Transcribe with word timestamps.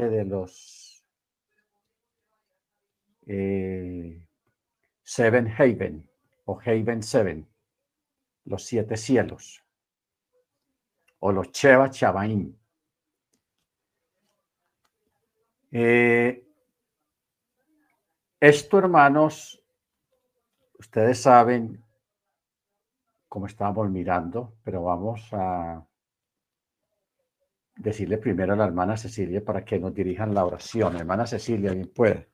de 0.00 0.24
los 0.24 1.04
eh, 3.26 4.26
Seven 5.02 5.54
Haven 5.56 6.08
o 6.46 6.58
Haven 6.58 7.02
Seven, 7.02 7.48
los 8.44 8.64
siete 8.64 8.96
cielos, 8.96 9.62
o 11.20 11.30
los 11.30 11.52
Cheva 11.52 11.90
Chavaim. 11.90 12.56
Eh, 15.70 16.44
esto, 18.40 18.78
hermanos, 18.78 19.62
ustedes 20.78 21.20
saben 21.20 21.84
cómo 23.28 23.46
estábamos 23.46 23.88
mirando, 23.88 24.56
pero 24.64 24.82
vamos 24.82 25.28
a 25.32 25.86
decirle 27.76 28.18
primero 28.18 28.52
a 28.52 28.56
la 28.56 28.64
hermana 28.64 28.96
Cecilia 28.96 29.44
para 29.44 29.64
que 29.64 29.78
nos 29.78 29.94
dirijan 29.94 30.34
la 30.34 30.44
oración. 30.44 30.96
Hermana 30.96 31.26
Cecilia, 31.26 31.72
bien 31.72 31.90
puede. 31.94 32.28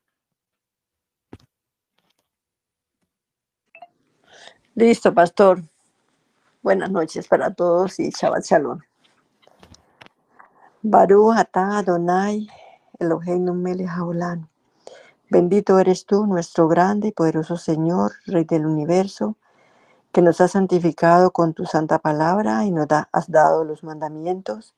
Listo, 4.75 5.13
pastor. 5.13 5.63
Buenas 6.63 6.91
noches 6.91 7.27
para 7.27 7.53
todos 7.55 7.99
y 8.01 8.11
Shabbat 8.11 8.45
Shalom. 8.45 8.81
Baruch 10.83 11.37
atah 11.37 11.79
Adonai 11.79 12.49
Eloheinu 12.99 13.55
melech 13.55 13.89
haolam. 13.89 14.49
Bendito 15.31 15.79
eres 15.79 16.07
tú, 16.07 16.27
nuestro 16.27 16.69
grande 16.69 17.09
y 17.09 17.13
poderoso 17.13 17.57
Señor, 17.57 18.13
Rey 18.27 18.45
del 18.45 18.67
universo, 18.67 19.37
que 20.13 20.23
nos 20.23 20.41
has 20.41 20.53
santificado 20.53 21.33
con 21.33 21.55
tu 21.55 21.67
santa 21.67 21.99
palabra 21.99 22.65
y 22.65 22.71
nos 22.71 22.87
has 23.13 23.31
dado 23.31 23.65
los 23.65 23.85
mandamientos 23.85 24.75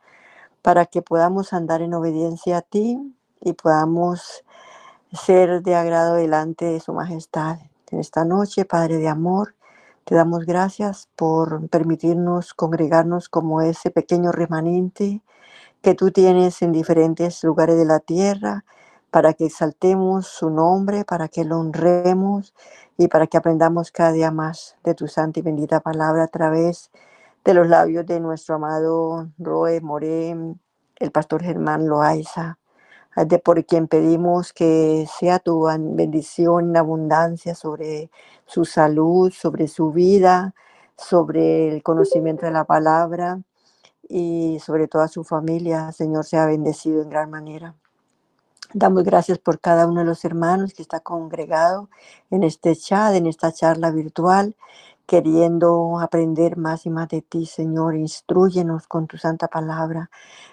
para 0.63 0.87
que 0.87 1.03
podamos 1.03 1.53
andar 1.53 1.83
en 1.83 1.95
obediencia 1.95 2.59
a 2.59 2.63
ti 2.63 2.99
y 3.41 3.53
podamos 3.55 4.45
ser 5.13 5.63
de 5.63 5.75
agrado 5.75 6.15
delante 6.15 6.67
de 6.67 6.81
su 6.81 6.93
majestad. 6.93 7.59
En 7.91 7.99
esta 7.99 8.25
noche, 8.25 8.65
Padre 8.65 8.99
de 8.99 9.09
amor, 9.09 9.55
te 10.05 10.15
damos 10.15 10.45
gracias 10.47 11.09
por 11.17 11.69
permitirnos 11.69 12.55
congregarnos 12.55 13.29
como 13.29 13.61
ese 13.61 13.91
pequeño 13.91 14.33
remanente 14.33 15.23
que 15.83 15.95
tú 15.95 16.11
tienes 16.11 16.63
en 16.63 16.73
diferentes 16.73 17.43
lugares 17.43 17.77
de 17.77 17.87
la 17.87 18.01
tierra 18.01 18.65
para 19.11 19.35
que 19.35 19.47
exaltemos 19.47 20.27
su 20.27 20.51
nombre, 20.51 21.05
para 21.05 21.29
que 21.29 21.45
lo 21.45 21.59
honremos 21.59 22.55
y 22.97 23.09
para 23.09 23.27
que 23.27 23.37
aprendamos 23.37 23.91
cada 23.91 24.13
día 24.13 24.31
más 24.31 24.77
de 24.85 24.95
tu 24.95 25.09
santa 25.09 25.41
y 25.41 25.43
bendita 25.43 25.81
palabra 25.81 26.25
a 26.25 26.29
través 26.29 26.91
de 26.93 27.10
los 27.45 27.67
labios 27.67 28.07
de 28.07 28.21
nuestro 28.21 28.57
amado 28.57 29.31
Roe 29.39 29.81
Morem, 29.81 30.57
el 30.97 31.11
pastor 31.11 31.43
Germán 31.43 31.89
Loaiza, 31.89 32.59
de 33.17 33.39
por 33.39 33.65
quien 33.65 33.89
pedimos 33.89 34.53
que 34.53 35.07
sea 35.19 35.39
tu 35.41 35.65
bendición 35.65 36.71
en 36.71 36.77
abundancia 36.77 37.55
sobre 37.55 38.11
su 38.47 38.65
salud, 38.65 39.33
sobre 39.33 39.69
su 39.69 39.91
vida, 39.91 40.55
sobre 40.97 41.69
el 41.75 41.83
conocimiento 41.83 42.47
de 42.47 42.53
la 42.53 42.65
palabra 42.65 43.41
y 44.09 44.59
sobre 44.61 44.89
toda 44.89 45.09
su 45.09 45.25
familia. 45.25 45.93
Señor, 45.93 46.25
sea 46.25 46.47
bendecido 46.47 47.03
en 47.03 47.11
gran 47.11 47.31
manera. 47.31 47.75
Damos 48.73 49.03
gracias 49.03 49.39
por 49.39 49.59
cada 49.59 49.89
uno 49.89 50.01
de 50.01 50.07
los 50.07 50.25
hermanos 50.25 50.75
que 50.75 50.83
está 50.83 51.01
congregado 51.01 51.91
en 52.31 52.45
este 52.45 52.77
chat, 52.77 53.15
en 53.15 53.27
esta 53.27 53.51
charla 53.51 53.91
virtual, 53.91 54.55
queriendo 55.11 55.99
aprender 55.99 56.57
más 56.57 56.87
y 56.87 56.91
más 56.91 57.09
de 57.09 57.21
ti, 57.21 57.45
Señor. 57.45 57.97
Instruyenos 57.97 58.87
con 58.87 59.09
tu 59.09 59.19
santa 59.19 59.49
palabra 59.49 60.09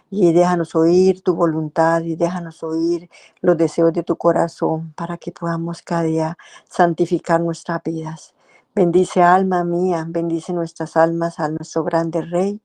y 0.10 0.34
déjanos 0.34 0.74
oír 0.74 1.22
tu 1.22 1.36
voluntad 1.36 2.02
y 2.02 2.16
déjanos 2.16 2.64
oír 2.64 3.08
los 3.42 3.56
deseos 3.56 3.94
de 3.94 4.02
tu 4.02 4.16
corazón 4.16 4.94
para 4.96 5.18
que 5.20 5.32
podamos 5.32 5.84
cada 5.84 6.02
día 6.04 6.38
santificar 6.68 7.40
nuestras 7.40 7.84
vidas. 7.84 8.34
Bendice 8.74 9.22
alma 9.22 9.64
mía, 9.64 10.08
bendice 10.10 10.54
nuestras 10.54 10.98
almas 10.98 11.40
a 11.40 11.50
nuestro 11.50 11.84
grande 11.84 12.24
Rey 12.24 12.60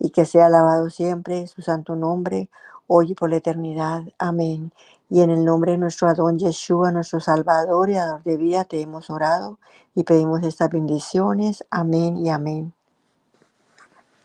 y 0.00 0.10
que 0.10 0.24
sea 0.24 0.46
alabado 0.46 0.90
siempre 0.90 1.46
su 1.46 1.62
santo 1.62 1.94
nombre, 1.94 2.50
hoy 2.86 3.12
y 3.12 3.14
por 3.14 3.30
la 3.30 3.36
eternidad. 3.36 4.02
Amén. 4.18 4.72
Y 5.08 5.20
en 5.20 5.30
el 5.30 5.44
nombre 5.44 5.72
de 5.72 5.78
nuestro 5.78 6.08
Adón 6.08 6.38
Yeshua, 6.38 6.90
nuestro 6.90 7.20
Salvador 7.20 7.90
y 7.90 7.96
Ador 7.96 8.22
de 8.24 8.36
vida, 8.36 8.64
te 8.64 8.80
hemos 8.80 9.10
orado 9.10 9.58
y 9.94 10.02
pedimos 10.02 10.42
estas 10.42 10.70
bendiciones. 10.70 11.64
Amén 11.70 12.18
y 12.18 12.30
amén. 12.30 12.72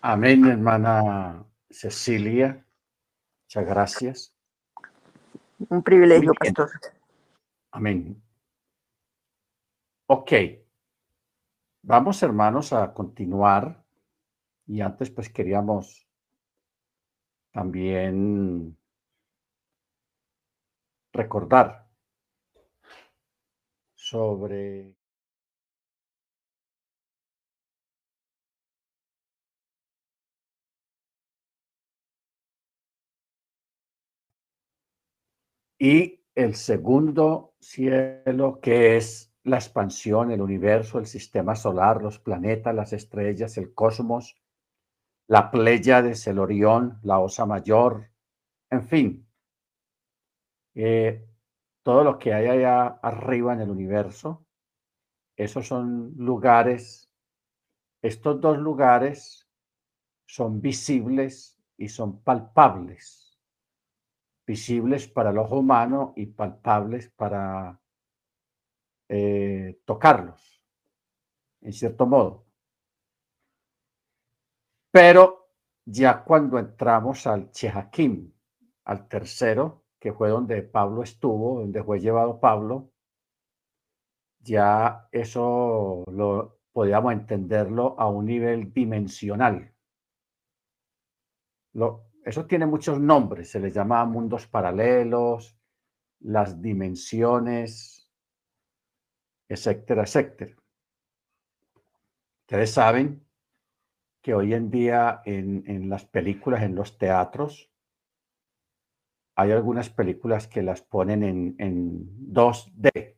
Amén, 0.01 0.45
hermana 0.45 1.45
Cecilia. 1.69 2.65
Muchas 3.45 3.65
gracias. 3.65 4.33
Un 5.69 5.83
privilegio, 5.83 6.33
pastor. 6.33 6.71
Amén. 7.71 8.21
Ok. 10.07 10.31
Vamos, 11.83 12.21
hermanos, 12.23 12.73
a 12.73 12.93
continuar. 12.93 13.83
Y 14.65 14.81
antes, 14.81 15.09
pues 15.09 15.29
queríamos 15.29 16.07
también 17.51 18.77
recordar 21.13 21.87
sobre 23.95 24.93
y 35.79 36.21
el 36.35 36.55
segundo 36.55 37.55
cielo 37.59 38.59
que 38.61 38.97
es 38.97 39.33
la 39.43 39.57
expansión, 39.57 40.31
el 40.31 40.41
universo, 40.41 40.99
el 40.99 41.07
sistema 41.07 41.55
solar, 41.55 42.01
los 42.03 42.19
planetas, 42.19 42.75
las 42.75 42.93
estrellas, 42.93 43.57
el 43.57 43.73
cosmos, 43.73 44.35
la 45.31 45.49
Pléyades, 45.49 46.27
el 46.27 46.39
Orión, 46.39 46.99
la 47.03 47.19
Osa 47.19 47.45
Mayor, 47.45 48.11
en 48.69 48.83
fin, 48.83 49.29
eh, 50.75 51.25
todo 51.83 52.03
lo 52.03 52.19
que 52.19 52.33
hay 52.33 52.47
allá 52.47 52.99
arriba 53.01 53.53
en 53.53 53.61
el 53.61 53.69
universo, 53.69 54.45
esos 55.37 55.65
son 55.65 56.13
lugares, 56.17 57.09
estos 58.01 58.41
dos 58.41 58.57
lugares 58.57 59.49
son 60.25 60.59
visibles 60.59 61.57
y 61.77 61.87
son 61.87 62.21
palpables, 62.23 63.39
visibles 64.45 65.07
para 65.07 65.29
el 65.29 65.37
ojo 65.37 65.59
humano 65.59 66.11
y 66.17 66.25
palpables 66.25 67.07
para 67.07 67.79
eh, 69.07 69.79
tocarlos, 69.85 70.61
en 71.61 71.71
cierto 71.71 72.05
modo. 72.05 72.50
Pero 74.91 75.49
ya 75.85 76.23
cuando 76.23 76.59
entramos 76.59 77.25
al 77.25 77.51
Chehakim, 77.51 78.31
al 78.85 79.07
tercero, 79.07 79.85
que 79.99 80.13
fue 80.13 80.29
donde 80.29 80.61
Pablo 80.63 81.03
estuvo, 81.03 81.61
donde 81.61 81.83
fue 81.83 81.99
llevado 81.99 82.39
Pablo, 82.39 82.91
ya 84.39 85.07
eso 85.11 86.03
lo 86.11 86.59
podíamos 86.71 87.13
entenderlo 87.13 87.95
a 87.99 88.09
un 88.09 88.25
nivel 88.25 88.73
dimensional. 88.73 89.73
Eso 92.25 92.45
tiene 92.45 92.65
muchos 92.65 92.99
nombres, 92.99 93.51
se 93.51 93.59
les 93.59 93.73
llama 93.73 94.03
mundos 94.05 94.47
paralelos, 94.47 95.57
las 96.19 96.61
dimensiones, 96.61 98.11
etcétera, 99.47 100.03
etcétera. 100.03 100.55
Ustedes 102.41 102.71
saben 102.71 103.25
que 104.21 104.33
hoy 104.33 104.53
en 104.53 104.69
día 104.69 105.21
en, 105.25 105.89
las 105.89 106.05
películas, 106.05 106.63
en 106.63 106.75
los 106.75 106.97
teatros, 106.97 107.69
hay 109.35 109.51
algunas 109.51 109.89
películas 109.89 110.47
que 110.47 110.61
las 110.61 110.81
ponen 110.81 111.23
en, 111.23 111.55
en 111.57 112.33
2D 112.33 113.15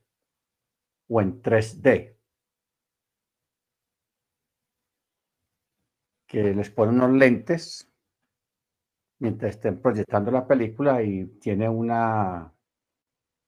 o 1.10 1.22
en 1.22 1.42
3D. 1.42 2.18
Que 6.28 6.54
les 6.54 6.70
ponen 6.72 6.96
unos 6.96 7.12
lentes 7.12 7.94
mientras 9.20 9.56
estén 9.56 9.82
proyectando 9.82 10.32
la 10.32 10.48
película 10.48 11.02
y 11.04 11.26
tiene 11.40 11.70
una, 11.70 12.54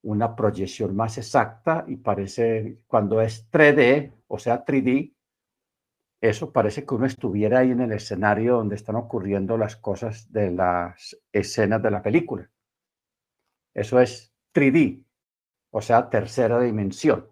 una 0.04 0.36
proyección 0.36 0.96
más 0.96 1.18
exacta 1.18 1.84
y 1.88 1.98
parece, 1.98 2.80
cuando 2.88 3.22
es 3.22 3.50
3D, 3.52 4.14
o 4.28 4.38
sea 4.38 4.64
3D, 4.64 5.15
eso 6.30 6.52
parece 6.52 6.86
que 6.86 6.96
uno 6.96 7.06
estuviera 7.06 7.60
ahí 7.60 7.72
en 7.72 7.82
el 7.82 7.92
escenario 7.92 8.56
donde 8.56 8.76
están 8.76 8.96
ocurriendo 8.96 9.58
las 9.58 9.76
cosas 9.76 10.32
de 10.32 10.52
las 10.52 11.18
escenas 11.32 11.82
de 11.82 11.92
la 11.92 12.02
película. 12.02 12.50
Eso 13.74 14.00
es 14.00 14.34
3D, 14.54 15.04
o 15.72 15.82
sea, 15.82 16.10
tercera 16.10 16.60
dimensión. 16.60 17.30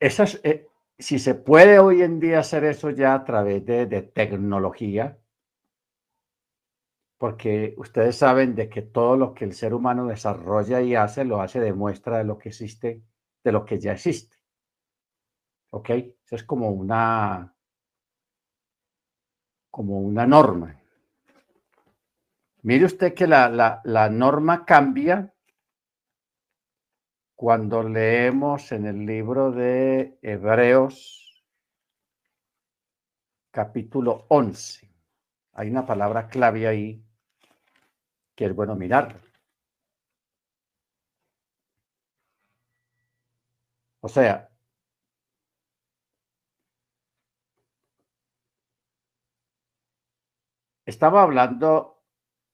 Eh, 0.00 0.66
si 0.98 1.18
se 1.18 1.34
puede 1.34 1.78
hoy 1.78 2.02
en 2.02 2.20
día 2.20 2.40
hacer 2.40 2.64
eso 2.64 2.90
ya 2.90 3.14
a 3.14 3.24
través 3.24 3.64
de, 3.64 3.86
tecnología, 4.02 5.18
porque 7.18 7.74
ustedes 7.78 8.16
saben 8.16 8.54
de 8.54 8.68
que 8.68 8.82
todo 8.82 9.16
lo 9.16 9.34
que 9.34 9.44
el 9.44 9.54
ser 9.54 9.74
humano 9.74 10.06
desarrolla 10.06 10.80
y 10.80 10.94
hace, 10.94 11.24
lo 11.24 11.40
hace 11.40 11.60
de 11.60 11.72
muestra 11.72 12.18
de 12.18 12.24
lo 12.24 12.38
que 12.38 12.50
existe, 12.50 13.02
de 13.42 13.52
lo 13.52 13.64
que 13.64 13.80
ya 13.80 13.92
existe. 13.92 14.37
¿Ok? 15.70 15.90
Eso 15.90 16.36
es 16.36 16.44
como 16.44 16.70
una, 16.70 17.54
como 19.70 20.00
una 20.00 20.26
norma. 20.26 20.80
Mire 22.62 22.84
usted 22.84 23.14
que 23.14 23.26
la, 23.26 23.48
la, 23.48 23.80
la 23.84 24.10
norma 24.10 24.64
cambia 24.64 25.32
cuando 27.34 27.82
leemos 27.82 28.72
en 28.72 28.86
el 28.86 29.06
libro 29.06 29.52
de 29.52 30.18
Hebreos 30.22 31.44
capítulo 33.50 34.26
11. 34.28 34.88
Hay 35.52 35.70
una 35.70 35.86
palabra 35.86 36.28
clave 36.28 36.66
ahí 36.66 37.04
que 38.34 38.44
es 38.46 38.54
bueno 38.54 38.76
mirar. 38.76 39.20
O 44.00 44.08
sea, 44.08 44.47
estaba 50.88 51.22
hablando 51.22 52.02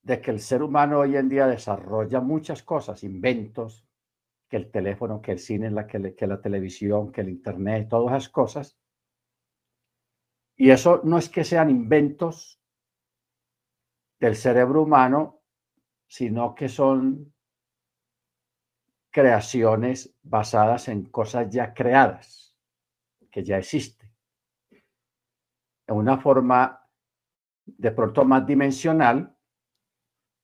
de 0.03 0.21
que 0.21 0.33
el 0.33 0.41
ser 0.41 0.65
humano 0.65 0.99
hoy 0.99 1.17
en 1.17 1.29
día 1.29 1.47
desarrolla 1.47 2.21
muchas 2.21 2.65
cosas, 2.65 3.05
inventos, 3.05 3.87
que 4.49 4.57
el 4.57 4.73
teléfono, 4.73 5.23
que 5.23 5.31
el 5.31 5.39
cine, 5.39 5.71
la, 5.71 5.87
que, 5.87 6.17
que 6.17 6.27
la 6.27 6.41
televisión, 6.41 7.13
que 7.13 7.21
el 7.21 7.29
internet, 7.29 7.89
todas 7.89 8.17
esas 8.17 8.29
cosas. 8.31 8.77
Y 10.57 10.71
eso 10.71 11.01
no 11.05 11.17
es 11.17 11.29
que 11.29 11.45
sean 11.45 11.71
inventos 11.71 12.61
del 14.19 14.35
cerebro 14.35 14.83
humano, 14.83 15.43
sino 16.09 16.57
que 16.57 16.69
son 16.69 17.33
creaciones 19.11 20.13
basadas 20.25 20.89
en 20.89 21.05
cosas 21.05 21.49
ya 21.51 21.73
creadas, 21.73 22.59
que 23.31 23.45
ya 23.45 23.59
existen. 23.59 24.13
En 25.87 25.95
una 25.95 26.19
forma 26.19 26.84
de 27.67 27.91
pronto 27.91 28.25
más 28.25 28.47
dimensional, 28.47 29.37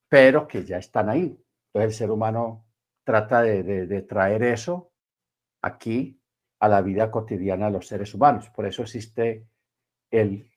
pero 0.08 0.46
que 0.46 0.64
ya 0.64 0.78
están 0.78 1.08
ahí. 1.08 1.38
El 1.72 1.92
ser 1.92 2.10
humano 2.10 2.66
trata 3.04 3.42
de, 3.42 4.02
traer 4.02 4.42
eso 4.42 4.92
aquí 5.62 6.20
a 6.58 6.68
la 6.68 6.82
vida 6.82 7.10
cotidiana 7.10 7.66
de 7.66 7.72
los 7.72 7.86
seres 7.86 8.14
humanos. 8.14 8.50
Por 8.50 8.66
eso 8.66 8.82
existe 8.82 9.46
el 10.10 10.50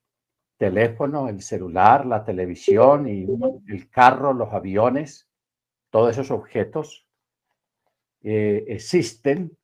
teléfono, 0.58 1.30
el 1.30 1.42
celular, 1.42 2.06
la 2.06 2.24
televisión 2.24 3.08
y 3.08 3.26
el 3.68 3.90
carro, 3.90 4.34
los 4.34 4.52
aviones, 4.54 5.30
todos 5.90 6.12
esos 6.12 6.32
objetos 6.32 7.08
eh, 8.22 8.66
existen 8.68 9.58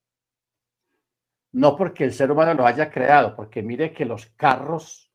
no 1.51 1.75
porque 1.75 2.03
el 2.03 2.13
ser 2.13 2.31
humano 2.31 2.53
lo 2.53 2.65
haya 2.65 2.91
creado, 2.91 3.35
porque 3.35 3.63
mire 3.63 3.93
que 3.93 4.05
los 4.05 4.27
carros 4.27 5.08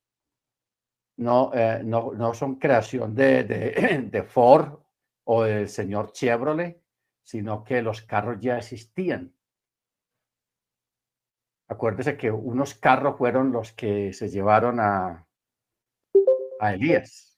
no, 1.16 1.50
eh, 1.55 1.82
no, 1.84 2.34
son 2.34 2.56
creación 2.56 3.14
de, 3.14 3.44
de 4.11 4.22
Ford 4.22 4.78
o 5.25 5.44
del 5.44 5.69
señor 5.69 6.12
Chevrolet, 6.12 6.81
sino 7.22 7.64
que 7.64 7.82
los 7.82 8.02
carros 8.02 8.38
ya 8.40 8.58
existían. 8.58 9.32
Acuérdese 11.69 12.16
que 12.16 12.31
unos 12.31 12.75
carros 12.75 13.16
fueron 13.16 13.50
los 13.50 13.72
que 13.72 14.12
se 14.12 14.28
llevaron 14.28 14.81
a, 14.81 15.26
a 16.61 16.75
Elías. 16.75 17.34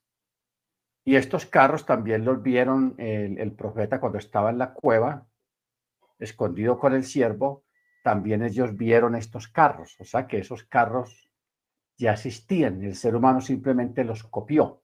Y 1.04 1.14
estos 1.14 1.46
carros 1.46 1.86
también 1.86 2.24
los 2.24 2.42
vieron 2.42 2.96
el, 2.98 3.52
profeta 3.52 4.00
cuando 4.00 4.18
estaba 4.18 4.50
en 4.50 4.58
la 4.58 4.72
cueva, 4.72 5.24
escondido 6.18 6.80
con 6.80 6.94
el 6.94 7.04
siervo, 7.04 7.64
también 8.02 8.42
ellos 8.42 8.76
vieron 8.76 9.14
estos 9.14 9.46
carros. 9.46 9.96
O 10.00 10.04
sea 10.04 10.26
que 10.26 10.38
esos 10.38 10.64
carros 10.64 11.25
ya 11.96 12.12
existían, 12.12 12.82
el 12.82 12.94
ser 12.94 13.16
humano 13.16 13.40
simplemente 13.40 14.04
los 14.04 14.22
copió. 14.24 14.82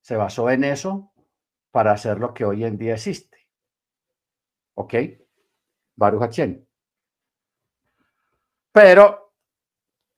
Se 0.00 0.16
basó 0.16 0.50
en 0.50 0.64
eso 0.64 1.12
para 1.70 1.92
hacer 1.92 2.18
lo 2.18 2.32
que 2.32 2.44
hoy 2.44 2.64
en 2.64 2.78
día 2.78 2.94
existe. 2.94 3.48
¿Ok? 4.74 4.94
Baruch 5.96 6.38
Pero 8.72 9.34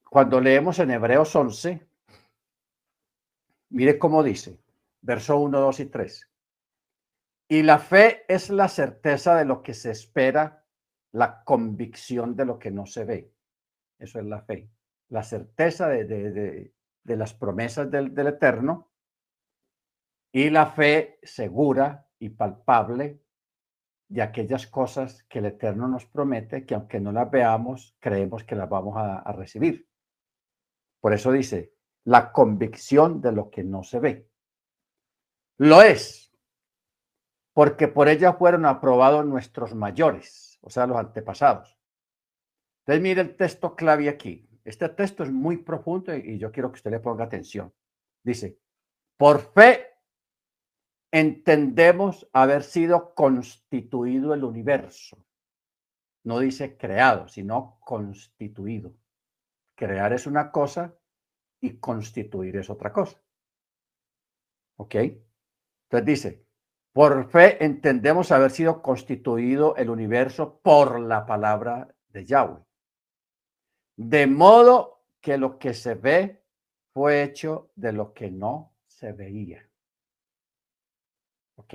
cuando 0.09 0.41
leemos 0.41 0.79
en 0.79 0.93
Hebreos 0.93 1.35
11, 1.35 1.89
mire 3.71 3.99
cómo 3.99 4.23
dice, 4.23 4.61
verso 5.01 5.39
1, 5.39 5.59
2 5.59 5.81
y 5.81 5.87
3. 5.87 6.31
Y 7.49 7.63
la 7.63 7.79
fe 7.79 8.25
es 8.29 8.51
la 8.51 8.69
certeza 8.69 9.35
de 9.37 9.45
lo 9.45 9.63
que 9.63 9.75
se 9.75 9.91
espera, 9.91 10.65
la 11.11 11.43
convicción 11.45 12.37
de 12.37 12.45
lo 12.45 12.59
que 12.59 12.71
no 12.71 12.87
se 12.87 13.05
ve. 13.05 13.33
Eso 13.99 14.21
es 14.21 14.27
la 14.27 14.43
fe. 14.43 14.71
La 15.13 15.23
certeza 15.23 15.89
de, 15.89 16.05
de, 16.05 17.17
las 17.17 17.35
promesas 17.35 17.91
del, 17.91 18.15
del 18.15 18.29
Eterno 18.29 18.91
y 20.33 20.49
la 20.49 20.67
fe 20.67 21.19
segura 21.23 22.09
y 22.19 22.31
palpable 22.31 23.21
de 24.13 24.23
aquellas 24.23 24.67
cosas 24.67 25.25
que 25.25 25.39
el 25.39 25.47
Eterno 25.47 25.89
nos 25.89 26.05
promete, 26.05 26.67
que 26.67 26.75
aunque 26.75 27.01
no 27.01 27.13
las 27.13 27.31
veamos, 27.31 27.97
creemos 27.99 28.45
que 28.45 28.55
las 28.55 28.69
vamos 28.69 28.95
a, 28.97 29.33
recibir. 29.33 29.89
Por 31.01 31.15
eso 31.15 31.33
dice, 31.33 31.75
la 32.05 32.31
convicción 32.31 33.23
de 33.23 33.33
lo 33.33 33.51
que 33.51 33.65
no 33.65 33.83
se 33.83 34.01
ve. 34.01 34.31
Lo 35.59 35.81
es, 35.81 36.31
porque 37.55 37.89
por 37.89 38.09
ella 38.09 38.35
fueron 38.35 38.67
aprobados 38.67 39.25
nuestros 39.25 39.75
mayores, 39.75 40.59
o 40.61 40.69
sea, 40.69 40.87
los 40.87 40.99
antepasados. 40.99 41.79
Entonces, 42.81 43.03
mire 43.03 43.21
el 43.23 43.37
texto 43.37 43.75
clave 43.75 44.09
aquí. 44.09 44.47
Este 44.65 44.89
texto 44.89 45.25
es 45.25 45.33
muy 45.33 45.59
profundo 45.59 46.15
y 46.15 46.39
yo 46.39 46.53
quiero 46.53 46.71
que 46.71 46.77
usted 46.77 46.91
le 46.91 47.01
ponga 47.01 47.25
atención. 47.25 47.73
Dice, 48.23 48.59
por 49.17 49.41
fe 49.41 49.87
entendemos 51.11 52.29
haber 52.33 52.63
sido 52.63 53.15
constituido 53.15 54.35
el 54.35 54.45
universo. 54.45 55.25
No 56.25 56.39
dice 56.39 56.77
creado, 56.77 57.29
sino 57.29 57.79
constituido. 57.81 58.95
Crear 59.75 60.13
es 60.13 60.27
una 60.27 60.53
cosa 60.53 60.95
y 61.61 61.79
constituir 61.79 62.57
es 62.57 62.71
otra 62.71 62.93
cosa. 62.93 63.21
¿Ok? 64.77 64.95
Entonces 64.95 66.07
dice, 66.07 66.47
por 66.93 67.31
fe 67.31 67.65
entendemos 67.65 68.31
haber 68.33 68.51
sido 68.51 68.83
constituido 68.83 69.77
el 69.77 69.91
universo 69.91 70.61
por 70.61 71.01
la 71.01 71.27
palabra 71.27 71.95
de 72.09 72.25
Yahweh. 72.25 72.63
De 74.05 74.27
modo 74.27 75.05
que 75.21 75.39
lo 75.39 75.59
que 75.59 75.75
se 75.75 75.95
ve 75.95 76.43
fue 76.93 77.23
hecho 77.23 77.71
de 77.77 77.93
lo 77.93 78.13
que 78.13 78.33
no 78.33 78.75
se 78.87 79.13
veía. 79.13 79.65
¿Ok? 81.55 81.75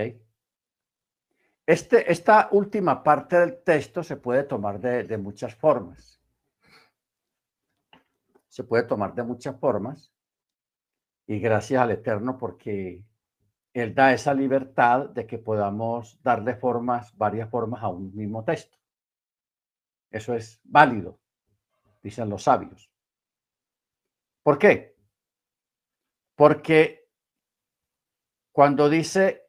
Este, 1.66 2.12
esta 2.12 2.50
última 2.52 3.02
parte 3.02 3.40
del 3.40 3.64
texto 3.64 4.04
se 4.04 4.18
puede 4.18 4.44
tomar 4.44 4.80
de, 4.80 5.04
de 5.04 5.18
muchas 5.18 5.56
formas. 5.56 6.22
Se 8.50 8.66
puede 8.66 8.84
tomar 8.84 9.16
de 9.16 9.24
muchas 9.24 9.58
formas. 9.58 10.12
Y 11.28 11.40
gracias 11.40 11.82
al 11.82 11.92
Eterno 11.92 12.38
porque 12.38 13.06
Él 13.74 13.96
da 13.96 14.12
esa 14.12 14.34
libertad 14.34 15.10
de 15.12 15.26
que 15.26 15.38
podamos 15.38 16.22
darle 16.22 16.56
formas, 16.56 17.16
varias 17.18 17.50
formas 17.50 17.82
a 17.84 17.88
un 17.88 18.14
mismo 18.14 18.44
texto. 18.44 18.78
Eso 20.12 20.34
es 20.34 20.60
válido, 20.64 21.20
dicen 22.08 22.30
los 22.30 22.44
sabios. 22.44 22.90
¿Por 24.44 24.58
qué? 24.58 24.96
Porque 26.36 27.08
cuando 28.52 28.90
dice 28.90 29.44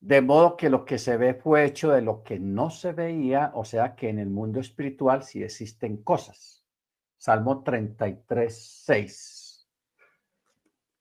de 0.00 0.22
modo 0.22 0.56
que 0.56 0.70
lo 0.70 0.84
que 0.84 0.98
se 0.98 1.16
ve 1.16 1.34
fue 1.34 1.64
hecho 1.64 1.90
de 1.90 2.02
lo 2.02 2.22
que 2.22 2.38
no 2.38 2.70
se 2.70 2.92
veía, 2.92 3.50
o 3.54 3.64
sea 3.64 3.94
que 3.94 4.08
en 4.08 4.18
el 4.18 4.30
mundo 4.30 4.60
espiritual 4.60 5.22
sí 5.22 5.42
existen 5.42 6.02
cosas. 6.02 6.64
Salmo 7.16 7.62
33, 7.62 8.82
6. 8.86 9.68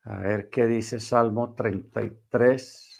A 0.04 0.18
ver 0.20 0.50
qué 0.50 0.66
dice 0.66 1.00
Salmo 1.00 1.54
33. 1.54 2.98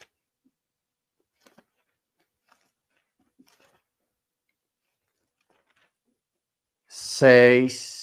Seis. 6.88 7.97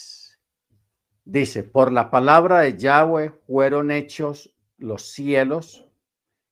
Dice, 1.24 1.62
por 1.62 1.90
la 1.90 2.10
palabra 2.10 2.60
de 2.60 2.76
Yahweh 2.76 3.30
fueron 3.46 3.90
hechos 3.90 4.52
los 4.76 5.12
cielos 5.12 5.86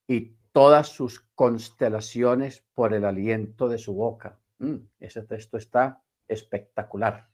y 0.07 0.35
todas 0.52 0.88
sus 0.88 1.21
constelaciones 1.35 2.64
por 2.75 2.95
el 2.95 3.05
aliento 3.05 3.69
de 3.69 3.79
su 3.79 3.95
boca. 3.95 4.38
Mm, 4.59 4.76
ese 5.00 5.23
texto 5.23 5.59
está 5.59 6.02
espectacular. 6.26 7.29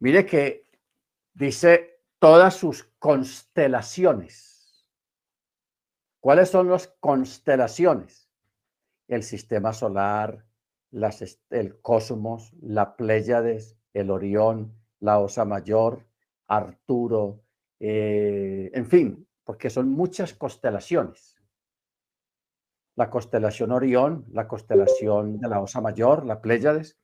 Mire 0.00 0.26
que 0.26 0.64
dice 1.32 2.00
todas 2.18 2.56
sus 2.56 2.84
constelaciones. 2.98 4.88
¿Cuáles 6.20 6.50
son 6.50 6.70
las 6.70 6.88
constelaciones? 7.00 8.28
El 9.06 9.22
sistema 9.22 9.72
solar, 9.72 10.44
el 11.50 11.80
cosmos, 11.82 12.52
la 12.60 12.96
Pléyades, 12.96 13.76
el 13.92 14.10
Orión, 14.10 14.74
la 15.04 15.18
Osa 15.18 15.44
Mayor, 15.44 16.06
Arturo, 16.46 17.44
eh, 17.78 18.70
en 18.72 18.86
fin, 18.86 19.28
porque 19.44 19.68
son 19.68 19.90
muchas 19.90 20.32
constelaciones. 20.32 21.36
La 22.96 23.10
constelación 23.10 23.70
Orión, 23.72 24.24
la 24.32 24.48
constelación 24.48 25.38
de 25.38 25.48
la 25.48 25.60
Osa 25.60 25.82
Mayor, 25.82 26.24
la 26.24 26.40
Pléyades. 26.40 26.98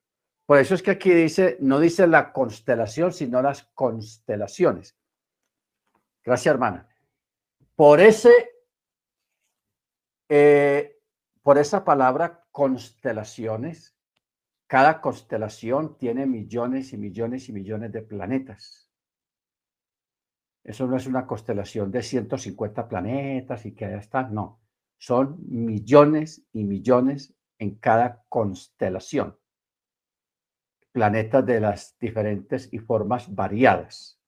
Por 0.46 0.58
eso 0.58 0.74
es 0.74 0.82
que 0.82 0.92
aquí 0.92 1.12
dice, 1.12 1.58
no 1.60 1.78
dice 1.78 2.06
la 2.06 2.32
constelación, 2.32 3.12
sino 3.12 3.42
las 3.42 3.64
constelaciones. 3.74 4.96
Gracias, 6.24 6.54
hermana. 6.54 6.88
Por 7.76 8.00
ese, 8.00 8.32
eh, 10.30 10.98
por 11.42 11.58
esa 11.58 11.84
palabra 11.84 12.46
constelaciones, 12.50 13.94
cada 14.70 15.00
constelación 15.00 15.98
tiene 15.98 16.26
millones 16.26 16.92
y 16.92 16.96
millones 16.96 17.48
y 17.48 17.52
millones 17.52 17.90
de 17.90 18.02
planetas. 18.02 18.88
Eso 20.62 20.86
no 20.86 20.96
es 20.96 21.08
una 21.08 21.26
constelación 21.26 21.90
de 21.90 22.04
150 22.04 22.86
planetas 22.86 23.66
y 23.66 23.74
que 23.74 23.86
ya 23.86 23.96
está, 23.96 24.22
no. 24.28 24.60
Son 24.96 25.38
millones 25.48 26.46
y 26.52 26.62
millones 26.62 27.34
en 27.58 27.80
cada 27.80 28.22
constelación. 28.28 29.36
Planetas 30.92 31.44
de 31.44 31.58
las 31.58 31.98
diferentes 31.98 32.72
y 32.72 32.78
formas 32.78 33.34
variadas. 33.34 34.20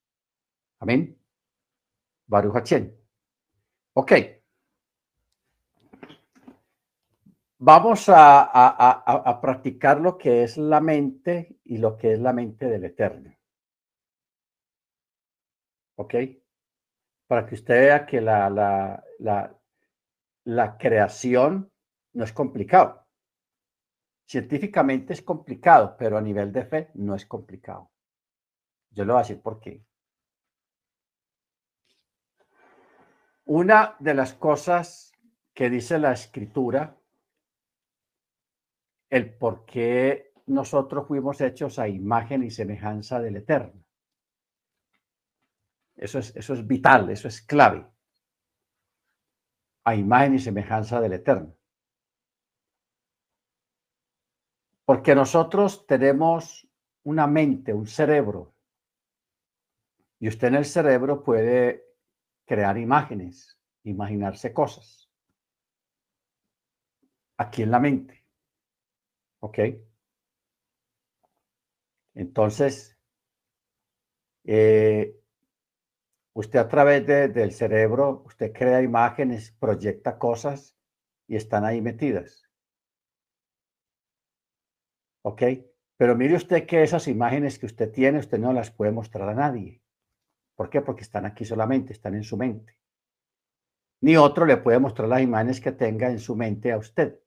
Amén. 0.80 1.16
Baruch 2.26 2.56
Hachén. 2.56 2.96
Ok. 3.92 4.41
Vamos 7.64 8.08
a, 8.08 8.42
a, 8.42 9.40
practicar 9.40 10.00
lo 10.00 10.18
que 10.18 10.42
es 10.42 10.56
la 10.56 10.80
mente 10.80 11.60
y 11.62 11.78
lo 11.78 11.96
que 11.96 12.14
es 12.14 12.18
la 12.18 12.32
mente 12.32 12.66
del 12.66 12.82
Eterno. 12.82 13.32
¿Ok? 15.94 16.14
Para 17.28 17.46
que 17.46 17.54
usted 17.54 17.74
vea 17.74 18.04
que 18.04 18.20
la, 18.20 18.50
la, 18.50 19.04
la, 19.20 19.56
la 20.42 20.76
creación 20.76 21.70
no 22.14 22.24
es 22.24 22.32
complicado. 22.32 23.06
Científicamente 24.26 25.12
es 25.12 25.22
complicado, 25.22 25.94
pero 25.96 26.18
a 26.18 26.20
nivel 26.20 26.50
de 26.50 26.64
fe 26.64 26.90
no 26.94 27.14
es 27.14 27.26
complicado. 27.26 27.92
Yo 28.90 29.04
le 29.04 29.12
voy 29.12 29.20
a 29.20 29.22
decir 29.22 29.40
por 29.40 29.60
qué. 29.60 29.84
Una 33.44 33.94
de 34.00 34.14
las 34.14 34.34
cosas 34.34 35.12
que 35.54 35.70
dice 35.70 36.00
la 36.00 36.10
escritura, 36.10 36.98
el 39.12 39.36
por 39.36 39.66
qué 39.66 40.32
nosotros 40.46 41.06
fuimos 41.06 41.42
hechos 41.42 41.78
a 41.78 41.86
imagen 41.86 42.42
y 42.44 42.50
semejanza 42.50 43.20
del 43.20 43.36
Eterno. 43.36 43.84
Eso 45.94 46.18
es, 46.18 46.34
eso 46.34 46.54
es 46.54 46.66
vital, 46.66 47.10
eso 47.10 47.28
es 47.28 47.42
clave. 47.42 47.86
A 49.84 49.94
imagen 49.94 50.36
y 50.36 50.38
semejanza 50.38 50.98
del 50.98 51.12
Eterno. 51.12 51.54
Porque 54.86 55.14
nosotros 55.14 55.86
tenemos 55.86 56.66
una 57.02 57.26
mente, 57.26 57.74
un 57.74 57.86
cerebro. 57.86 58.54
Y 60.20 60.28
usted 60.28 60.48
en 60.48 60.54
el 60.54 60.64
cerebro 60.64 61.22
puede 61.22 61.84
crear 62.46 62.78
imágenes, 62.78 63.60
imaginarse 63.84 64.54
cosas. 64.54 65.10
Aquí 67.36 67.62
en 67.62 67.70
la 67.70 67.78
mente. 67.78 68.21
¿Ok? 69.42 69.58
Entonces, 72.14 72.96
eh, 74.44 75.22
Usted 76.34 76.58
a 76.60 76.68
través 76.68 77.06
del 77.06 77.52
cerebro, 77.52 78.22
usted 78.24 78.52
crea 78.54 78.80
imágenes, 78.80 79.54
proyecta 79.58 80.18
cosas 80.18 80.78
y 81.28 81.36
están 81.36 81.66
ahí 81.66 81.82
metidas. 81.82 82.48
¿Ok? 85.22 85.42
Pero 85.98 86.16
mire 86.16 86.34
usted 86.34 86.66
que 86.66 86.82
esas 86.82 87.06
imágenes 87.06 87.58
que 87.58 87.66
usted 87.66 87.92
tiene, 87.92 88.18
usted 88.18 88.38
no 88.38 88.52
las 88.54 88.70
puede 88.70 88.92
mostrar 88.92 89.28
a 89.28 89.34
nadie. 89.34 89.82
¿Por 90.56 90.70
qué? 90.70 90.80
Porque 90.80 91.02
están 91.02 91.26
aquí 91.26 91.44
solamente, 91.44 91.92
están 91.92 92.14
en 92.14 92.24
su 92.24 92.38
mente. 92.38 92.78
Ni 94.00 94.16
otro 94.16 94.46
le 94.46 94.56
puede 94.56 94.78
mostrar 94.78 95.08
las 95.08 95.20
imágenes 95.20 95.60
que 95.60 95.72
tenga 95.72 96.10
en 96.10 96.18
su 96.18 96.34
mente 96.34 96.72
a 96.72 96.78
usted. 96.78 97.21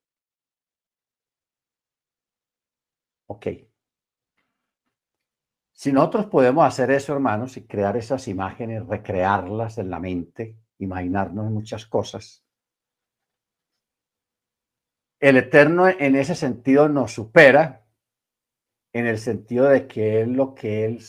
Ok. 3.28 3.48
Si 5.74 5.92
nosotros 5.92 6.28
podemos 6.28 6.66
hacer 6.66 6.90
eso, 6.92 7.14
hermanos, 7.14 7.58
y 7.58 7.68
crear 7.68 7.98
esas 7.98 8.28
imágenes, 8.28 8.88
recrearlas 8.88 9.78
en 9.78 9.90
la 9.90 10.00
mente, 10.00 10.58
imaginarnos 10.78 11.52
muchas 11.52 11.86
cosas, 11.86 12.46
el 15.20 15.38
Eterno 15.38 15.88
en 15.88 16.16
ese 16.16 16.36
sentido 16.36 16.88
nos 16.88 17.14
supera, 17.14 17.86
en 18.94 19.08
el 19.08 19.18
sentido 19.18 19.66
de 19.66 19.88
que 19.88 20.26
lo 20.26 20.56
que 20.56 20.86
Él 20.86 21.04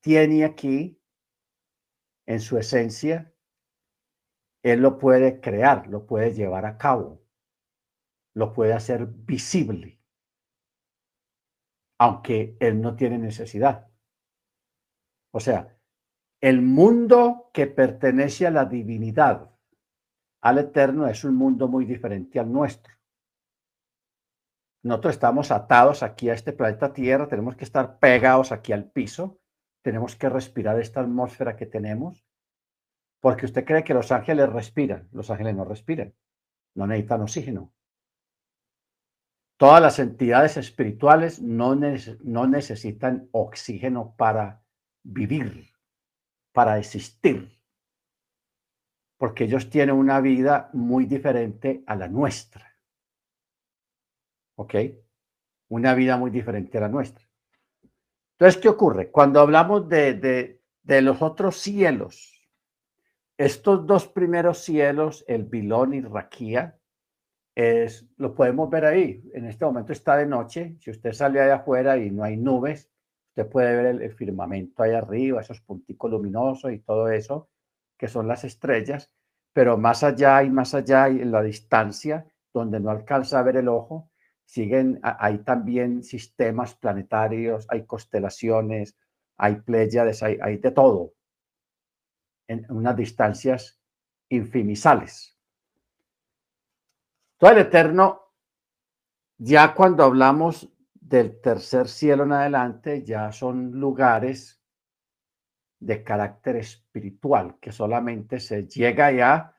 tiene 0.00 0.44
aquí, 0.44 1.00
en 2.26 2.40
su 2.40 2.58
esencia, 2.58 3.32
Él 4.62 4.82
lo 4.82 4.98
puede 4.98 5.40
crear, 5.40 5.88
lo 5.88 6.06
puede 6.06 6.32
llevar 6.34 6.66
a 6.66 6.78
cabo, 6.78 7.24
lo 8.34 8.52
puede 8.52 8.74
hacer 8.74 9.06
visible 9.06 9.97
aunque 11.98 12.56
él 12.60 12.80
no 12.80 12.96
tiene 12.96 13.18
necesidad. 13.18 13.88
O 15.32 15.40
sea, 15.40 15.76
el 16.40 16.62
mundo 16.62 17.50
que 17.52 17.66
pertenece 17.66 18.46
a 18.46 18.50
la 18.50 18.64
divinidad, 18.64 19.50
al 20.40 20.58
eterno, 20.58 21.08
es 21.08 21.24
un 21.24 21.34
mundo 21.34 21.66
muy 21.68 21.84
diferente 21.84 22.38
al 22.38 22.52
nuestro. 22.52 22.94
Nosotros 24.84 25.14
estamos 25.14 25.50
atados 25.50 26.04
aquí 26.04 26.30
a 26.30 26.34
este 26.34 26.52
planeta 26.52 26.92
Tierra, 26.92 27.26
tenemos 27.26 27.56
que 27.56 27.64
estar 27.64 27.98
pegados 27.98 28.52
aquí 28.52 28.72
al 28.72 28.88
piso, 28.90 29.40
tenemos 29.82 30.14
que 30.14 30.28
respirar 30.28 30.78
esta 30.78 31.00
atmósfera 31.00 31.56
que 31.56 31.66
tenemos, 31.66 32.24
porque 33.20 33.46
usted 33.46 33.64
cree 33.64 33.82
que 33.82 33.94
los 33.94 34.12
ángeles 34.12 34.48
respiran, 34.48 35.08
los 35.10 35.30
ángeles 35.30 35.56
no 35.56 35.64
respiran, 35.64 36.14
no 36.76 36.86
necesitan 36.86 37.22
oxígeno. 37.22 37.72
Todas 39.58 39.82
las 39.82 39.98
entidades 39.98 40.56
espirituales 40.56 41.42
no, 41.42 41.74
necesitan 41.74 43.28
oxígeno 43.32 44.14
para 44.16 44.62
vivir, 45.02 45.74
para 46.52 46.78
existir, 46.78 47.58
porque 49.16 49.44
ellos 49.44 49.68
tienen 49.68 49.96
una 49.96 50.20
vida 50.20 50.70
muy 50.72 51.06
diferente 51.06 51.82
a 51.88 51.96
la 51.96 52.06
nuestra. 52.06 52.78
¿Ok? 54.54 54.76
Una 55.70 55.92
vida 55.94 56.16
muy 56.16 56.30
diferente 56.30 56.78
a 56.78 56.82
la 56.82 56.88
nuestra. 56.88 57.28
Entonces, 58.38 58.62
¿qué 58.62 58.68
ocurre? 58.68 59.10
Cuando 59.10 59.40
hablamos 59.40 59.88
de, 59.88 60.14
de, 60.14 60.62
de 60.84 61.02
los 61.02 61.20
otros 61.20 61.56
cielos, 61.56 62.48
estos 63.36 63.84
dos 63.88 64.06
primeros 64.06 64.58
cielos, 64.58 65.24
el 65.26 65.42
Bilón 65.42 65.94
y 65.94 66.00
Raquía, 66.00 66.77
lo 68.18 68.34
podemos 68.34 68.70
ver 68.70 68.84
ahí. 68.84 69.22
En 69.34 69.46
este 69.46 69.64
momento 69.64 69.92
está 69.92 70.16
de 70.16 70.26
noche. 70.26 70.76
Si 70.80 70.90
usted 70.90 71.12
sale 71.12 71.40
allá 71.40 71.56
afuera 71.56 71.96
y 71.96 72.10
no 72.10 72.22
hay 72.22 72.36
nubes, 72.36 72.88
usted 73.30 73.50
puede 73.50 73.74
ver 73.74 74.02
el, 74.02 74.12
firmamento 74.14 74.82
ahí 74.82 74.92
arriba, 74.92 75.40
esos 75.40 75.60
punticos 75.62 76.10
luminosos 76.10 76.72
y 76.72 76.78
todo 76.78 77.08
eso, 77.08 77.50
que 77.98 78.06
son 78.06 78.28
las 78.28 78.44
estrellas. 78.44 79.12
Pero 79.52 79.76
más 79.76 80.04
allá 80.04 80.42
y 80.44 80.50
más 80.50 80.72
allá, 80.74 81.08
y 81.08 81.20
en 81.20 81.32
la 81.32 81.42
distancia, 81.42 82.26
donde 82.54 82.78
no 82.78 82.90
alcanza 82.90 83.40
a 83.40 83.42
ver 83.42 83.56
el 83.56 83.68
ojo, 83.68 84.10
siguen, 84.44 85.00
hay 85.02 85.38
también 85.38 86.04
sistemas 86.04 86.76
planetarios, 86.76 87.66
hay 87.70 87.84
constelaciones, 87.86 88.96
hay 89.36 89.56
pléyades, 89.62 90.22
hay, 90.22 90.38
hay 90.40 90.58
de 90.58 90.70
todo, 90.70 91.12
en 92.46 92.64
unas 92.70 92.96
distancias 92.96 93.80
infinitales. 94.28 95.37
Todo 97.38 97.52
el 97.52 97.58
Eterno, 97.58 98.34
ya 99.38 99.74
cuando 99.74 100.04
hablamos 100.04 100.68
del 100.94 101.40
tercer 101.40 101.88
cielo 101.88 102.24
en 102.24 102.32
adelante, 102.32 103.04
ya 103.04 103.32
son 103.32 103.72
lugares 103.72 104.60
de 105.80 106.02
carácter 106.02 106.56
espiritual, 106.56 107.58
que 107.60 107.72
solamente 107.72 108.40
se 108.40 108.66
llega 108.66 109.12
ya 109.12 109.56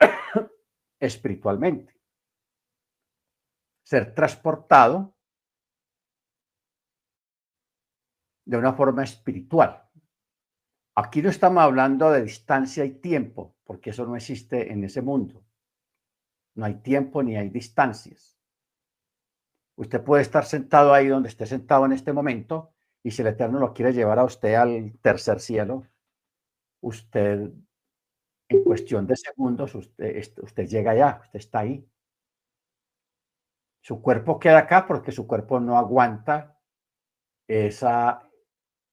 espiritualmente. 0.98 1.94
Ser 3.84 4.14
transportado 4.14 5.14
de 8.44 8.56
una 8.56 8.72
forma 8.72 9.04
espiritual 9.04 9.88
Aquí 10.98 11.22
no 11.22 11.28
estamos 11.28 11.62
hablando 11.62 12.10
de 12.10 12.24
distancia 12.24 12.84
y 12.84 12.90
tiempo, 12.90 13.54
porque 13.62 13.90
eso 13.90 14.04
no 14.04 14.16
existe 14.16 14.72
en 14.72 14.82
ese 14.82 15.00
mundo. 15.00 15.44
No 16.58 16.64
hay 16.64 16.74
tiempo 16.74 17.22
ni 17.22 17.36
hay 17.36 17.50
distancias. 17.50 18.36
Usted 19.76 20.02
puede 20.02 20.22
estar 20.22 20.44
sentado 20.44 20.92
ahí 20.92 21.06
donde 21.06 21.28
esté 21.28 21.46
sentado 21.46 21.86
en 21.86 21.92
este 21.92 22.12
momento 22.12 22.74
y 23.00 23.12
si 23.12 23.22
el 23.22 23.28
Eterno 23.28 23.60
lo 23.60 23.72
quiere 23.72 23.92
llevar 23.92 24.18
a 24.18 24.24
usted 24.24 24.54
al 24.54 24.98
tercer 25.00 25.38
cielo, 25.38 25.86
usted 26.80 27.52
en 28.48 28.64
cuestión 28.64 29.06
de 29.06 29.14
segundos, 29.14 29.72
usted, 29.76 30.66
llega 30.66 30.90
allá, 30.90 31.20
usted 31.22 31.38
está 31.38 31.60
ahí. 31.60 31.88
Su 33.80 34.02
cuerpo 34.02 34.40
queda 34.40 34.58
acá 34.58 34.84
porque 34.84 35.12
su 35.12 35.28
cuerpo 35.28 35.60
no 35.60 35.78
aguanta 35.78 36.58
esa, 37.46 38.28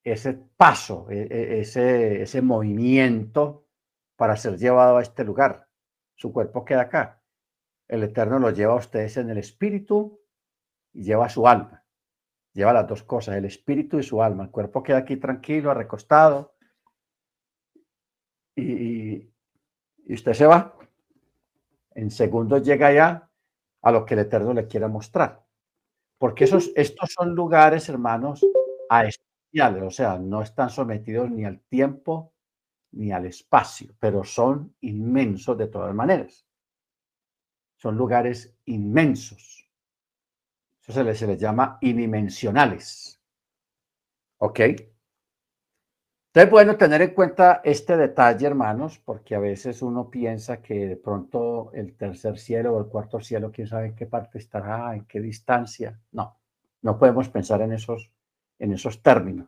ese 0.03 0.33
paso, 0.55 1.09
e, 1.09 1.23
e, 1.23 1.59
ese, 1.61 2.21
ese 2.21 2.43
movimiento 2.43 3.65
para 4.15 4.37
ser 4.37 4.55
llevado 4.55 4.97
a 4.97 5.01
este 5.01 5.23
lugar. 5.23 5.67
Su 6.15 6.31
cuerpo 6.31 6.63
queda 6.63 6.81
acá. 6.81 7.24
El 7.87 8.03
Eterno 8.03 8.39
lo 8.39 8.49
lleva 8.49 8.73
a 8.73 8.77
ustedes 8.77 9.17
en 9.17 9.29
el 9.29 9.37
espíritu 9.37 10.19
y 10.93 11.03
lleva 11.03 11.29
su 11.29 11.47
alma. 11.47 11.83
Lleva 12.53 12.73
las 12.73 12.87
dos 12.87 13.03
cosas, 13.03 13.35
el 13.35 13.45
espíritu 13.45 13.99
y 13.99 14.03
su 14.03 14.21
alma. 14.21 14.45
El 14.45 14.51
cuerpo 14.51 14.81
queda 14.81 14.99
aquí 14.99 15.17
tranquilo, 15.17 15.73
recostado. 15.73 16.55
Y, 18.55 19.29
y 20.05 20.13
usted 20.13 20.33
se 20.33 20.47
va. 20.47 20.77
En 21.91 22.11
segundos 22.11 22.63
llega 22.63 22.93
ya 22.93 23.29
a 23.81 23.91
lo 23.91 24.05
que 24.05 24.15
el 24.15 24.21
Eterno 24.21 24.53
le 24.53 24.67
quiera 24.67 24.87
mostrar. 24.87 25.45
Porque 26.17 26.45
esos, 26.45 26.71
estos 26.75 27.11
son 27.11 27.35
lugares, 27.35 27.89
hermanos, 27.89 28.45
a 28.89 29.05
especiales, 29.05 29.83
o 29.83 29.91
sea, 29.91 30.17
no 30.17 30.41
están 30.41 30.69
sometidos 30.69 31.29
ni 31.29 31.45
al 31.45 31.59
tiempo 31.61 32.33
ni 32.91 33.11
al 33.11 33.25
espacio, 33.25 33.93
pero 33.99 34.23
son 34.23 34.73
inmensos 34.81 35.57
de 35.57 35.67
todas 35.67 35.93
maneras. 35.93 36.45
Son 37.75 37.95
lugares 37.95 38.57
inmensos. 38.65 39.69
Eso 40.81 40.93
se 41.13 41.27
les, 41.27 41.39
llama 41.39 41.77
inimensionales. 41.81 43.19
¿Ok? 44.37 44.59
Entonces, 44.59 46.51
bueno, 46.51 46.75
tener 46.75 47.01
en 47.01 47.13
cuenta 47.13 47.61
este 47.63 47.95
detalle, 47.95 48.45
hermanos, 48.45 48.99
porque 48.99 49.35
a 49.35 49.39
veces 49.39 49.81
uno 49.81 50.09
piensa 50.09 50.61
que 50.61 50.85
de 50.87 50.97
pronto 50.97 51.71
el 51.73 51.95
tercer 51.95 52.37
cielo 52.37 52.75
o 52.75 52.79
el 52.79 52.87
cuarto 52.87 53.19
cielo, 53.19 53.51
quién 53.51 53.67
sabe 53.67 53.87
en 53.87 53.95
qué 53.95 54.05
parte 54.05 54.37
estará, 54.37 54.93
en 54.95 55.05
qué 55.05 55.21
distancia. 55.21 55.99
No, 56.11 56.37
no 56.81 56.99
podemos 56.99 57.29
pensar 57.29 57.61
en 57.61 57.71
esos, 57.71 58.11
en 58.59 58.73
esos 58.73 59.01
términos. 59.01 59.47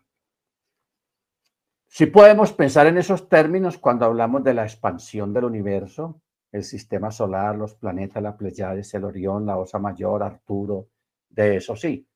Sí 1.88 2.06
podemos 2.06 2.54
pensar 2.54 2.88
en 2.88 2.98
esos 2.98 3.30
términos 3.30 3.78
cuando 3.78 4.06
hablamos 4.06 4.44
de 4.44 4.54
la 4.54 4.64
expansión 4.64 5.34
del 5.34 5.46
universo, 5.46 6.22
el 6.52 6.64
sistema 6.64 7.12
solar, 7.12 7.56
los 7.56 7.76
planetas, 7.76 8.24
la 8.24 8.36
Pleiades, 8.36 8.94
el 8.94 9.06
Orión, 9.06 9.46
la 9.46 9.58
Osa 9.58 9.80
Mayor, 9.80 10.24
Arturo, 10.24 10.90
de 11.30 11.58
eso 11.58 11.76
sí. 11.76 12.08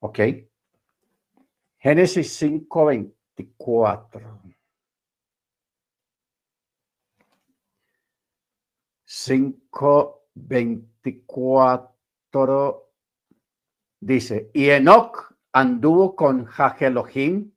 ¿Ok? 0.00 0.18
Génesis 1.78 2.42
5.20. 2.42 3.16
24. 3.36 4.42
5, 9.04 10.28
24 10.34 12.92
dice, 14.00 14.50
y 14.52 14.70
Enoch 14.70 15.36
anduvo 15.52 16.16
con 16.16 16.48
Elohim 16.80 17.52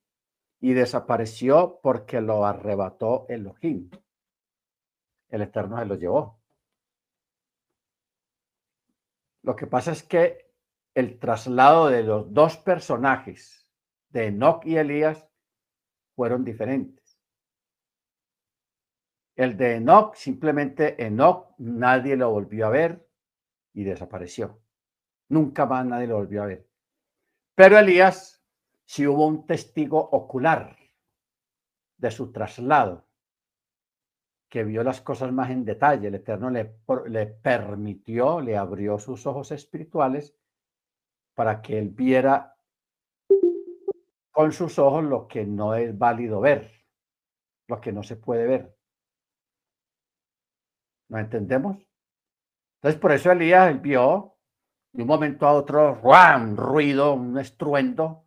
y 0.61 0.73
desapareció 0.73 1.79
porque 1.81 2.21
lo 2.21 2.45
arrebató 2.45 3.25
Elohim. 3.29 3.89
El 5.29 5.41
Eterno 5.43 5.77
se 5.79 5.85
lo 5.85 5.95
llevó. 5.95 6.39
Lo 9.43 9.55
que 9.55 9.67
pasa 9.67 9.91
es 9.91 10.03
que 10.03 10.49
el 10.93 11.19
traslado 11.19 11.87
de 11.87 12.03
los 12.03 12.33
dos 12.33 12.57
personajes, 12.57 13.67
de 14.09 14.27
Enoch 14.27 14.65
y 14.65 14.77
Elías, 14.77 15.27
fueron 16.15 16.43
diferentes. 16.43 17.17
El 19.35 19.55
de 19.55 19.75
Enoch, 19.75 20.15
simplemente 20.15 21.01
Enoch, 21.03 21.55
nadie 21.59 22.17
lo 22.17 22.31
volvió 22.31 22.67
a 22.67 22.69
ver 22.69 23.07
y 23.73 23.83
desapareció. 23.85 24.59
Nunca 25.29 25.65
más 25.65 25.85
nadie 25.85 26.07
lo 26.07 26.17
volvió 26.17 26.43
a 26.43 26.47
ver. 26.47 26.67
Pero 27.55 27.77
Elías, 27.77 28.43
sí 28.85 29.07
hubo 29.07 29.27
un 29.27 29.45
testigo 29.45 29.97
ocular 29.97 30.75
de 31.97 32.11
su 32.11 32.31
traslado, 32.31 33.08
que 34.49 34.63
vio 34.63 34.83
las 34.83 35.01
cosas 35.01 35.31
más 35.31 35.51
en 35.51 35.63
detalle. 35.63 36.07
El 36.07 36.15
Eterno 36.15 36.49
le, 36.49 36.75
le 37.07 37.27
permitió, 37.27 38.41
le 38.41 38.57
abrió 38.57 38.97
sus 38.97 39.25
ojos 39.27 39.51
espirituales 39.51 40.35
para 41.35 41.61
que 41.61 41.77
él 41.77 41.89
viera 41.89 42.55
con 44.31 44.51
sus 44.51 44.79
ojos 44.79 45.03
lo 45.03 45.27
que 45.27 45.45
no 45.45 45.75
es 45.75 45.97
válido 45.97 46.39
ver, 46.39 46.71
lo 47.67 47.79
que 47.79 47.91
no 47.91 48.03
se 48.03 48.15
puede 48.15 48.47
ver. 48.47 48.75
¿No 51.09 51.19
entendemos? 51.19 51.77
Entonces, 52.75 52.99
por 52.99 53.11
eso 53.11 53.31
Elías 53.31 53.69
él 53.69 53.79
vio 53.79 54.35
de 54.93 55.03
un 55.03 55.07
momento 55.07 55.47
a 55.47 55.53
otro 55.53 56.01
un 56.01 56.57
ruido, 56.57 57.13
un 57.13 57.37
estruendo, 57.37 58.25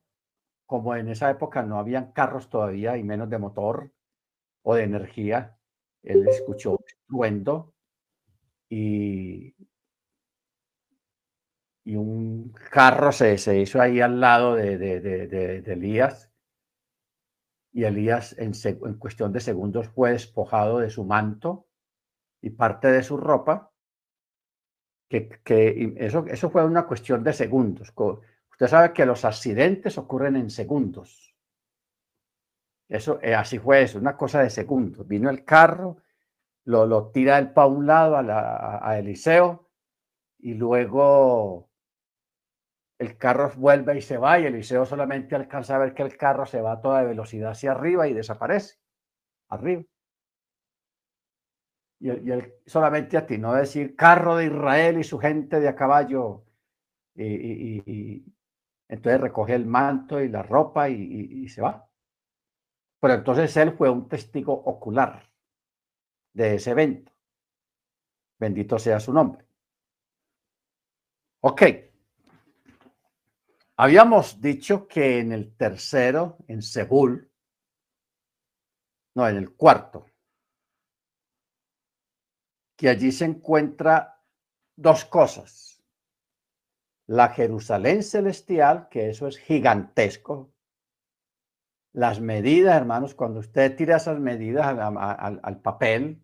como 0.67 0.95
en 0.95 1.09
esa 1.09 1.31
época 1.31 1.63
no 1.63 1.79
habían 1.79 2.13
carros 2.13 2.49
todavía 2.49 2.97
y 2.97 3.03
menos 3.03 3.29
de 3.29 3.39
motor 3.39 3.93
o 4.63 4.75
de 4.75 4.85
energía. 4.85 5.59
Él 6.03 6.27
escuchó 6.29 6.79
estruendo 6.87 7.75
y, 8.69 9.55
y 11.85 11.97
un 11.97 12.53
carro 12.71 13.13
se, 13.13 13.39
se 13.39 13.59
hizo 13.61 13.81
ahí 13.81 14.01
al 14.01 14.21
lado 14.21 14.57
de, 14.57 14.79
de, 14.79 15.01
de, 15.01 15.73
Elías. 15.73 16.31
Y 17.73 17.85
Elías 17.85 18.37
en, 18.39 18.53
en, 18.65 18.95
cuestión 18.99 19.33
de 19.33 19.41
segundos 19.41 19.89
fue 19.89 20.13
despojado 20.13 20.79
de 20.79 20.91
su 20.91 21.05
manto 21.05 21.67
y 22.41 22.51
parte 22.51 22.89
de 22.89 23.03
su 23.03 23.17
ropa. 23.17 23.71
Que, 25.09 25.29
que 25.45 25.95
eso, 25.99 26.25
eso 26.27 26.51
fue 26.51 26.65
una 26.65 26.87
cuestión 26.87 27.23
de 27.23 27.33
segundos. 27.33 27.93
Usted 28.51 28.67
sabe 28.67 28.93
que 28.93 29.07
los 29.07 29.25
accidentes 29.25 29.99
ocurren 29.99 30.37
en 30.37 30.51
segundos. 30.51 31.32
Eso, 32.93 33.19
eh, 33.23 33.35
así 33.35 33.59
fue 33.59 33.83
eso, 33.83 33.99
una 33.99 34.19
cosa 34.19 34.43
de 34.43 34.51
segundos. 34.51 35.09
Vino 35.09 35.31
el 35.31 35.45
carro, 35.45 35.97
lo, 36.65 36.87
lo 36.87 37.11
tira 37.11 37.39
él 37.39 37.51
para 37.53 37.67
un 37.69 37.87
lado 37.87 38.17
a, 38.19 38.23
la, 38.23 38.81
a 38.83 38.99
Eliseo 38.99 39.71
y 40.39 40.53
luego 40.55 41.71
el 42.99 43.17
carro 43.17 43.51
vuelve 43.57 43.97
y 43.97 44.03
se 44.03 44.19
va 44.19 44.39
y 44.39 44.45
Eliseo 44.45 44.85
solamente 44.85 45.35
alcanza 45.35 45.77
a 45.77 45.79
ver 45.79 45.95
que 45.95 46.03
el 46.03 46.19
carro 46.19 46.45
se 46.45 46.61
va 46.61 46.73
a 46.73 46.81
toda 46.83 47.03
velocidad 47.03 47.53
hacia 47.53 47.73
arriba 47.73 48.09
y 48.09 48.13
desaparece. 48.13 48.77
Arriba. 49.49 49.85
Y, 51.99 52.11
él 52.11 52.53
solamente 52.67 53.17
a 53.17 53.27
ti, 53.27 53.39
no 53.39 53.55
decir 53.55 53.97
carro 53.97 54.37
de 54.37 54.47
Israel 54.47 54.99
y 54.99 55.05
su 55.05 55.19
gente 55.19 55.61
de 55.61 55.69
a 55.69 55.75
caballo. 55.75 56.45
Y, 57.15 58.23
entonces 58.87 59.21
recoge 59.21 59.55
el 59.55 59.65
manto 59.65 60.21
y 60.21 60.29
la 60.29 60.43
ropa 60.43 60.91
y, 60.91 61.49
se 61.49 61.63
va. 61.63 61.89
Pero 63.03 63.15
entonces 63.15 63.57
él 63.57 63.73
fue 63.73 63.91
un 63.91 64.09
testigo 64.09 64.53
ocular 64.53 65.29
de 66.33 66.55
ese 66.55 66.71
evento. 66.71 67.11
Bendito 68.39 68.79
sea 68.79 69.01
su 69.01 69.13
nombre. 69.13 69.45
Ok. 71.41 71.63
Habíamos 73.77 74.41
dicho 74.41 74.87
que 74.87 75.19
en 75.19 75.33
el 75.33 75.57
tercero, 75.57 76.37
en 76.47 76.63
Seúl, 76.63 77.29
no, 79.17 79.29
en 79.29 79.37
el 79.37 79.53
cuarto, 79.57 80.07
que 82.77 82.89
allí 82.89 83.11
se 83.11 83.25
encuentra 83.25 84.23
dos 84.77 85.05
cosas. 85.07 85.83
La 87.09 87.31
Jerusalén 87.31 88.05
celestial, 88.05 88.89
que 88.89 89.11
eso 89.11 89.27
es 89.27 89.39
gigantesco. 89.39 90.52
Las 91.93 92.21
medidas, 92.21 92.77
hermanos, 92.77 93.15
cuando 93.15 93.41
usted 93.41 93.77
tira 93.77 93.97
esas 93.97 94.19
medidas 94.19 94.67
al, 94.67 95.61
papel 95.61 96.23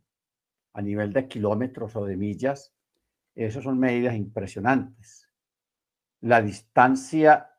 a 0.73 0.83
nivel 0.83 1.13
de 1.13 1.29
kilómetros 1.29 1.95
o 1.97 2.05
de 2.05 2.17
millas, 2.17 2.75
esas 3.35 3.65
son 3.65 3.79
medidas 3.79 4.15
impresionantes 4.15 5.29
la 6.21 6.43
distancia 6.43 7.51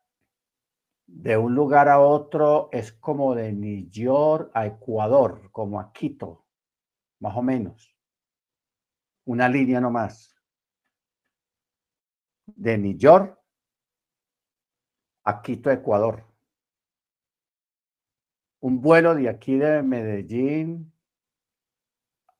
de 1.06 1.36
un 1.36 1.54
lugar 1.54 1.88
a 1.88 2.00
otro 2.00 2.68
es 2.72 2.92
como 2.92 3.34
de 3.34 3.52
New 3.52 4.50
a 4.54 4.66
Ecuador, 4.66 5.50
como 5.50 5.80
a 5.80 5.92
Quito, 5.92 6.44
más 7.20 7.36
o 7.36 7.42
menos. 7.42 7.96
Una 9.24 9.48
línea 9.48 9.80
nomás. 9.80 10.36
De 12.46 12.76
New 12.78 12.96
a 15.24 15.42
Quito, 15.42 15.70
Ecuador. 15.70 16.29
Un 18.60 18.80
vuelo 18.80 19.14
de 19.14 19.28
aquí 19.28 19.56
de 19.56 19.82
Medellín 19.82 20.92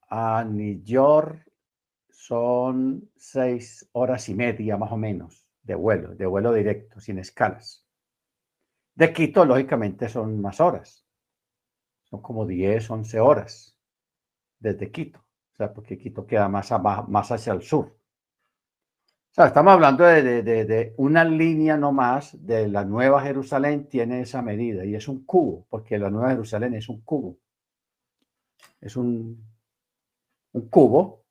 a 0.08 0.44
New 0.44 0.82
York 0.82 1.50
son 2.10 3.10
seis 3.16 3.88
horas 3.92 4.28
y 4.28 4.34
media 4.34 4.76
más 4.76 4.92
o 4.92 4.96
menos 4.96 5.46
de 5.62 5.74
vuelo, 5.74 6.14
de 6.14 6.26
vuelo 6.26 6.52
directo, 6.52 7.00
sin 7.00 7.18
escalas. 7.18 7.86
De 8.94 9.12
Quito, 9.12 9.44
lógicamente, 9.44 10.08
son 10.08 10.40
más 10.40 10.60
horas. 10.60 11.06
Son 12.04 12.20
como 12.20 12.44
10, 12.44 12.90
11 12.90 13.20
horas 13.20 13.78
desde 14.58 14.90
Quito. 14.90 15.20
O 15.52 15.56
sea, 15.56 15.72
porque 15.72 15.96
Quito 15.96 16.26
queda 16.26 16.48
más, 16.48 16.70
más 17.08 17.30
hacia 17.30 17.52
el 17.52 17.62
sur. 17.62 17.99
Estamos 19.36 19.72
hablando 19.72 20.04
de, 20.04 20.92
una 20.96 21.24
línea 21.24 21.76
no 21.76 21.92
más 21.92 22.44
de 22.44 22.66
la 22.68 22.84
Nueva 22.84 23.22
Jerusalén 23.22 23.88
tiene 23.88 24.22
esa 24.22 24.42
medida 24.42 24.84
y 24.84 24.96
es 24.96 25.06
un 25.06 25.24
cubo, 25.24 25.66
porque 25.70 25.98
la 25.98 26.10
Nueva 26.10 26.30
Jerusalén 26.30 26.74
es 26.74 26.88
un 26.88 27.00
cubo. 27.02 27.38
Es 28.80 28.96
un, 28.96 29.46
un 30.52 30.68
cubo. 30.68 31.24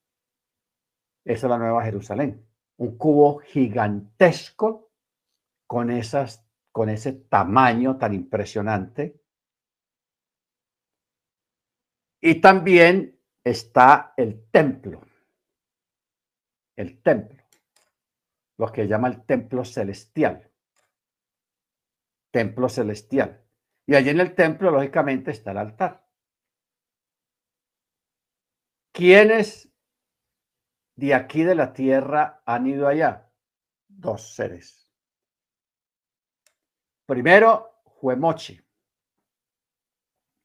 Esa 1.26 1.48
es 1.48 1.50
la 1.50 1.58
Nueva 1.58 1.84
Jerusalén. 1.84 2.48
Un 2.78 2.98
cubo 2.98 3.40
gigantesco 3.40 4.92
con, 5.68 5.92
esas, 5.92 6.48
con 6.72 6.88
ese 6.90 7.12
tamaño 7.12 7.98
tan 7.98 8.14
impresionante. 8.14 9.22
Y 12.22 12.36
también 12.36 13.20
está 13.44 14.14
el 14.16 14.46
templo. 14.50 15.02
El 16.78 17.02
templo 17.02 17.38
lo 18.60 18.74
que 18.74 18.88
llama 18.88 19.08
el 19.08 19.26
templo 19.26 19.63
celestial. 19.63 20.52
Templo 22.30 22.67
celestial. 22.67 23.41
Y 23.86 23.95
allí 23.95 24.10
en 24.10 24.19
el 24.19 24.36
templo, 24.36 24.69
lógicamente, 24.69 25.32
está 25.32 25.52
el 25.52 25.60
altar. 25.60 26.06
¿Quiénes 28.91 29.69
de 30.95 31.13
aquí 31.13 31.43
de 31.43 31.56
la 31.56 31.72
tierra 31.72 32.43
han 32.45 32.67
ido 32.67 32.86
allá? 32.89 33.32
Dos 33.88 34.36
seres. 34.36 34.91
Primero 37.06 37.82
fue 38.02 38.17
Moche. 38.17 38.62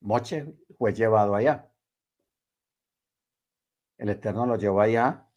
Moche 0.02 0.54
fue 0.78 0.94
llevado 0.94 1.34
allá. 1.34 1.68
El 3.98 4.10
Eterno 4.10 4.46
lo 4.46 4.54
llevó 4.54 4.80
allá 4.80 5.28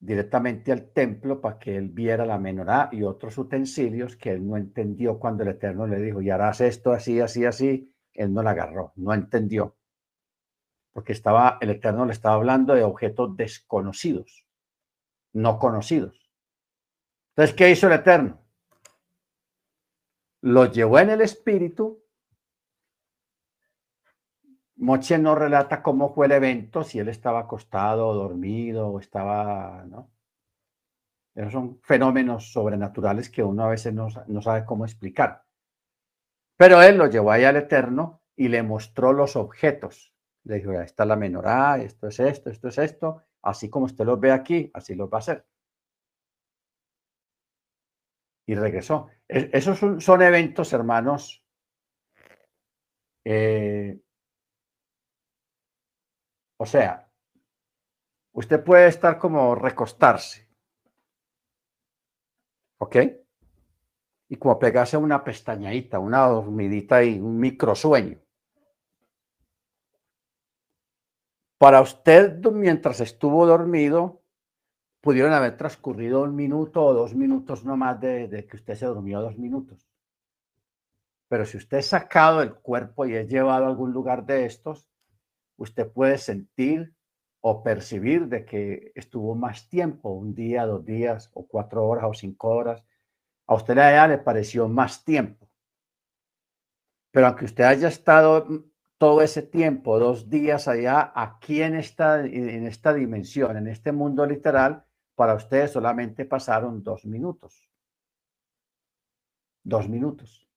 directamente 0.00 0.72
al 0.72 0.92
templo 0.92 1.42
para 1.42 1.58
que 1.58 1.76
él 1.76 1.90
viera 1.90 2.24
la 2.24 2.38
menorá 2.38 2.88
y 2.90 3.02
otros 3.02 3.36
utensilios 3.36 4.16
que 4.16 4.30
él 4.30 4.48
no 4.48 4.56
entendió 4.56 5.18
cuando 5.18 5.42
el 5.42 5.50
Eterno 5.50 5.86
le 5.86 6.00
dijo, 6.00 6.22
y 6.22 6.30
harás 6.30 6.62
esto 6.62 6.92
así, 6.92 7.20
así, 7.20 7.44
así, 7.44 7.94
él 8.14 8.32
no 8.32 8.42
la 8.42 8.52
agarró, 8.52 8.92
no 8.96 9.12
entendió. 9.12 9.76
Porque 10.92 11.12
estaba, 11.12 11.58
el 11.60 11.70
Eterno 11.70 12.06
le 12.06 12.12
estaba 12.12 12.36
hablando 12.36 12.74
de 12.74 12.82
objetos 12.82 13.36
desconocidos, 13.36 14.46
no 15.34 15.58
conocidos. 15.58 16.30
Entonces, 17.30 17.54
¿qué 17.54 17.70
hizo 17.70 17.86
el 17.86 17.92
Eterno? 17.92 18.40
Lo 20.40 20.64
llevó 20.64 20.98
en 20.98 21.10
el 21.10 21.20
espíritu 21.20 21.99
Moche 24.80 25.18
no 25.18 25.34
relata 25.34 25.82
cómo 25.82 26.14
fue 26.14 26.24
el 26.26 26.32
evento, 26.32 26.84
si 26.84 26.98
él 26.98 27.08
estaba 27.08 27.40
acostado, 27.40 28.14
dormido, 28.14 28.88
o 28.88 28.98
estaba, 28.98 29.84
¿no? 29.86 30.10
Esos 31.34 31.52
son 31.52 31.80
fenómenos 31.82 32.52
sobrenaturales 32.52 33.28
que 33.28 33.42
uno 33.42 33.64
a 33.64 33.68
veces 33.68 33.92
no, 33.92 34.08
sabe 34.40 34.64
cómo 34.64 34.86
explicar. 34.86 35.44
Pero 36.56 36.82
él 36.82 36.96
lo 36.96 37.06
llevó 37.08 37.30
ahí 37.30 37.44
al 37.44 37.56
Eterno 37.56 38.22
y 38.36 38.48
le 38.48 38.62
mostró 38.62 39.12
los 39.12 39.36
objetos. 39.36 40.14
Le 40.44 40.56
dijo, 40.56 40.72
ya 40.72 40.82
está 40.82 41.04
la 41.04 41.16
menorá, 41.16 41.78
esto 41.78 42.08
es 42.08 42.18
esto, 42.18 42.48
esto 42.50 42.68
es 42.68 42.78
esto, 42.78 43.22
así 43.42 43.68
como 43.68 43.84
usted 43.84 44.06
los 44.06 44.18
ve 44.18 44.32
aquí, 44.32 44.70
así 44.72 44.94
los 44.94 45.10
va 45.10 45.18
a 45.18 45.20
hacer. 45.20 45.46
Y 48.46 48.54
regresó. 48.54 49.08
esos 49.28 49.78
son, 50.02 50.22
eventos, 50.22 50.72
hermanos, 50.72 51.44
eh, 53.24 54.00
o 56.62 56.66
sea, 56.66 57.10
usted 58.32 58.62
puede 58.62 58.86
estar 58.88 59.18
como 59.18 59.54
recostarse. 59.54 60.46
¿Ok? 62.76 62.96
Y 64.28 64.36
como 64.36 64.58
pegarse 64.58 64.98
una 64.98 65.24
pestañadita, 65.24 65.98
una 65.98 66.26
dormidita 66.26 67.02
y 67.02 67.18
un 67.18 67.40
microsueño. 67.40 68.18
Para 71.56 71.80
usted, 71.80 72.38
mientras 72.52 73.00
estuvo 73.00 73.46
dormido, 73.46 74.20
pudieron 75.00 75.32
haber 75.32 75.56
transcurrido 75.56 76.24
un 76.24 76.36
minuto 76.36 76.84
o 76.84 76.92
dos 76.92 77.14
minutos 77.14 77.64
no 77.64 77.78
más 77.78 77.98
de, 78.02 78.46
que 78.46 78.56
usted 78.58 78.74
se 78.74 78.84
durmió 78.84 79.22
dos 79.22 79.38
minutos. 79.38 79.88
Pero 81.26 81.46
si 81.46 81.56
usted 81.56 81.78
es 81.78 81.86
sacado 81.86 82.40
del 82.40 82.52
cuerpo 82.52 83.06
y 83.06 83.14
es 83.14 83.30
llevado 83.30 83.64
a 83.64 83.68
algún 83.68 83.92
lugar 83.92 84.26
de 84.26 84.44
estos, 84.44 84.90
usted 85.60 85.92
puede 85.92 86.18
sentir 86.18 86.94
o 87.40 87.62
percibir 87.62 88.28
de 88.28 88.44
que 88.44 88.92
estuvo 88.94 89.34
más 89.34 89.68
tiempo, 89.68 90.10
un 90.10 90.34
día, 90.34 90.66
dos 90.66 90.84
días, 90.84 91.30
o 91.34 91.46
cuatro 91.46 91.86
horas, 91.86 92.04
o 92.08 92.14
cinco 92.14 92.48
horas. 92.48 92.82
A 93.46 93.54
usted 93.54 93.76
allá 93.78 94.08
le 94.08 94.18
pareció 94.18 94.68
más 94.68 95.04
tiempo. 95.04 95.48
Pero 97.10 97.26
aunque 97.26 97.44
usted 97.44 97.64
haya 97.64 97.88
estado 97.88 98.46
todo 98.98 99.22
ese 99.22 99.42
tiempo, 99.42 99.98
dos 99.98 100.28
días 100.28 100.68
allá, 100.68 101.12
aquí 101.14 101.62
en 101.62 101.74
esta, 101.74 102.24
en 102.24 102.66
esta 102.66 102.92
dimensión, 102.92 103.56
en 103.56 103.66
este 103.66 103.92
mundo 103.92 104.24
literal, 104.26 104.84
para 105.14 105.34
usted 105.34 105.68
solamente 105.68 106.24
pasaron 106.24 106.82
dos 106.82 107.04
minutos. 107.04 107.68
Dos 109.62 109.88
minutos. 109.88 110.48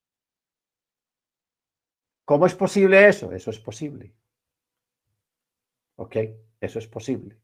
¿Cómo 2.25 2.45
es 2.45 2.55
posible 2.55 3.07
eso? 3.07 3.33
Eso 3.33 3.49
es 3.49 3.59
posible. 3.59 4.13
¿Ok? 5.95 6.17
Eso 6.59 6.79
es 6.79 6.87
posible. 6.87 7.37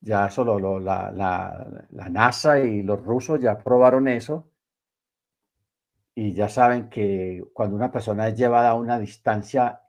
Ya 0.00 0.28
solo 0.30 0.80
la, 0.80 1.12
la, 1.12 2.08
NASA 2.08 2.58
y 2.58 2.82
los 2.82 3.04
rusos 3.04 3.40
ya 3.40 3.56
probaron 3.56 4.08
eso 4.08 4.50
y 6.14 6.32
ya 6.34 6.48
saben 6.48 6.90
que 6.90 7.44
cuando 7.52 7.76
una 7.76 7.92
persona 7.92 8.26
es 8.28 8.36
llevada 8.36 8.70
a 8.70 8.74
una 8.74 8.98
distancia 8.98 9.80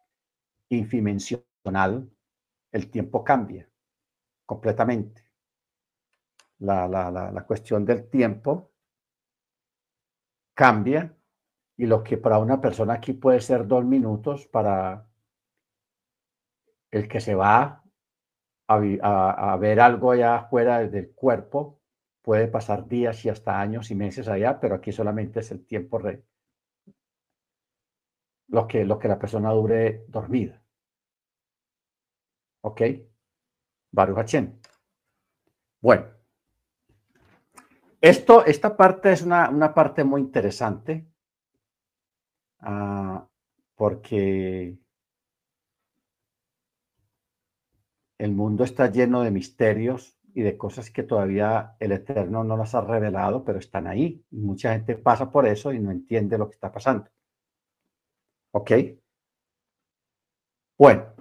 infimensional, 0.69 2.09
el 2.71 2.91
tiempo 2.91 3.23
cambia 3.23 3.67
completamente. 4.45 5.23
La, 6.59 6.87
la, 6.87 7.45
cuestión 7.45 7.83
del 7.83 8.09
tiempo 8.09 8.71
cambia 10.53 11.13
y 11.75 11.87
lo 11.87 12.03
que 12.03 12.17
para 12.17 12.37
una 12.37 12.61
persona 12.61 12.93
aquí 12.93 13.13
puede 13.13 13.41
ser 13.41 13.67
dos 13.67 13.83
minutos, 13.83 14.47
para 14.47 15.07
el 16.93 17.07
que 17.07 17.19
se 17.19 17.33
va 17.33 17.83
a, 18.67 19.57
ver 19.57 19.79
algo 19.79 20.11
allá 20.11 20.35
afuera 20.35 20.79
del 20.87 21.11
cuerpo 21.13 21.81
puede 22.21 22.47
pasar 22.47 22.87
días 22.87 23.25
y 23.25 23.29
hasta 23.29 23.59
años 23.59 23.91
y 23.91 23.95
meses 23.95 24.27
allá, 24.27 24.59
pero 24.59 24.75
aquí 24.75 24.91
solamente 24.91 25.39
es 25.41 25.51
el 25.51 25.65
tiempo 25.65 25.97
re, 25.97 26.23
lo 28.47 28.67
que, 28.67 28.87
que 29.01 29.07
la 29.07 29.19
persona 29.19 29.51
dure 29.51 30.05
dormida. 30.07 30.61
¿Ok? 32.61 32.81
Baruch 33.91 34.35
Bueno, 35.81 36.05
esto, 37.99 38.45
esta 38.45 38.77
parte 38.77 39.11
es 39.11 39.23
una, 39.23 39.73
parte 39.73 40.03
muy 40.03 40.21
interesante 40.21 41.07
ah, 42.59 43.27
porque 43.75 44.77
el 48.23 48.31
mundo 48.31 48.63
está 48.63 48.89
lleno 48.89 49.21
de 49.21 49.31
misterios 49.31 50.17
y 50.33 50.41
de 50.43 50.57
cosas 50.57 50.89
que 50.89 51.03
todavía 51.03 51.75
el 51.79 51.91
Eterno 51.91 52.43
no 52.43 52.55
las 52.55 52.73
ha 52.73 52.81
revelado, 52.81 53.43
pero 53.43 53.59
están 53.59 53.85
ahí. 53.85 54.25
Y 54.31 54.37
mucha 54.37 54.71
gente 54.73 54.95
pasa 54.95 55.29
por 55.29 55.45
eso 55.45 55.73
y 55.73 55.79
no 55.79 55.91
entiende 55.91 56.37
lo 56.37 56.47
que 56.47 56.55
está 56.55 56.71
pasando. 56.71 57.09
¿Ok? 58.51 58.71
Bueno. 60.77 61.13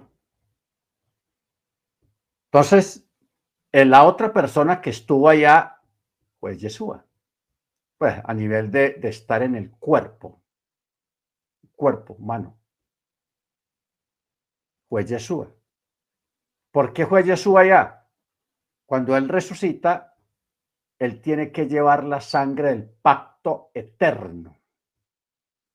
Entonces, 2.51 3.05
la 3.71 4.05
otra 4.05 4.31
persona 4.31 4.79
que 4.79 4.91
estuvo 4.91 5.27
allá 5.27 5.81
fue 6.39 6.57
Yeshua. 6.57 7.05
Pues 7.97 8.15
a 8.23 8.33
nivel 8.33 8.71
de, 8.71 8.91
de 8.93 9.09
estar 9.09 9.43
en 9.43 9.55
el 9.55 9.71
cuerpo, 9.71 10.41
cuerpo 11.75 12.13
humano. 12.13 12.57
Fue 14.87 15.05
Yeshua. 15.05 15.53
¿Por 16.73 16.91
qué 16.91 17.05
fue 17.05 17.23
Jesús 17.23 17.55
allá? 17.55 18.09
Cuando 18.87 19.15
Él 19.15 19.29
resucita, 19.29 20.17
Él 20.97 21.21
tiene 21.21 21.51
que 21.51 21.67
llevar 21.67 22.03
la 22.03 22.19
sangre 22.19 22.69
del 22.69 22.89
pacto 22.89 23.69
eterno. 23.75 24.57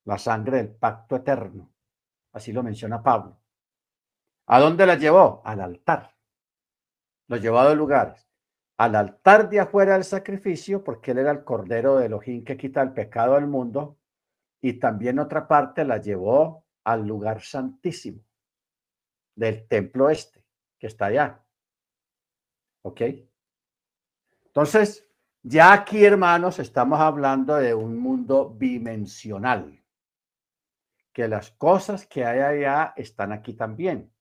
la 0.04 0.18
sangre 0.18 0.56
del 0.56 0.74
pacto 0.74 1.16
eterno. 1.16 1.70
Así 2.32 2.50
lo 2.50 2.62
menciona 2.62 3.02
Pablo. 3.02 3.38
¿A 4.46 4.58
dónde 4.58 4.86
la 4.86 4.96
llevó? 4.96 5.42
Al 5.44 5.60
altar. 5.60 6.16
Lo 7.28 7.36
llevó 7.36 7.58
a 7.58 7.68
dos 7.68 7.76
lugares. 7.76 8.26
Al 8.78 8.96
altar 8.96 9.50
de 9.50 9.60
afuera 9.60 9.92
del 9.92 10.04
sacrificio, 10.04 10.82
porque 10.82 11.10
él 11.10 11.18
era 11.18 11.30
el 11.30 11.44
cordero 11.44 11.98
de 11.98 12.06
Elohim 12.06 12.42
que 12.42 12.56
quita 12.56 12.80
el 12.82 12.94
pecado 12.94 13.34
del 13.34 13.46
mundo. 13.46 13.98
Y 14.62 14.80
también 14.80 15.18
otra 15.18 15.46
parte 15.46 15.84
la 15.84 15.98
llevó 15.98 16.64
al 16.84 17.06
lugar 17.06 17.42
santísimo 17.42 18.24
del 19.36 19.68
templo 19.68 20.10
este, 20.10 20.37
que 20.78 20.86
está 20.86 21.06
allá. 21.06 21.44
¿Ok? 22.82 23.02
Entonces, 24.46 25.08
ya 25.42 25.72
aquí, 25.72 26.04
hermanos, 26.04 26.58
estamos 26.58 27.00
hablando 27.00 27.56
de 27.56 27.74
un 27.74 27.98
mundo 27.98 28.50
bidimensional, 28.50 29.82
que 31.12 31.28
las 31.28 31.50
cosas 31.52 32.06
que 32.06 32.24
hay 32.24 32.40
allá 32.40 32.94
están 32.96 33.32
aquí 33.32 33.54
también. 33.54 34.12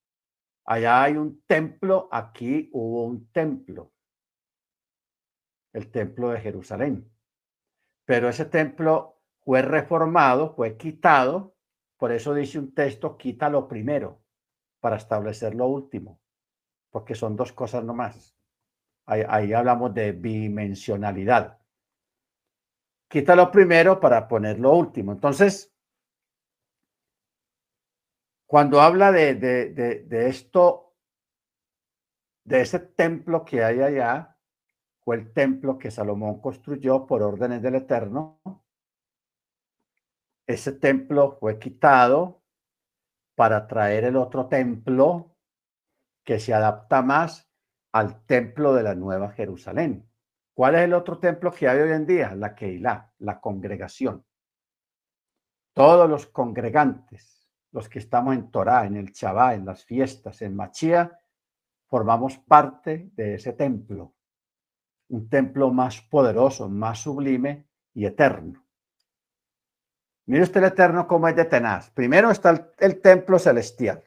Allá 0.66 1.04
hay 1.04 1.18
un 1.18 1.42
templo, 1.48 2.10
aquí 2.12 2.70
hubo 2.74 3.06
un 3.06 3.32
templo, 3.32 3.94
el 5.74 5.90
templo 5.92 6.30
de 6.30 6.42
Jerusalén. 6.42 7.10
Pero 8.06 8.30
ese 8.30 8.46
templo 8.46 9.22
fue 9.44 9.62
reformado, 9.62 10.54
fue 10.56 10.78
quitado, 10.78 11.56
por 11.98 12.12
eso 12.12 12.34
dice 12.34 12.60
un 12.60 12.74
texto, 12.74 13.18
quita 13.18 13.50
lo 13.50 13.68
primero 13.68 14.22
para 14.80 14.98
establecer 14.98 15.56
lo 15.56 15.68
último, 15.68 16.20
porque 16.90 17.16
son 17.16 17.36
dos 17.36 17.52
cosas 17.54 17.84
nomás. 17.84 18.36
Ahí, 19.06 19.24
ahí 19.28 19.54
hablamos 19.54 19.94
de 19.94 20.12
bidimensionalidad. 20.12 21.60
Quita 23.10 23.36
lo 23.36 23.52
primero 23.52 24.00
para 24.00 24.28
poner 24.28 24.60
lo 24.60 24.74
último. 24.74 25.14
Entonces, 25.14 25.74
cuando 28.48 28.82
habla 28.82 29.12
de, 29.12 29.36
de, 29.36 30.28
esto, 30.30 30.96
de 32.46 32.62
ese 32.62 32.80
templo 32.80 33.44
que 33.44 33.62
hay 33.62 33.82
allá, 33.82 34.38
fue 35.02 35.18
el 35.18 35.34
templo 35.34 35.78
que 35.78 35.92
Salomón 35.92 36.42
construyó 36.42 37.06
por 37.06 37.22
órdenes 37.24 37.62
del 37.62 37.76
Eterno. 37.76 38.42
Ese 40.48 40.72
templo 40.72 41.38
fue 41.40 41.60
quitado 41.60 42.42
para 43.36 43.68
traer 43.68 44.06
el 44.06 44.16
otro 44.16 44.48
templo 44.48 45.37
que 46.28 46.42
se 46.42 46.54
adapta 46.54 47.02
más 47.02 47.50
al 47.94 48.26
templo 48.26 48.74
de 48.74 48.84
la 48.84 48.96
Nueva 48.96 49.32
Jerusalén. 49.32 50.12
¿Cuál 50.54 50.76
es 50.76 50.82
el 50.82 50.94
otro 50.94 51.20
templo 51.20 51.54
que 51.54 51.70
hay 51.70 51.80
hoy 51.80 51.92
en 51.94 52.06
día? 52.06 52.36
La 52.36 52.54
Keilah, 52.54 53.14
la 53.20 53.40
congregación. 53.40 54.26
Todos 55.72 56.10
los 56.10 56.26
congregantes 56.26 57.50
los 57.72 57.88
que 57.88 58.00
estamos 58.00 58.36
en 58.36 58.52
Torah, 58.52 58.86
en 58.86 58.98
el 58.98 59.14
Chabá, 59.14 59.54
en 59.54 59.66
las 59.66 59.86
fiestas, 59.86 60.42
en 60.42 60.54
Machía, 60.54 61.18
formamos 61.86 62.38
parte 62.40 63.10
de 63.14 63.36
ese 63.36 63.54
templo, 63.54 64.14
un 65.08 65.30
templo 65.30 65.72
más 65.72 66.02
poderoso, 66.02 66.68
más 66.68 67.00
sublime 67.00 67.70
y 67.94 68.06
eterno. 68.06 68.66
Mire 70.26 70.44
usted 70.44 70.62
el 70.62 70.72
eterno 70.74 71.08
como 71.08 71.30
es 71.30 71.38
de 71.38 71.46
tenaz. 71.46 71.90
Primero 71.92 72.32
está 72.32 72.74
el 72.80 73.00
templo 73.00 73.40
celestial. 73.40 74.04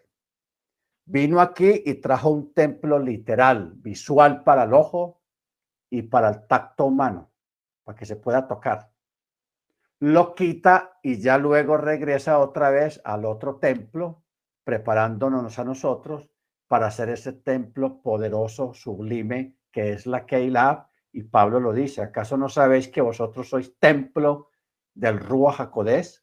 Vino 1.04 1.40
aquí 1.40 1.82
y 1.84 1.94
trajo 1.94 2.30
un 2.30 2.52
templo 2.52 2.98
literal, 2.98 3.72
visual 3.76 4.44
para 4.44 4.64
el 4.64 4.74
ojo 4.74 5.20
y 5.90 6.02
para 6.02 6.28
el 6.28 6.46
tacto 6.46 6.86
humano, 6.86 7.32
para 7.84 7.98
que 7.98 8.06
se 8.06 8.16
pueda 8.16 8.46
tocar 8.46 8.90
lo 10.00 10.34
quita 10.34 10.98
y 11.02 11.20
ya 11.20 11.36
luego 11.36 11.76
regresa 11.76 12.38
otra 12.38 12.70
vez 12.70 13.00
al 13.04 13.26
otro 13.26 13.56
templo, 13.56 14.24
preparándonos 14.64 15.58
a 15.58 15.64
nosotros 15.64 16.30
para 16.66 16.86
hacer 16.86 17.10
ese 17.10 17.34
templo 17.34 18.00
poderoso, 18.00 18.72
sublime, 18.72 19.56
que 19.70 19.92
es 19.92 20.06
la 20.06 20.24
Keilah. 20.24 20.88
Y 21.12 21.24
Pablo 21.24 21.60
lo 21.60 21.72
dice, 21.72 22.00
¿acaso 22.00 22.38
no 22.38 22.48
sabéis 22.48 22.88
que 22.88 23.02
vosotros 23.02 23.50
sois 23.50 23.78
templo 23.78 24.48
del 24.94 25.18
Ruach 25.18 25.60
HaKodesh? 25.60 26.22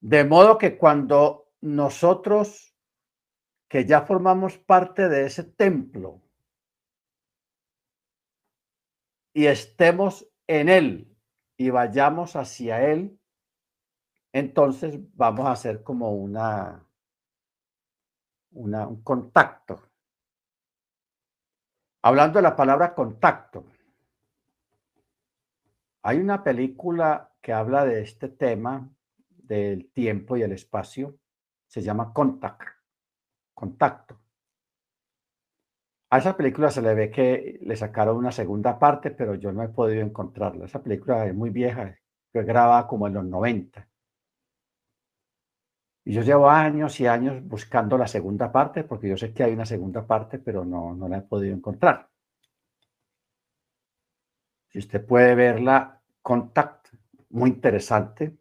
De 0.00 0.24
modo 0.24 0.58
que 0.58 0.78
cuando 0.78 1.43
nosotros, 1.64 2.76
que 3.68 3.86
ya 3.86 4.02
formamos 4.02 4.58
parte 4.58 5.08
de 5.08 5.24
ese 5.24 5.44
templo, 5.44 6.20
y 9.32 9.46
estemos 9.46 10.28
en 10.46 10.68
él, 10.68 11.16
y 11.56 11.70
vayamos 11.70 12.36
hacia 12.36 12.84
Él, 12.84 13.18
entonces 14.32 14.98
vamos 15.14 15.46
a 15.46 15.52
hacer 15.52 15.82
como 15.82 16.12
una, 16.12 16.86
una, 18.50 18.86
un 18.86 19.02
contacto. 19.02 19.80
Hablando 22.02 22.40
de 22.40 22.42
la 22.42 22.56
palabra 22.56 22.94
contacto, 22.94 23.64
hay 26.02 26.18
una 26.18 26.44
película 26.44 27.32
que 27.40 27.54
habla 27.54 27.86
de 27.86 28.02
este 28.02 28.28
tema 28.28 28.94
del 29.28 29.90
tiempo 29.92 30.36
y 30.36 30.42
el 30.42 30.52
espacio, 30.52 31.18
se 31.74 31.82
llama 31.82 32.12
Contact, 32.12 32.62
contacto. 33.52 34.20
A 36.10 36.18
esa 36.18 36.36
película 36.36 36.70
se 36.70 36.80
le 36.80 36.94
ve 36.94 37.10
que 37.10 37.58
le 37.62 37.74
sacaron 37.74 38.16
una 38.16 38.30
segunda 38.30 38.78
parte, 38.78 39.10
pero 39.10 39.34
yo 39.34 39.50
no 39.50 39.60
he 39.64 39.68
podido 39.68 40.02
encontrarla. 40.02 40.66
Esa 40.66 40.80
película 40.80 41.26
es 41.26 41.34
muy 41.34 41.50
vieja, 41.50 41.98
fue 42.30 42.44
grabada 42.44 42.86
como 42.86 43.08
en 43.08 43.14
los 43.14 43.24
90. 43.24 43.88
Y 46.04 46.12
yo 46.12 46.22
llevo 46.22 46.48
años 46.48 47.00
y 47.00 47.08
años 47.08 47.42
buscando 47.42 47.98
la 47.98 48.06
segunda 48.06 48.52
parte, 48.52 48.84
porque 48.84 49.08
yo 49.08 49.16
sé 49.16 49.34
que 49.34 49.42
hay 49.42 49.52
una 49.54 49.66
segunda 49.66 50.06
parte, 50.06 50.38
pero 50.38 50.64
no, 50.64 50.94
no 50.94 51.08
la 51.08 51.18
he 51.18 51.22
podido 51.22 51.56
encontrar. 51.56 52.08
Si 54.68 54.78
usted 54.78 55.04
puede 55.04 55.34
verla, 55.34 56.00
Contact, 56.22 56.86
muy 57.30 57.50
interesante, 57.50 58.38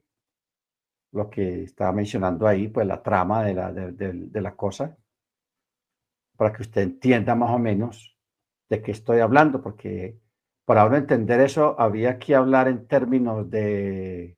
lo 1.13 1.29
que 1.29 1.63
estaba 1.63 1.91
mencionando 1.93 2.47
ahí, 2.47 2.67
pues 2.67 2.85
la 2.87 3.01
trama 3.01 3.43
de 3.43 3.53
la, 3.53 3.71
de 3.71 4.53
cosa 4.55 4.97
para 6.35 6.51
que 6.53 6.63
usted 6.63 6.81
entienda 6.81 7.35
más 7.35 7.51
o 7.51 7.59
menos 7.59 8.17
de 8.69 8.81
qué 8.81 8.91
estoy 8.91 9.19
hablando, 9.19 9.61
porque 9.61 10.19
para 10.65 10.81
ahora 10.81 10.97
entender 10.97 11.39
eso 11.41 11.79
había 11.79 12.17
que 12.19 12.35
hablar 12.35 12.67
en 12.67 12.87
términos 12.87 13.49
de, 13.49 14.37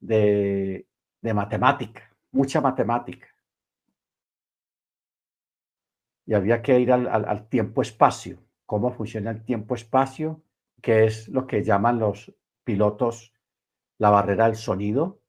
de, 0.00 0.86
matemática, 1.34 2.14
mucha 2.30 2.60
matemática. 2.60 3.28
Y 6.24 6.34
había 6.34 6.62
que 6.62 6.78
ir 6.78 6.92
al, 6.92 7.06
al 7.08 7.48
tiempo-espacio, 7.48 8.38
cómo 8.64 8.92
funciona 8.92 9.30
el 9.30 9.44
tiempo-espacio, 9.44 10.42
que 10.80 11.04
es 11.04 11.28
lo 11.28 11.46
que 11.46 11.64
llaman 11.64 11.98
los 11.98 12.32
pilotos 12.64 13.32
la 13.98 14.10
barrera 14.10 14.46
del 14.46 14.56
sonido. 14.56 15.21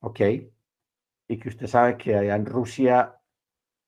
¿Ok? 0.00 0.20
Y 1.28 1.38
que 1.38 1.48
usted 1.48 1.66
sabe 1.66 1.96
que 1.96 2.16
allá 2.16 2.36
en 2.36 2.46
Rusia 2.46 3.20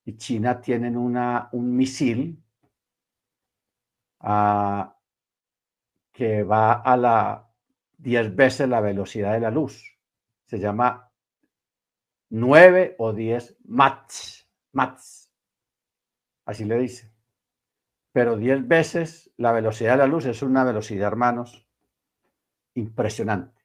y 0.04 0.16
China 0.16 0.60
tienen 0.60 0.96
una, 0.96 1.48
un 1.52 1.76
misil 1.76 2.42
ah, 4.20 4.96
que 6.12 6.42
va 6.42 6.74
a 6.74 6.96
la 6.96 7.50
10 7.98 8.34
veces 8.34 8.68
la 8.68 8.80
velocidad 8.80 9.32
de 9.32 9.40
la 9.40 9.50
luz. 9.50 9.98
Se 10.46 10.58
llama 10.58 11.10
9 12.30 12.96
o 12.98 13.12
10 13.12 13.58
Mach. 13.64 14.40
Mats. 14.72 15.30
Así 16.44 16.64
le 16.64 16.78
dice. 16.78 17.12
Pero 18.12 18.36
10 18.36 18.66
veces 18.66 19.32
la 19.36 19.52
velocidad 19.52 19.92
de 19.92 19.98
la 19.98 20.06
luz 20.06 20.26
es 20.26 20.42
una 20.42 20.64
velocidad, 20.64 21.08
hermanos, 21.08 21.66
impresionante. 22.74 23.64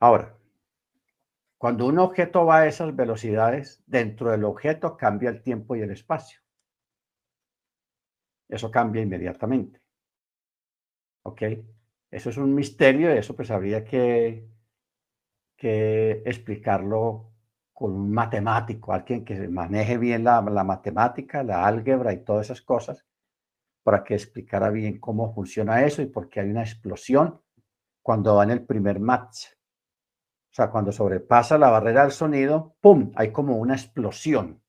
Ahora, 0.00 0.37
cuando 1.58 1.86
un 1.86 1.98
objeto 1.98 2.46
va 2.46 2.60
a 2.60 2.66
esas 2.68 2.94
velocidades, 2.94 3.82
dentro 3.84 4.30
del 4.30 4.44
objeto 4.44 4.96
cambia 4.96 5.28
el 5.28 5.42
tiempo 5.42 5.74
y 5.74 5.80
el 5.80 5.90
espacio. 5.90 6.40
Eso 8.48 8.70
cambia 8.70 9.02
inmediatamente. 9.02 9.82
¿Ok? 11.24 11.42
Eso 12.10 12.30
es 12.30 12.36
un 12.36 12.54
misterio 12.54 13.12
y 13.12 13.18
eso 13.18 13.34
pues 13.34 13.50
habría 13.50 13.84
que, 13.84 14.48
que 15.56 16.22
explicarlo 16.24 17.32
con 17.72 17.92
un 17.92 18.12
matemático, 18.12 18.92
alguien 18.92 19.24
que 19.24 19.48
maneje 19.48 19.98
bien 19.98 20.24
la, 20.24 20.40
la 20.40 20.64
matemática, 20.64 21.42
la 21.42 21.66
álgebra 21.66 22.12
y 22.12 22.24
todas 22.24 22.46
esas 22.46 22.62
cosas, 22.62 23.04
para 23.82 24.04
que 24.04 24.14
explicara 24.14 24.70
bien 24.70 24.98
cómo 25.00 25.34
funciona 25.34 25.84
eso 25.84 26.02
y 26.02 26.06
por 26.06 26.28
qué 26.28 26.40
hay 26.40 26.50
una 26.50 26.62
explosión 26.62 27.40
cuando 28.00 28.36
va 28.36 28.44
en 28.44 28.50
el 28.50 28.64
primer 28.64 29.00
match 29.00 29.57
o 30.50 30.54
sea, 30.54 30.70
cuando 30.70 30.92
sobrepasa 30.92 31.58
la 31.58 31.70
barrera 31.70 32.02
del 32.02 32.12
sonido, 32.12 32.74
¡pum! 32.80 33.12
Hay 33.16 33.32
como 33.32 33.56
una 33.56 33.74
explosión, 33.74 34.60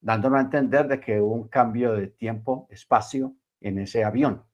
dándonos 0.00 0.38
a 0.38 0.42
entender 0.42 0.88
de 0.88 1.00
que 1.00 1.20
hubo 1.20 1.34
un 1.34 1.48
cambio 1.48 1.92
de 1.94 2.08
tiempo, 2.08 2.66
espacio 2.70 3.34
en 3.60 3.78
ese 3.78 4.04
avión. 4.04 4.44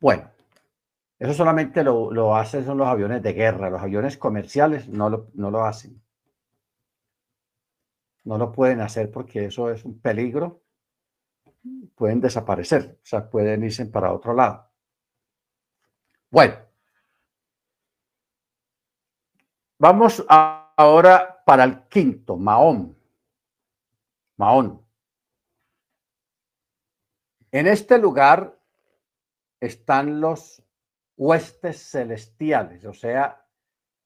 Bueno, 0.00 0.30
Eso 1.20 1.34
solamente 1.34 1.84
lo, 1.84 2.10
lo 2.12 2.34
hacen 2.36 2.64
son 2.64 2.78
los 2.78 2.88
aviones 2.88 3.22
de 3.22 3.32
guerra, 3.32 3.70
los 3.70 3.80
aviones 3.82 4.16
comerciales 4.18 4.88
no 4.88 5.08
lo, 5.10 5.28
no 5.34 5.50
lo 5.50 5.64
hacen. 5.64 6.02
No 8.24 8.38
lo 8.38 8.50
pueden 8.50 8.80
hacer 8.80 9.10
porque 9.10 9.44
eso 9.44 9.70
es 9.70 9.84
un 9.84 10.00
peligro. 10.00 10.62
Pueden 11.94 12.20
desaparecer, 12.20 12.98
o 13.02 13.06
sea, 13.06 13.28
pueden 13.30 13.62
irse 13.64 13.86
para 13.86 14.12
otro 14.12 14.34
lado. 14.34 14.70
Bueno, 16.30 16.54
vamos 19.80 20.24
ahora 20.28 21.42
para 21.44 21.64
el 21.64 21.88
quinto, 21.88 22.36
Mahón. 22.36 22.96
Mahón. 24.36 24.86
En 27.50 27.66
este 27.66 27.98
lugar 27.98 28.56
están 29.58 30.20
los 30.20 30.62
huestes 31.16 31.90
celestiales, 31.90 32.84
o 32.84 32.92
sea, 32.92 33.44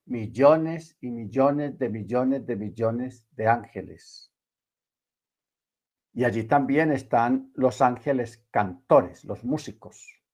millones 0.05 0.97
y 1.01 1.11
millones 1.11 1.77
de 1.77 1.89
millones 1.89 2.45
de 2.45 2.55
millones 2.55 3.27
de 3.31 3.47
ángeles. 3.47 4.31
Y 6.13 6.23
allí 6.23 6.45
también 6.45 6.91
están 6.91 7.51
los 7.53 7.81
ángeles 7.81 8.45
cantores, 8.49 9.25
los 9.25 9.43
músicos. 9.43 10.24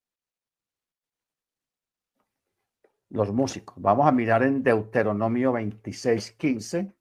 Los 3.12 3.32
músicos. 3.34 3.76
Vamos 3.78 4.08
a 4.08 4.12
mirar 4.13 4.41
en 4.43 4.63
Deuteronomio 4.63 5.52
26, 5.52 6.32
15. 6.32 6.93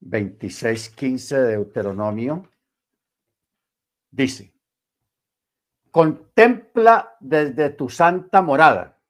Veintiséis, 0.00 0.90
quince 0.90 1.38
de 1.38 1.52
Deuteronomio. 1.52 2.46
Dice, 4.10 4.52
contempla 5.90 7.16
desde 7.18 7.70
tu 7.70 7.88
santa 7.88 8.42
morada. 8.42 9.00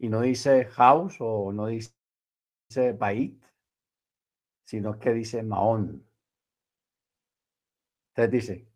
Y 0.00 0.08
no 0.08 0.22
dice 0.22 0.64
house 0.66 1.18
o 1.20 1.52
no 1.52 1.68
dice 1.68 1.92
bait, 2.98 3.40
sino 4.64 4.98
que 4.98 5.12
dice 5.12 5.44
maón. 5.44 6.04
Entonces 8.08 8.30
dice, 8.32 8.68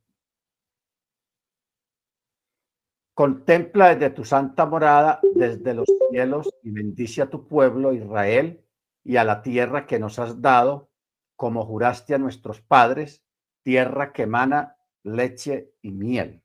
contempla 3.23 3.95
desde 3.95 4.11
tu 4.11 4.25
santa 4.25 4.67
morada, 4.67 5.21
desde 5.37 5.75
los 5.75 5.87
cielos, 6.11 6.53
y 6.65 6.73
bendice 6.73 7.23
a 7.23 7.31
tu 7.31 7.47
pueblo 7.47 7.93
Israel 7.93 8.61
y 9.05 9.17
a 9.17 9.23
la 9.23 9.43
tierra 9.43 9.87
que 9.87 10.01
nos 10.01 10.19
has 10.19 10.43
dado, 10.43 10.91
como 11.37 11.65
juraste 11.65 12.17
a 12.17 12.19
nuestros 12.19 12.61
padres, 12.61 13.23
tierra 13.63 14.13
que 14.13 14.25
emana 14.25 14.77
leche 15.05 15.73
y 15.83 15.93
miel. 15.93 16.43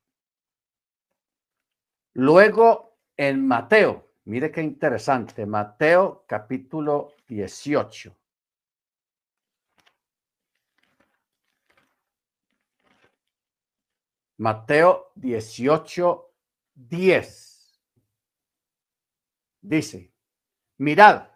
Luego 2.14 3.00
en 3.18 3.48
Mateo, 3.48 4.12
mire 4.26 4.52
qué 4.52 4.62
interesante, 4.62 5.48
Mateo 5.48 6.26
capítulo 6.28 7.16
18. 7.28 8.16
Mateo 14.38 15.12
18, 15.16 16.27
10. 16.78 17.82
Dice, 19.62 20.14
mirad, 20.78 21.30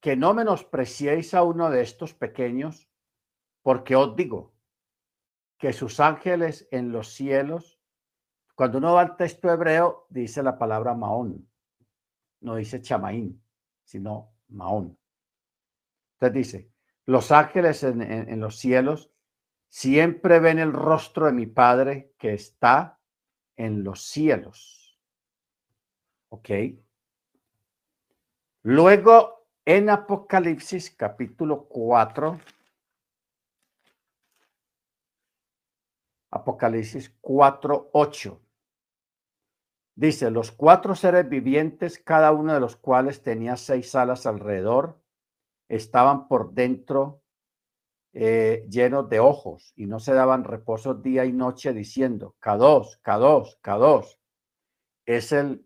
que 0.00 0.16
no 0.16 0.32
menospreciéis 0.32 1.34
a 1.34 1.42
uno 1.42 1.68
de 1.68 1.82
estos 1.82 2.14
pequeños, 2.14 2.88
porque 3.62 3.96
os 3.96 4.14
digo, 4.16 4.54
que 5.58 5.72
sus 5.72 6.00
ángeles 6.00 6.68
en 6.70 6.92
los 6.92 7.12
cielos, 7.12 7.78
cuando 8.54 8.78
uno 8.78 8.94
va 8.94 9.02
al 9.02 9.16
texto 9.16 9.50
hebreo, 9.50 10.06
dice 10.08 10.42
la 10.42 10.56
palabra 10.56 10.94
Maón, 10.94 11.46
no 12.40 12.54
dice 12.54 12.80
Chamaín, 12.80 13.44
sino 13.84 14.32
Maón. 14.48 14.96
Entonces 16.14 16.34
dice, 16.34 16.72
los 17.04 17.32
ángeles 17.32 17.82
en, 17.82 18.00
en 18.00 18.40
los 18.40 18.56
cielos 18.56 19.10
siempre 19.68 20.38
ven 20.38 20.58
el 20.58 20.72
rostro 20.72 21.26
de 21.26 21.32
mi 21.32 21.46
Padre 21.46 22.14
que 22.16 22.32
está 22.32 22.99
en 23.56 23.84
los 23.84 24.02
cielos. 24.02 24.98
¿Ok? 26.28 26.50
Luego, 28.62 29.46
en 29.64 29.90
Apocalipsis 29.90 30.90
capítulo 30.90 31.66
4, 31.68 32.38
Apocalipsis 36.30 37.14
4, 37.20 37.90
8. 37.92 38.40
Dice, 39.94 40.30
los 40.30 40.52
cuatro 40.52 40.94
seres 40.94 41.28
vivientes, 41.28 41.98
cada 41.98 42.32
uno 42.32 42.54
de 42.54 42.60
los 42.60 42.76
cuales 42.76 43.22
tenía 43.22 43.56
seis 43.56 43.94
alas 43.94 44.24
alrededor, 44.24 44.98
estaban 45.68 46.26
por 46.26 46.52
dentro 46.52 47.22
eh, 48.12 48.66
llenos 48.68 49.08
de 49.08 49.20
ojos 49.20 49.72
y 49.76 49.86
no 49.86 50.00
se 50.00 50.14
daban 50.14 50.44
reposo 50.44 50.94
día 50.94 51.24
y 51.24 51.32
noche 51.32 51.72
diciendo, 51.72 52.36
K2, 52.40 53.00
K2, 53.02 53.60
K2. 53.62 54.18
Es 55.06 55.32
el, 55.32 55.64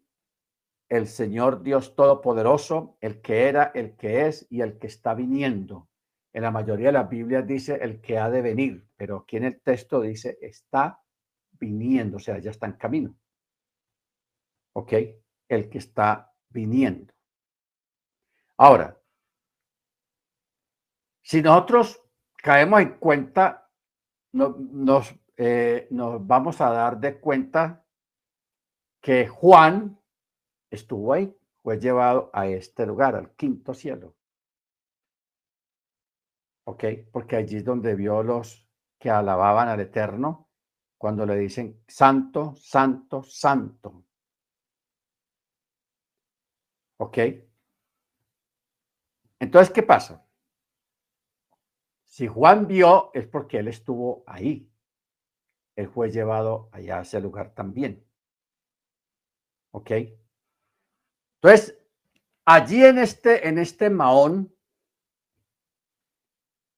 el 0.89 1.07
Señor 1.07 1.63
Dios 1.63 1.95
Todopoderoso, 1.95 2.99
el 3.01 3.21
que 3.23 3.49
era, 3.49 3.73
el 3.75 3.97
que 3.97 4.27
es 4.27 4.47
y 4.51 4.61
el 4.61 4.79
que 4.79 4.89
está 4.89 5.15
viniendo. 5.15 5.89
En 6.33 6.43
la 6.43 6.51
mayoría 6.51 6.89
de 6.89 6.93
las 6.93 7.09
Biblias 7.09 7.47
dice 7.47 7.79
el 7.81 8.01
que 8.01 8.19
ha 8.19 8.29
de 8.29 8.43
venir, 8.43 8.87
pero 8.97 9.19
aquí 9.19 9.37
en 9.37 9.45
el 9.45 9.61
texto 9.61 10.01
dice 10.01 10.37
está 10.41 11.01
viniendo, 11.53 12.17
o 12.17 12.21
sea, 12.21 12.39
ya 12.39 12.51
está 12.51 12.67
en 12.67 12.73
camino. 12.73 13.15
¿Ok? 14.75 14.93
El 15.49 15.71
que 15.71 15.79
está 15.79 16.33
viniendo. 16.51 17.15
Ahora, 18.57 19.01
si 21.23 21.41
nosotros 21.41 22.04
caemos 22.45 22.83
en 22.83 22.99
cuenta, 22.99 23.71
nos, 24.33 25.15
eh, 25.39 25.89
nos 25.91 26.27
vamos 26.27 26.61
a 26.61 26.69
dar 26.69 27.01
de 27.01 27.19
cuenta 27.19 27.87
que 29.01 29.27
Juan 29.27 29.99
estuvo 30.71 31.15
ahí, 31.15 31.35
fue 31.63 31.81
llevado 31.81 32.29
a 32.35 32.47
este 32.47 32.85
lugar, 32.85 33.17
al 33.17 33.31
quinto 33.35 33.73
cielo. 33.73 34.15
¿ok? 36.65 36.85
Porque 37.11 37.37
allí 37.37 37.57
es 37.57 37.65
donde 37.65 37.95
vio 37.95 38.23
los 38.23 38.69
que 38.99 39.09
alababan 39.09 39.69
al 39.69 39.81
Eterno 39.81 40.51
cuando 40.99 41.25
le 41.25 41.37
dicen 41.39 41.83
santo, 41.89 42.55
santo, 42.57 43.23
santo. 43.23 44.05
¿Ok? 46.99 47.19
Entonces, 49.41 49.73
¿qué 49.73 49.83
pasa? 49.83 50.24
Si 52.15 52.29
Juan 52.29 52.69
vio, 52.69 53.11
es 53.13 53.27
porque 53.27 53.59
él 53.59 53.67
estuvo 53.67 54.23
ahí. 54.29 54.71
Él 55.75 55.89
fue 55.89 56.13
llevado 56.13 56.69
allá 56.71 57.01
a 57.01 57.03
ese 57.03 57.21
lugar 57.21 57.53
también. 57.57 58.07
¿Ok? 59.73 59.91
Entonces, 61.43 61.77
allí 62.45 62.85
en 62.85 62.99
este, 62.99 63.49
en 63.49 63.59
este 63.59 63.91
Maón, 63.91 64.55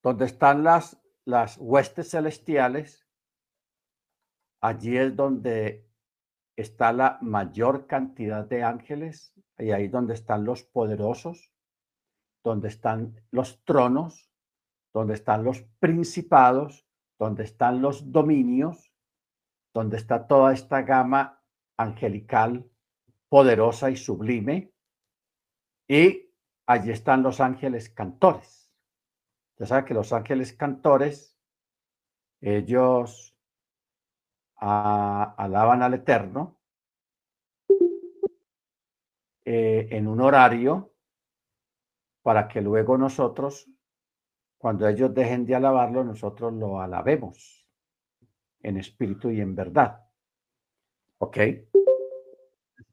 donde 0.02 0.24
están 0.24 0.64
las, 0.64 0.98
las 1.26 1.58
huestes 1.58 2.12
celestiales, 2.12 3.06
allí 4.62 4.96
es 4.96 5.14
donde 5.14 5.86
está 6.56 6.94
la 6.94 7.18
mayor 7.20 7.86
cantidad 7.86 8.46
de 8.46 8.62
ángeles, 8.62 9.34
y 9.58 9.70
ahí 9.72 9.88
donde 9.88 10.14
están 10.14 10.46
los 10.46 10.62
poderosos, 10.62 11.52
donde 12.42 12.68
están 12.68 13.20
los 13.30 13.62
tronos, 13.64 14.32
donde 14.96 15.12
están 15.12 15.44
los 15.44 15.60
principados, 15.78 16.86
donde 17.18 17.44
están 17.44 17.82
los 17.82 18.10
dominios, 18.12 18.94
donde 19.74 19.98
está 19.98 20.26
toda 20.26 20.54
esta 20.54 20.80
gama 20.80 21.44
angelical 21.76 22.66
poderosa 23.28 23.90
y 23.90 23.96
sublime, 23.98 24.72
y 25.86 26.32
allí 26.64 26.92
están 26.92 27.22
los 27.22 27.40
ángeles 27.40 27.90
cantores. 27.90 28.72
Ya 29.58 29.66
saben 29.66 29.84
que 29.84 29.92
los 29.92 30.14
ángeles 30.14 30.54
cantores, 30.54 31.38
ellos 32.40 33.36
alaban 34.54 35.82
al 35.82 35.92
Eterno 35.92 36.58
eh, 39.44 39.88
en 39.90 40.08
un 40.08 40.22
horario 40.22 40.94
para 42.22 42.48
que 42.48 42.62
luego 42.62 42.96
nosotros, 42.96 43.70
cuando 44.58 44.88
ellos 44.88 45.14
dejen 45.14 45.46
de 45.46 45.54
alabarlo, 45.54 46.02
nosotros 46.04 46.52
lo 46.52 46.80
alabemos 46.80 47.66
en 48.60 48.78
espíritu 48.78 49.30
y 49.30 49.40
en 49.40 49.54
verdad. 49.54 50.04
¿Ok? 51.18 51.38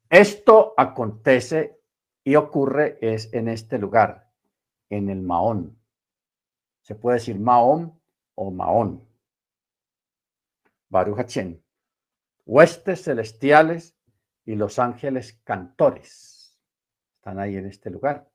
Esto 0.09 0.74
acontece 0.78 1.80
y 2.24 2.36
ocurre 2.36 2.97
es 3.01 3.34
en 3.34 3.47
este 3.47 3.78
lugar, 3.78 4.32
en 4.89 5.09
el 5.09 5.22
Maón. 5.22 5.80
Se 6.82 6.95
puede 6.95 7.18
decir 7.18 7.39
Mahón 7.39 7.99
o 8.36 8.51
Mahón. 8.51 9.07
Baruch 10.89 11.18
Hachem, 11.18 11.59
huestes 12.45 13.03
celestiales 13.03 13.97
y 14.45 14.55
los 14.55 14.78
ángeles 14.78 15.41
cantores. 15.43 16.59
Están 17.16 17.39
ahí 17.39 17.55
en 17.55 17.66
este 17.66 17.89
lugar. 17.89 18.30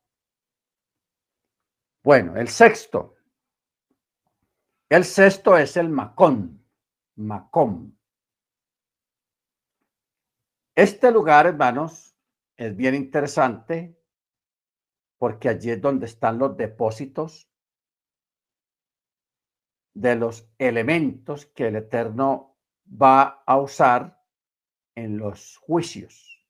Bueno, 2.02 2.36
el 2.36 2.48
sexto. 2.48 3.17
El 4.90 5.04
sexto 5.04 5.56
es 5.58 5.76
el 5.76 5.90
Macón. 5.90 6.64
Macón. 7.16 7.98
Este 10.74 11.10
lugar, 11.10 11.46
hermanos, 11.46 12.16
es 12.56 12.74
bien 12.74 12.94
interesante 12.94 14.00
porque 15.18 15.50
allí 15.50 15.70
es 15.70 15.80
donde 15.80 16.06
están 16.06 16.38
los 16.38 16.56
depósitos 16.56 17.50
de 19.94 20.14
los 20.14 20.48
elementos 20.58 21.46
que 21.46 21.66
el 21.66 21.76
Eterno 21.76 22.56
va 22.90 23.42
a 23.44 23.58
usar 23.58 24.24
en 24.94 25.18
los 25.18 25.58
juicios. 25.58 26.46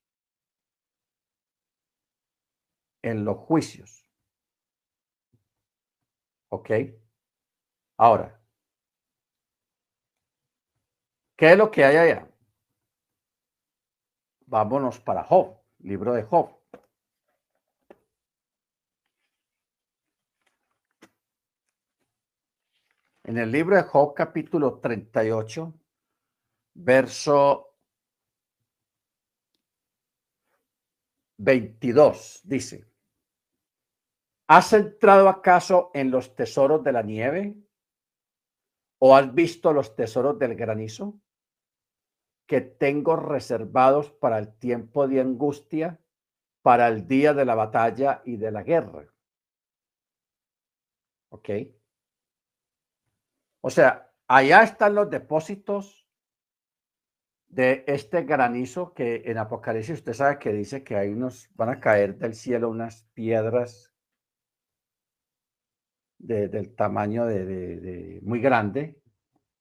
En 3.01 3.25
los 3.25 3.37
juicios. 3.37 4.09
¿Ok? 6.49 6.69
Ahora, 8.01 8.39
¿qué 11.35 11.51
es 11.51 11.57
lo 11.57 11.69
que 11.69 11.83
hay 11.83 11.97
allá? 11.97 12.31
Vámonos 14.45 15.01
para 15.01 15.21
Job, 15.25 15.57
libro 15.79 16.13
de 16.13 16.23
Job. 16.23 16.49
En 23.25 23.37
el 23.37 23.51
libro 23.51 23.75
de 23.75 23.83
Job, 23.83 24.13
capítulo 24.13 24.79
38, 24.79 25.73
verso 26.75 27.75
22, 31.35 32.43
dice, 32.45 32.87
¿has 34.47 34.71
entrado 34.71 35.27
acaso 35.27 35.91
en 35.93 36.11
los 36.11 36.33
tesoros 36.33 36.81
de 36.81 36.93
la 36.93 37.03
nieve? 37.03 37.68
¿O 38.99 39.15
has 39.15 39.33
visto 39.33 39.73
los 39.73 39.95
tesoros 39.95 40.37
del 40.37 40.55
granizo? 40.55 41.19
que 42.49 42.61
tengo 42.61 43.15
reservados 43.15 44.09
para 44.09 44.39
el 44.39 44.51
tiempo 44.57 45.07
de 45.07 45.21
angustia, 45.21 45.99
para 46.63 46.87
el 46.87 47.07
día 47.07 47.35
de 47.35 47.45
la 47.45 47.53
batalla 47.53 48.23
y 48.25 48.37
de 48.37 48.49
la 48.49 48.63
guerra. 48.63 49.05
¿Ok? 51.29 51.49
O 53.61 53.69
sea, 53.69 54.11
allá 54.27 54.63
están 54.63 54.95
los 54.95 55.11
depósitos 55.11 56.07
de 57.49 57.83
este 57.85 58.23
granizo 58.23 58.95
que 58.95 59.21
en 59.25 59.37
Apocalipsis 59.37 59.99
usted 59.99 60.13
sabe 60.13 60.39
que 60.39 60.51
dice 60.51 60.83
que 60.83 60.95
hay 60.95 61.09
unos, 61.09 61.51
van 61.53 61.69
a 61.69 61.79
caer 61.79 62.17
del 62.17 62.33
cielo 62.33 62.69
unas 62.69 63.03
piedras 63.13 63.88
del 66.19 66.75
tamaño 66.75 67.25
de, 67.25 68.19
muy 68.21 68.39
grande, 68.39 69.01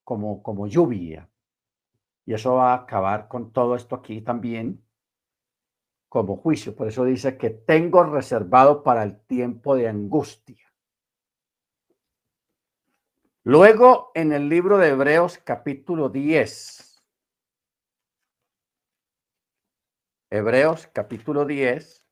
como, 0.05 0.43
como 0.43 0.67
lluvia. 0.67 1.29
Y 2.27 2.35
eso 2.35 2.57
va 2.57 2.73
a 2.73 2.83
acabar 2.83 3.29
con 3.29 3.53
todo 3.53 3.75
esto 3.75 3.95
aquí 3.95 4.21
también 4.21 4.85
como 6.09 6.37
juicio. 6.37 6.75
Por 6.75 6.89
eso 6.89 7.05
dice 7.05 7.39
que 7.39 7.51
tengo 7.51 8.03
reservado 8.05 8.83
para 8.83 9.03
el 9.03 9.21
tiempo 9.21 9.77
de 9.77 9.89
angustia. 9.89 10.67
Luego, 13.45 14.11
en 14.15 14.33
el 14.33 14.49
libro 14.49 14.77
de 14.77 14.89
Hebreos 14.89 15.39
capítulo 15.39 16.11
10, 16.11 17.03
Hebreos 20.31 20.87
capítulo 20.89 21.47
10, 21.47 22.07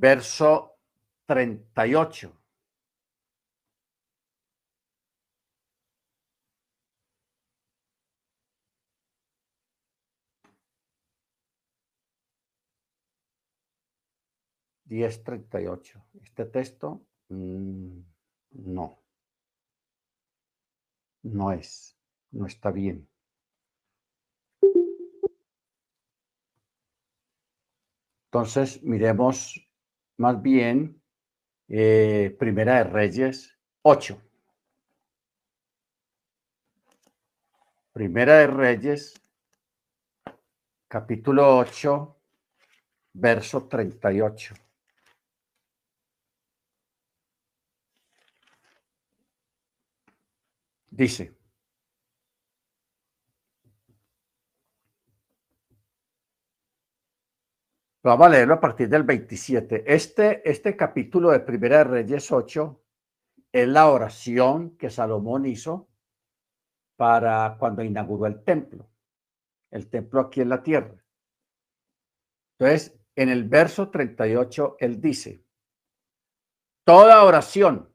verso 0.00 0.78
38. 1.26 2.32
ocho. 15.68 16.04
Este 16.22 16.46
texto, 16.46 17.02
mm, 17.28 18.00
no. 18.52 19.02
No 21.22 21.52
es, 21.52 21.98
no 22.30 22.46
está 22.46 22.70
bien. 22.70 23.06
Entonces, 28.32 28.82
miremos 28.82 29.69
más 30.20 30.42
bien 30.42 31.02
eh, 31.66 32.36
Primera 32.38 32.84
de 32.84 32.84
Reyes 32.84 33.56
8. 33.80 34.20
Primera 37.94 38.34
de 38.40 38.46
Reyes, 38.48 39.14
capítulo 40.88 41.56
8, 41.56 42.16
verso 43.14 43.66
38. 43.66 44.54
Dice, 50.90 51.39
Vamos 58.02 58.28
a 58.28 58.30
leerlo 58.30 58.54
a 58.54 58.60
partir 58.60 58.88
del 58.88 59.02
27. 59.02 59.84
Este, 59.86 60.48
este 60.48 60.74
capítulo 60.74 61.32
de 61.32 61.40
Primera 61.40 61.78
de 61.78 61.84
Reyes 61.84 62.32
8 62.32 62.82
es 63.52 63.68
la 63.68 63.90
oración 63.90 64.78
que 64.78 64.88
Salomón 64.88 65.44
hizo 65.44 65.86
para 66.96 67.56
cuando 67.58 67.82
inauguró 67.82 68.24
el 68.24 68.42
templo, 68.42 68.88
el 69.70 69.90
templo 69.90 70.20
aquí 70.20 70.40
en 70.40 70.48
la 70.48 70.62
tierra. 70.62 70.94
Entonces, 72.58 72.98
en 73.16 73.28
el 73.28 73.44
verso 73.44 73.90
38, 73.90 74.76
él 74.78 74.98
dice, 74.98 75.44
toda 76.84 77.22
oración 77.22 77.94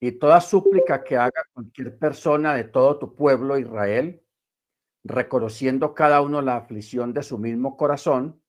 y 0.00 0.12
toda 0.12 0.40
súplica 0.40 1.04
que 1.04 1.18
haga 1.18 1.44
cualquier 1.52 1.98
persona 1.98 2.54
de 2.54 2.64
todo 2.64 2.98
tu 2.98 3.14
pueblo 3.14 3.58
Israel, 3.58 4.24
reconociendo 5.04 5.92
cada 5.92 6.22
uno 6.22 6.40
la 6.40 6.56
aflicción 6.56 7.12
de 7.12 7.22
su 7.22 7.36
mismo 7.36 7.76
corazón, 7.76 8.41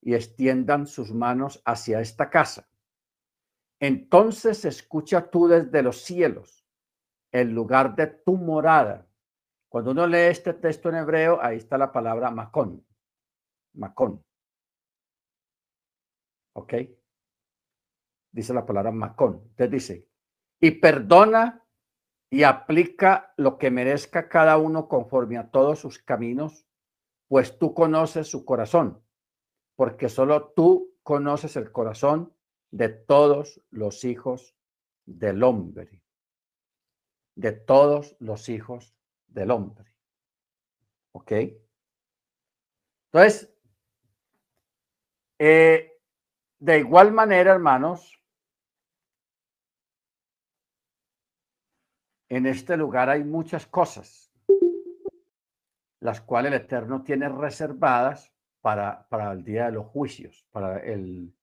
y 0.00 0.14
extiendan 0.14 0.86
sus 0.86 1.12
manos 1.12 1.62
hacia 1.64 2.00
esta 2.00 2.30
casa. 2.30 2.68
Entonces 3.80 4.64
escucha 4.64 5.30
tú 5.30 5.48
desde 5.48 5.82
los 5.82 6.02
cielos, 6.02 6.66
el 7.32 7.50
lugar 7.50 7.94
de 7.94 8.06
tu 8.06 8.36
morada. 8.36 9.06
Cuando 9.68 9.90
uno 9.90 10.06
lee 10.06 10.30
este 10.30 10.54
texto 10.54 10.88
en 10.88 10.96
hebreo, 10.96 11.40
ahí 11.40 11.58
está 11.58 11.78
la 11.78 11.92
palabra 11.92 12.30
macón. 12.30 12.84
Macón. 13.74 14.24
¿Ok? 16.54 16.74
Dice 18.32 18.54
la 18.54 18.66
palabra 18.66 18.90
macón. 18.90 19.42
Entonces 19.50 19.70
dice, 19.70 20.08
y 20.60 20.72
perdona 20.72 21.64
y 22.30 22.42
aplica 22.42 23.32
lo 23.36 23.58
que 23.58 23.70
merezca 23.70 24.28
cada 24.28 24.58
uno 24.58 24.88
conforme 24.88 25.38
a 25.38 25.50
todos 25.50 25.78
sus 25.78 25.98
caminos, 25.98 26.66
pues 27.28 27.58
tú 27.58 27.74
conoces 27.74 28.28
su 28.28 28.44
corazón, 28.44 29.02
porque 29.78 30.08
solo 30.08 30.50
tú 30.56 30.98
conoces 31.04 31.54
el 31.54 31.70
corazón 31.70 32.34
de 32.72 32.88
todos 32.88 33.62
los 33.70 34.04
hijos 34.04 34.56
del 35.06 35.44
hombre, 35.44 36.02
de 37.36 37.52
todos 37.52 38.16
los 38.18 38.48
hijos 38.48 38.96
del 39.28 39.52
hombre. 39.52 39.94
¿Ok? 41.12 41.30
Entonces, 43.12 43.54
eh, 45.38 45.92
de 46.58 46.78
igual 46.80 47.12
manera, 47.12 47.52
hermanos, 47.52 48.16
En 52.30 52.44
este 52.44 52.76
lugar 52.76 53.08
hay 53.08 53.24
muchas 53.24 53.66
cosas, 53.66 54.30
las 55.98 56.20
cuales 56.20 56.52
el 56.52 56.60
Eterno 56.60 57.02
tiene 57.02 57.26
reservadas 57.26 58.30
para, 58.68 59.08
para 59.08 59.32
el 59.32 59.42
día 59.44 59.64
de 59.64 59.72
los 59.72 59.86
juicios, 59.86 60.46
para 60.50 60.78
el 60.80 61.34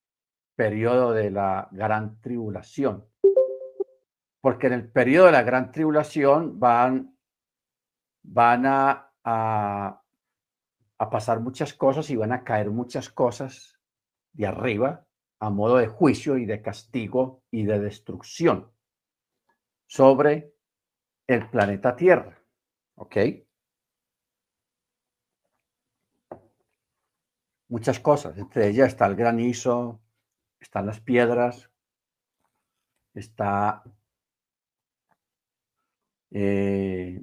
periodo 0.56 1.12
de 1.12 1.32
la 1.32 1.68
gran 1.72 2.22
tribulación. 2.22 3.04
Porque 4.42 4.68
en 4.68 4.74
el 4.74 4.92
periodo 4.92 5.26
de 5.26 5.32
la 5.32 5.42
gran 5.42 5.72
tribulación 5.72 6.60
van, 6.60 7.18
van 8.22 8.68
a, 8.68 9.12
a, 9.24 10.04
pasar 11.10 11.40
muchas 11.40 11.74
cosas 11.74 12.12
y 12.12 12.16
van 12.16 12.32
a 12.32 12.44
caer 12.44 12.70
muchas 12.70 13.10
cosas 13.10 13.82
de 14.34 14.46
arriba 14.46 15.08
a 15.40 15.50
modo 15.50 15.78
de 15.78 15.88
juicio 15.88 16.38
y 16.38 16.46
de 16.46 16.62
castigo 16.62 17.42
y 17.50 17.64
de 17.64 17.80
destrucción. 17.80 18.72
sobre 19.88 20.54
el 21.26 21.50
planeta 21.50 21.96
Tierra. 21.96 22.40
¿Ok? 22.94 23.18
Muchas 27.76 28.00
cosas. 28.00 28.38
Entre 28.38 28.70
ellas 28.70 28.88
está 28.88 29.06
el 29.06 29.18
granizo, 29.18 30.00
están 30.62 30.86
las 30.86 31.02
piedras, 31.02 31.70
está 33.14 33.84
eh, 36.32 37.22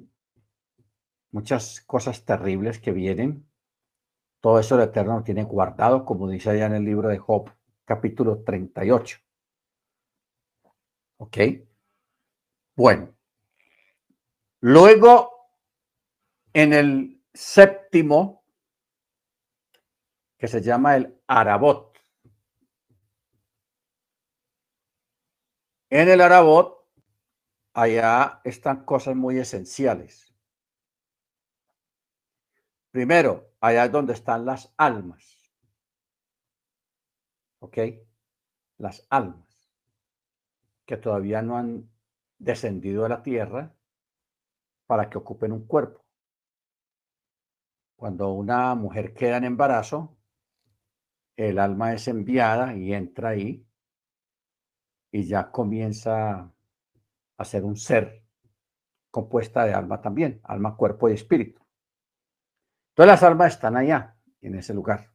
muchas 1.31 1.81
cosas 1.81 2.23
terribles 2.23 2.77
que 2.77 2.91
vienen. 2.91 3.49
Todo 4.41 4.59
eso 4.59 4.75
el 4.75 4.87
Eterno 4.87 5.17
lo 5.17 5.23
tiene 5.23 5.43
guardado, 5.43 6.05
como 6.05 6.29
dice 6.29 6.51
allá 6.51 6.67
en 6.67 6.75
el 6.75 6.85
libro 6.85 7.09
de 7.09 7.17
Job, 7.17 7.49
capítulo 7.83 8.43
38. 8.43 9.17
¿Ok? 11.17 11.37
Bueno. 12.75 13.11
Luego, 14.59 15.31
en 16.53 16.73
el 16.73 17.23
séptimo, 17.33 18.42
que 20.43 20.49
se 20.49 20.61
llama 20.61 20.97
el 20.97 21.21
Arabot. 21.25 21.97
En 25.89 26.09
el 26.09 26.19
Arabot, 26.19 26.85
allá 27.73 28.41
están 28.43 28.83
cosas 28.83 29.15
muy 29.15 29.39
esenciales. 29.39 30.35
Primero, 32.91 33.53
allá 33.61 33.85
es 33.85 33.91
donde 33.93 34.11
están 34.11 34.45
las 34.45 34.73
almas. 34.75 35.49
¿Ok? 37.59 37.77
Las 38.79 39.07
almas 39.09 39.71
que 40.85 40.97
todavía 40.97 41.41
no 41.41 41.57
han 41.57 41.89
descendido 42.37 43.05
a 43.05 43.09
la 43.09 43.23
tierra 43.23 43.73
para 44.87 45.09
que 45.09 45.17
ocupen 45.17 45.53
un 45.53 45.65
cuerpo. 45.65 46.03
Cuando 47.95 48.33
una 48.33 48.75
mujer 48.75 49.13
queda 49.13 49.37
en 49.37 49.45
embarazo, 49.45 50.17
el 51.35 51.59
alma 51.59 51.93
es 51.93 52.07
enviada 52.07 52.75
y 52.75 52.93
entra 52.93 53.29
ahí 53.29 53.65
y 55.11 55.25
ya 55.27 55.51
comienza 55.51 56.51
a 57.37 57.45
ser 57.45 57.63
un 57.63 57.77
ser 57.77 58.23
compuesta 59.11 59.65
de 59.65 59.73
alma 59.73 60.01
también, 60.01 60.41
alma, 60.43 60.75
cuerpo 60.75 61.07
y 61.09 61.13
espíritu. 61.13 61.61
Todas 62.95 63.07
las 63.07 63.23
almas 63.23 63.53
están 63.53 63.77
allá, 63.77 64.17
en 64.41 64.55
ese 64.55 64.73
lugar. 64.73 65.11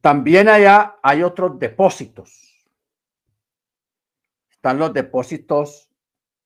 También 0.00 0.48
allá 0.48 0.98
hay 1.02 1.22
otros 1.22 1.58
depósitos. 1.58 2.66
Están 4.50 4.78
los 4.78 4.92
depósitos 4.92 5.90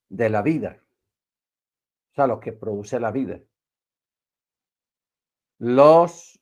de 0.08 0.28
la 0.28 0.42
vida, 0.42 0.82
o 2.10 2.14
sea, 2.14 2.26
lo 2.26 2.40
que 2.40 2.52
produce 2.52 3.00
la 3.00 3.10
vida. 3.10 3.40
Los 5.58 6.41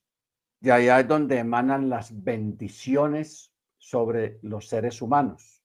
de 0.60 0.72
allá 0.72 1.00
es 1.00 1.08
donde 1.08 1.38
emanan 1.38 1.88
las 1.88 2.22
bendiciones 2.22 3.52
sobre 3.78 4.38
los 4.42 4.68
seres 4.68 5.00
humanos, 5.00 5.64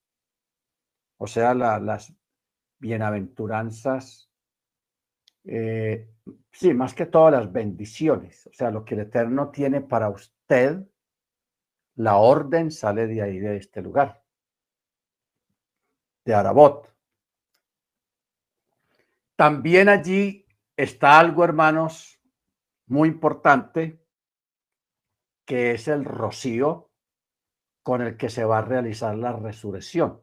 o 1.17 1.27
sea, 1.27 1.53
las 1.53 2.13
bienaventuranzas, 2.79 4.29
eh, 5.43 6.09
sí, 6.51 6.73
más 6.73 6.93
que 6.93 7.05
todas 7.05 7.33
las 7.33 7.51
bendiciones, 7.51 8.47
o 8.47 8.53
sea, 8.53 8.71
lo 8.71 8.83
que 8.83 8.95
el 8.95 9.01
Eterno 9.01 9.51
tiene 9.51 9.81
para 9.81 10.09
usted 10.09 10.85
la 11.95 12.17
orden 12.17 12.71
sale 12.71 13.07
de 13.07 13.21
ahí, 13.21 13.39
de 13.39 13.57
este 13.57 13.81
lugar, 13.81 14.23
de 16.25 16.33
Arabot. 16.33 16.93
También 19.35 19.89
allí 19.89 20.45
está 20.75 21.19
algo, 21.19 21.43
hermanos, 21.43 22.19
muy 22.87 23.09
importante, 23.09 24.04
que 25.45 25.71
es 25.71 25.87
el 25.87 26.05
rocío 26.05 26.89
con 27.83 28.01
el 28.01 28.17
que 28.17 28.29
se 28.29 28.45
va 28.45 28.59
a 28.59 28.61
realizar 28.61 29.15
la 29.15 29.31
resurrección. 29.33 30.21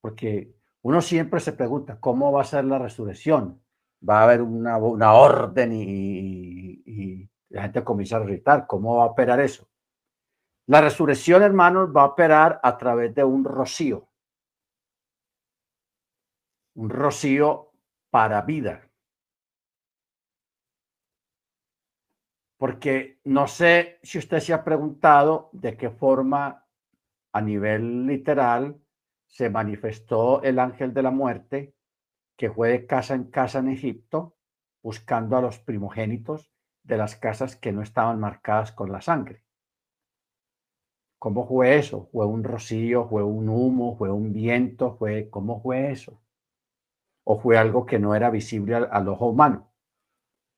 Porque 0.00 0.54
uno 0.82 1.00
siempre 1.00 1.40
se 1.40 1.52
pregunta, 1.52 2.00
¿cómo 2.00 2.32
va 2.32 2.42
a 2.42 2.44
ser 2.44 2.64
la 2.64 2.78
resurrección? 2.78 3.62
Va 4.08 4.20
a 4.20 4.24
haber 4.24 4.42
una, 4.42 4.78
orden 5.14 5.72
y, 5.72 6.82
y 6.84 7.30
la 7.50 7.62
gente 7.62 7.84
comienza 7.84 8.16
a 8.16 8.20
gritar, 8.20 8.66
¿cómo 8.66 8.96
va 8.96 9.04
a 9.04 9.06
operar 9.06 9.40
eso? 9.40 9.68
La 10.66 10.80
resurrección, 10.80 11.42
hermanos, 11.42 11.90
va 11.96 12.02
a 12.02 12.06
operar 12.06 12.60
a 12.62 12.76
través 12.76 13.14
de 13.14 13.24
un 13.24 13.44
rocío. 13.44 14.08
Un 16.74 16.90
rocío 16.90 17.72
para 18.10 18.42
vida. 18.42 18.87
Porque 22.58 23.20
no 23.24 23.46
sé 23.46 23.98
si 24.02 24.18
usted 24.18 24.40
se 24.40 24.52
ha 24.52 24.64
preguntado 24.64 25.48
de 25.52 25.76
qué 25.76 25.88
forma 25.90 26.66
a 27.32 27.40
nivel 27.40 28.06
literal 28.06 28.76
se 29.26 29.48
manifestó 29.48 30.42
el 30.42 30.58
ángel 30.58 30.92
de 30.92 31.02
la 31.02 31.10
muerte 31.10 31.74
que 32.36 32.50
fue 32.50 32.70
de 32.70 32.86
casa 32.86 33.14
en 33.14 33.24
casa 33.24 33.60
en 33.60 33.68
Egipto 33.68 34.36
buscando 34.82 35.36
a 35.36 35.40
los 35.40 35.58
primogénitos 35.58 36.52
de 36.82 36.96
las 36.96 37.16
casas 37.16 37.56
que 37.56 37.72
no 37.72 37.82
estaban 37.82 38.18
marcadas 38.20 38.72
con 38.72 38.90
la 38.90 39.00
sangre. 39.00 39.44
¿Cómo 41.18 41.46
fue 41.46 41.76
eso? 41.76 42.08
¿Fue 42.12 42.24
un 42.26 42.44
rocío? 42.44 43.08
¿Fue 43.08 43.24
un 43.24 43.48
humo? 43.48 43.96
¿Fue 43.96 44.10
un 44.10 44.32
viento? 44.32 44.96
¿Fue 44.96 45.28
cómo 45.28 45.60
fue 45.60 45.90
eso? 45.90 46.22
¿O 47.24 47.40
fue 47.40 47.58
algo 47.58 47.84
que 47.84 47.98
no 47.98 48.14
era 48.14 48.30
visible 48.30 48.76
al, 48.76 49.08
ojo 49.08 49.26
humano? 49.26 49.72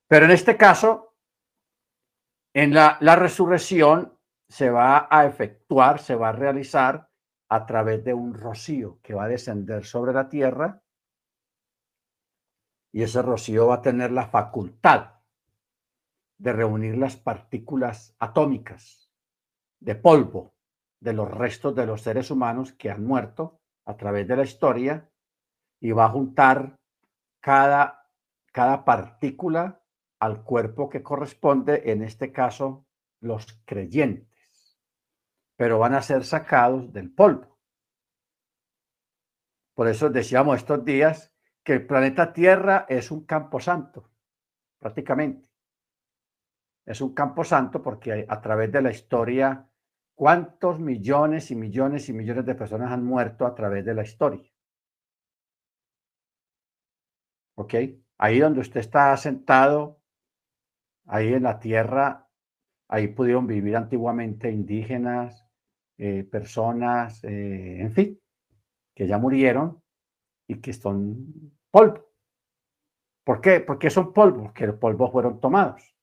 Pero 0.06 0.26
en 0.26 0.32
este 0.32 0.56
caso, 0.56 1.09
en 2.54 2.74
la, 2.74 2.98
la 3.00 3.16
resurrección 3.16 4.18
se 4.48 4.70
va 4.70 5.06
a 5.10 5.26
efectuar, 5.26 6.00
se 6.00 6.14
va 6.14 6.30
a 6.30 6.32
realizar 6.32 7.08
a 7.48 7.66
través 7.66 8.04
de 8.04 8.14
un 8.14 8.34
rocío 8.34 8.98
que 9.02 9.14
va 9.14 9.24
a 9.24 9.28
descender 9.28 9.84
sobre 9.84 10.12
la 10.12 10.28
tierra. 10.28 10.82
Y 12.92 13.02
ese 13.02 13.22
rocío 13.22 13.68
va 13.68 13.76
a 13.76 13.82
tener 13.82 14.10
la 14.10 14.26
facultad 14.26 15.20
de 16.38 16.52
reunir 16.52 16.96
las 16.96 17.16
partículas 17.16 18.14
atómicas 18.18 19.10
de 19.78 19.94
polvo 19.94 20.54
de 21.00 21.12
los 21.12 21.30
restos 21.30 21.74
de 21.74 21.86
los 21.86 22.02
seres 22.02 22.30
humanos 22.30 22.72
que 22.72 22.90
han 22.90 23.04
muerto 23.04 23.60
a 23.84 23.96
través 23.96 24.26
de 24.28 24.36
la 24.36 24.42
historia 24.42 25.10
y 25.80 25.92
va 25.92 26.06
a 26.06 26.10
juntar 26.10 26.78
cada, 27.40 28.08
cada 28.52 28.84
partícula 28.84 29.79
al 30.20 30.44
cuerpo 30.44 30.88
que 30.88 31.02
corresponde, 31.02 31.90
en 31.90 32.02
este 32.02 32.32
caso 32.32 32.86
los 33.20 33.60
creyentes, 33.64 34.78
pero 35.56 35.78
van 35.78 35.94
a 35.94 36.02
ser 36.02 36.24
sacados 36.24 36.92
del 36.92 37.12
polvo. 37.12 37.58
Por 39.74 39.88
eso 39.88 40.10
decíamos 40.10 40.58
estos 40.58 40.84
días 40.84 41.32
que 41.64 41.72
el 41.72 41.86
planeta 41.86 42.32
Tierra 42.32 42.86
es 42.88 43.10
un 43.10 43.24
campo 43.24 43.60
santo, 43.60 44.10
prácticamente. 44.78 45.50
Es 46.86 47.00
un 47.00 47.14
campo 47.14 47.44
santo 47.44 47.82
porque 47.82 48.24
a 48.28 48.40
través 48.40 48.72
de 48.72 48.82
la 48.82 48.90
historia 48.90 49.70
¿Cuántos 50.20 50.78
millones 50.78 51.50
y 51.50 51.56
millones 51.56 52.10
y 52.10 52.12
millones 52.12 52.44
de 52.44 52.54
personas 52.54 52.92
han 52.92 53.02
muerto 53.02 53.46
a 53.46 53.54
través 53.54 53.86
de 53.86 53.94
la 53.94 54.02
historia? 54.02 54.52
¿Ok? 57.54 57.74
Ahí 58.18 58.38
donde 58.38 58.60
usted 58.60 58.80
está 58.80 59.16
sentado, 59.16 59.99
ahí 61.10 61.34
en 61.34 61.42
la 61.42 61.58
tierra, 61.58 62.28
ahí 62.88 63.08
pudieron 63.08 63.46
vivir 63.46 63.76
antiguamente 63.76 64.50
indígenas, 64.50 65.44
eh, 65.98 66.22
personas, 66.24 67.22
eh, 67.24 67.80
en 67.80 67.92
fin, 67.92 68.20
que 68.94 69.06
ya 69.06 69.18
murieron 69.18 69.82
y 70.48 70.60
que 70.60 70.72
son 70.72 71.52
polvo. 71.70 72.06
¿Por 73.24 73.40
qué? 73.40 73.60
Porque 73.60 73.90
son 73.90 74.12
polvo, 74.12 74.44
porque 74.44 74.64
el 74.64 74.78
polvo 74.78 75.10
fueron 75.10 75.40
tomados 75.40 75.94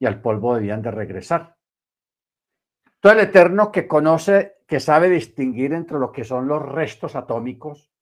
y 0.00 0.06
al 0.06 0.20
polvo 0.20 0.54
debían 0.54 0.82
de 0.82 0.90
regresar. 0.90 1.56
Todo 3.00 3.12
el 3.12 3.20
Eterno 3.20 3.70
que 3.70 3.86
conoce, 3.86 4.62
que 4.66 4.80
sabe 4.80 5.10
distinguir 5.10 5.74
entre 5.74 5.98
lo 5.98 6.10
que 6.10 6.24
son 6.24 6.48
los 6.48 6.62
restos 6.62 7.16
atómicos 7.16 7.92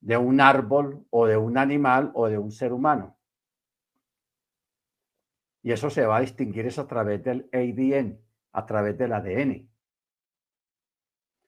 de 0.00 0.16
un 0.16 0.40
árbol 0.40 1.06
o 1.10 1.26
de 1.26 1.36
un 1.36 1.58
animal 1.58 2.10
o 2.14 2.28
de 2.28 2.38
un 2.38 2.50
ser 2.50 2.72
humano. 2.72 3.18
Y 5.62 5.72
eso 5.72 5.90
se 5.90 6.04
va 6.04 6.16
a 6.16 6.20
distinguir 6.20 6.66
es 6.66 6.78
a 6.78 6.86
través 6.86 7.22
del 7.22 7.48
ADN, 7.52 8.18
a 8.52 8.66
través 8.66 8.98
del 8.98 9.12
ADN. 9.12 9.68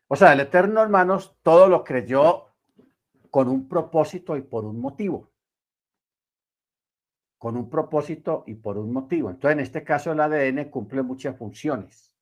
O 0.06 0.16
sea, 0.16 0.32
el 0.32 0.40
Eterno, 0.40 0.82
hermanos, 0.82 1.36
todo 1.42 1.68
lo 1.68 1.82
creyó 1.82 2.54
con 3.30 3.48
un 3.48 3.68
propósito 3.68 4.36
y 4.36 4.42
por 4.42 4.64
un 4.64 4.80
motivo. 4.80 5.32
Con 7.38 7.56
un 7.56 7.68
propósito 7.68 8.44
y 8.46 8.54
por 8.54 8.78
un 8.78 8.92
motivo. 8.92 9.30
Entonces, 9.30 9.54
en 9.54 9.60
este 9.60 9.82
caso, 9.82 10.12
el 10.12 10.20
ADN 10.20 10.70
cumple 10.70 11.02
muchas 11.02 11.36
funciones. 11.36 12.14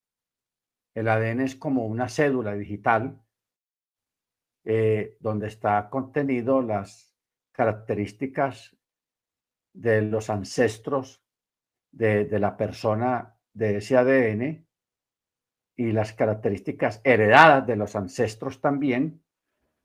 El 0.95 1.09
ADN 1.09 1.40
es 1.40 1.57
como 1.57 1.86
una 1.86 2.09
cédula 2.09 2.55
digital 2.55 3.20
eh, 4.64 5.16
donde 5.20 5.49
está 5.49 5.90
contenido 5.90 6.62
las 6.62 7.14
características 7.53 8.76
de 9.74 10.03
los 10.03 10.30
ancestros 10.30 11.22
de, 11.93 12.38
la 12.38 12.57
persona 12.57 13.36
de 13.53 13.76
ese 13.76 13.97
ADN 13.97 14.66
y 15.76 15.93
las 15.93 16.12
características 16.12 17.01
heredadas 17.05 17.66
de 17.66 17.76
los 17.76 17.95
ancestros 17.95 18.61
también. 18.61 19.22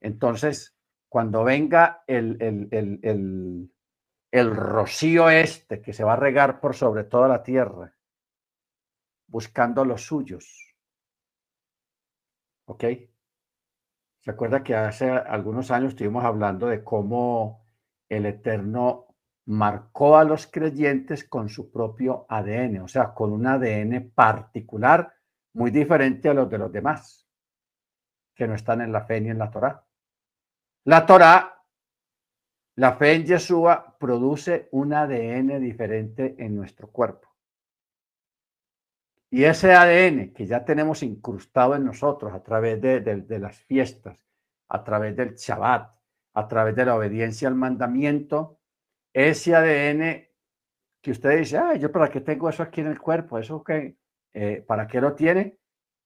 Entonces, 0.01 0.75
cuando 1.09 1.43
venga 1.43 2.03
el, 2.07 2.37
el, 2.41 2.67
el, 2.71 3.71
el, 4.31 4.55
rocío 4.55 5.29
este 5.29 5.81
que 5.81 5.93
se 5.93 6.03
va 6.03 6.13
a 6.13 6.17
regar 6.17 6.59
por 6.59 6.75
sobre 6.75 7.03
toda 7.03 7.27
la 7.27 7.43
tierra, 7.43 7.93
buscando 9.27 9.85
los 9.85 10.05
suyos. 10.05 10.73
¿Ok? 12.65 12.83
¿Se 14.19 14.31
acuerda 14.31 14.63
que 14.63 14.75
hace 14.75 15.09
algunos 15.09 15.71
años 15.71 15.89
estuvimos 15.89 16.25
hablando 16.25 16.67
de 16.67 16.83
cómo 16.83 17.65
el 18.09 18.25
Eterno 18.25 19.06
marcó 19.47 20.17
a 20.17 20.25
los 20.25 20.45
creyentes 20.47 21.23
con 21.23 21.47
su 21.47 21.71
propio 21.71 22.25
ADN, 22.27 22.79
o 22.79 22.87
sea, 22.87 23.13
con 23.13 23.31
un 23.31 23.47
ADN 23.47 24.11
particular 24.13 25.13
muy 25.53 25.71
diferente 25.71 26.27
a 26.29 26.33
los 26.33 26.49
de 26.49 26.57
los 26.57 26.71
demás, 26.71 27.25
que 28.35 28.45
no 28.45 28.55
están 28.55 28.81
en 28.81 28.91
la 28.91 29.05
fe 29.05 29.21
ni 29.21 29.29
en 29.29 29.37
la 29.37 29.49
Torá. 29.49 29.85
La 30.83 31.05
Torá, 31.05 31.63
la 32.75 32.93
fe 32.97 33.13
en 33.13 33.25
Yeshua, 33.25 33.95
produce 33.97 34.67
un 34.71 34.93
ADN 34.93 35.61
diferente 35.61 36.35
en 36.37 36.55
nuestro 36.55 36.91
cuerpo. 36.91 37.29
Y 39.29 39.45
ese 39.45 39.73
ADN 39.73 40.33
que 40.33 40.45
ya 40.45 40.65
tenemos 40.65 41.03
incrustado 41.03 41.75
en 41.75 41.85
nosotros 41.85 42.33
a 42.33 42.43
través 42.43 42.81
de, 42.81 42.99
de 42.99 43.39
las 43.39 43.57
fiestas, 43.61 44.25
a 44.67 44.83
través 44.83 45.15
del 45.15 45.35
Shabbat, 45.35 45.89
a 46.33 46.47
través 46.47 46.75
de 46.75 46.85
la 46.85 46.95
obediencia 46.95 47.47
al 47.47 47.55
mandamiento, 47.55 48.56
ese 49.18 49.55
ADN 49.55 50.30
que 51.01 51.11
usted 51.11 51.39
dice, 51.39 51.57
ah, 51.57 51.76
yo 51.76 51.91
para 51.91 52.09
qué 52.09 52.22
tengo 52.22 52.49
eso 52.49 52.61
aquí 52.61 52.82
en 52.82 52.88
el 52.88 52.99
cuerpo, 52.99 53.39
eso 53.39 53.63
que, 53.63 53.97
eh, 54.34 54.63
¿para 54.68 54.88
qué 54.88 55.01
lo 55.01 55.15
tiene? 55.15 55.57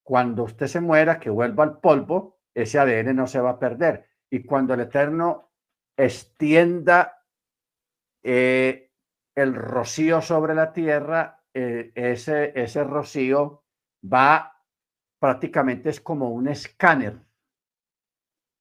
Cuando 0.02 0.44
usted 0.44 0.68
se 0.68 0.80
muera, 0.80 1.20
que 1.20 1.30
vuelva 1.30 1.66
al 1.66 1.80
polvo, 1.82 2.40
ese 2.54 2.80
ADN 2.80 3.14
no 3.14 3.28
se 3.28 3.42
va 3.42 3.52
a 3.52 3.60
perder. 3.60 4.08
Y 4.30 4.44
cuando 4.46 4.74
el 4.76 4.80
Eterno 4.80 5.52
extienda 5.98 7.26
eh, 8.24 8.94
el 9.36 9.56
rocío 9.56 10.22
sobre 10.22 10.56
la 10.56 10.72
tierra, 10.72 11.44
eh, 11.54 11.92
ese, 11.94 12.54
ese 12.56 12.84
rocío 12.86 13.66
va 14.02 14.58
prácticamente 15.20 15.90
es 15.90 16.00
como 16.00 16.30
un 16.30 16.48
escáner 16.48 17.20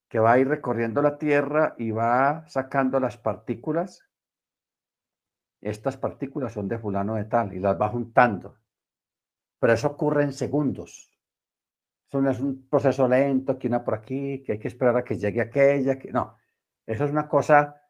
que 0.09 0.19
va 0.19 0.33
a 0.33 0.39
ir 0.39 0.49
recorriendo 0.49 1.01
la 1.03 1.19
tierra 1.19 1.77
y 1.79 1.93
va 1.93 2.45
sacando 2.49 2.99
las 2.99 3.17
partículas. 3.17 4.10
Estas 5.61 5.97
partículas 5.97 6.53
son 6.53 6.69
de 6.69 6.79
fulano 6.79 7.17
de 7.17 7.25
tal 7.25 7.53
y 7.53 7.59
las 7.59 7.81
va 7.81 7.89
juntando. 7.89 8.57
Pero 9.59 9.73
eso 9.73 9.89
ocurre 9.89 10.25
en 10.25 10.33
segundos. 10.33 11.11
Eso 12.09 12.21
no 12.21 12.31
es 12.31 12.41
un 12.41 12.69
proceso 12.69 13.07
lento, 13.07 13.59
que 13.59 13.69
una 13.69 13.85
por 13.85 13.95
aquí, 13.95 14.43
que 14.43 14.53
hay 14.53 14.59
que 14.59 14.69
esperar 14.69 14.97
a 14.97 15.05
que 15.05 15.19
llegue 15.19 15.41
aquella. 15.41 15.99
Que... 15.99 16.11
No, 16.11 16.37
eso 16.87 17.05
es 17.05 17.11
una 17.11 17.29
cosa 17.29 17.81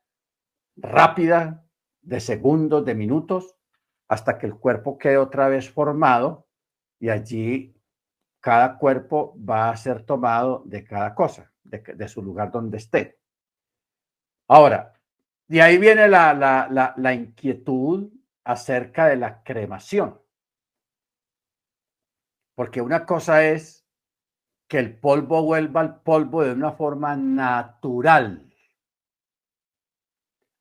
rápida, 0.77 1.65
de 2.03 2.21
segundos, 2.21 2.85
de 2.85 2.95
minutos, 2.95 3.57
hasta 4.09 4.39
que 4.39 4.47
el 4.47 4.57
cuerpo 4.57 4.99
quede 4.99 5.19
otra 5.19 5.49
vez 5.49 5.71
formado 5.71 6.49
y 6.99 7.11
allí 7.11 7.81
cada 8.41 8.79
cuerpo 8.79 9.37
va 9.39 9.71
a 9.71 9.77
ser 9.77 10.05
tomado 10.05 10.63
de 10.65 10.85
cada 10.85 11.15
cosa, 11.15 11.53
de, 11.63 12.09
su 12.09 12.23
lugar 12.23 12.51
donde 12.51 12.79
esté. 12.79 13.21
Ahora, 14.49 15.00
de 15.51 15.63
ahí 15.63 15.79
viene 15.79 16.07
la, 16.07 16.33
la, 16.33 16.95
la 16.97 17.13
inquietud 17.13 18.13
acerca 18.45 19.07
de 19.07 19.17
la 19.17 19.43
cremación. 19.43 20.23
Porque 22.55 22.81
una 22.81 23.05
cosa 23.05 23.45
es 23.45 23.85
que 24.69 24.79
el 24.79 25.01
polvo 25.01 25.43
vuelva 25.43 25.81
al 25.81 26.03
polvo 26.03 26.45
de 26.45 26.53
una 26.53 26.71
forma 26.71 27.17
natural 27.17 28.49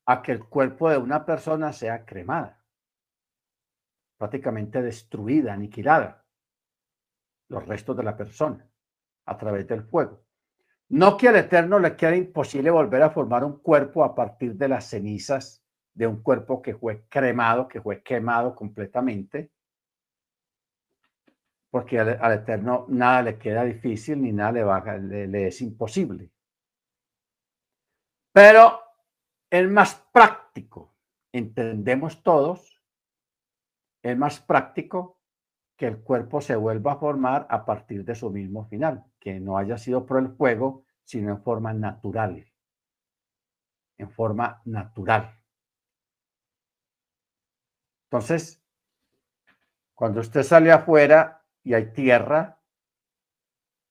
a 0.06 0.22
que 0.22 0.32
el 0.32 0.44
cuerpo 0.48 0.90
de 0.90 0.98
una 0.98 1.24
persona 1.24 1.72
sea 1.72 2.04
cremada, 2.04 2.60
prácticamente 4.18 4.82
destruida, 4.82 5.52
aniquilada, 5.52 6.26
los 7.48 7.64
restos 7.64 7.96
de 7.96 8.02
la 8.02 8.16
persona 8.16 8.68
a 9.24 9.38
través 9.38 9.68
del 9.68 9.84
fuego. 9.84 10.26
No 10.90 11.16
que 11.16 11.28
al 11.28 11.36
Eterno 11.36 11.78
le 11.78 11.96
quede 11.96 12.16
imposible 12.16 12.68
volver 12.68 13.02
a 13.02 13.10
formar 13.10 13.44
un 13.44 13.58
cuerpo 13.58 14.02
a 14.02 14.12
partir 14.12 14.56
de 14.56 14.68
las 14.68 14.86
cenizas 14.86 15.62
de 15.94 16.08
un 16.08 16.20
cuerpo 16.20 16.60
que 16.60 16.74
fue 16.74 17.04
cremado, 17.08 17.68
que 17.68 17.80
fue 17.80 18.02
quemado 18.02 18.56
completamente, 18.56 19.52
porque 21.70 22.00
al, 22.00 22.32
Eterno 22.32 22.86
nada 22.88 23.22
le 23.22 23.38
queda 23.38 23.62
difícil 23.64 24.20
ni 24.20 24.32
nada 24.32 24.50
le, 24.50 24.64
baja, 24.64 24.96
le, 24.96 25.46
es 25.46 25.62
imposible. 25.62 26.32
Pero 28.32 28.80
el 29.48 29.68
más 29.68 29.94
práctico, 30.12 30.96
entendemos 31.32 32.20
todos, 32.24 32.82
es 34.02 34.18
más 34.18 34.40
práctico 34.40 35.20
que 35.76 35.86
el 35.86 36.02
cuerpo 36.02 36.40
se 36.40 36.56
vuelva 36.56 36.94
a 36.94 36.98
formar 36.98 37.46
a 37.48 37.64
partir 37.64 38.04
de 38.04 38.16
su 38.16 38.28
mismo 38.30 38.66
final, 38.66 39.04
que 39.20 39.38
no 39.38 39.58
haya 39.58 39.76
sido 39.78 40.06
por 40.06 40.18
el 40.18 40.30
fuego, 40.30 40.84
sino 41.04 41.30
en 41.30 41.42
forma 41.42 41.72
natural. 41.72 42.46
En 43.98 44.10
forma 44.10 44.62
natural. 44.64 45.38
Entonces, 48.04 48.60
cuando 49.94 50.20
usted 50.20 50.42
sale 50.42 50.72
afuera 50.72 51.44
y 51.62 51.74
hay 51.74 51.92
tierra, 51.92 52.60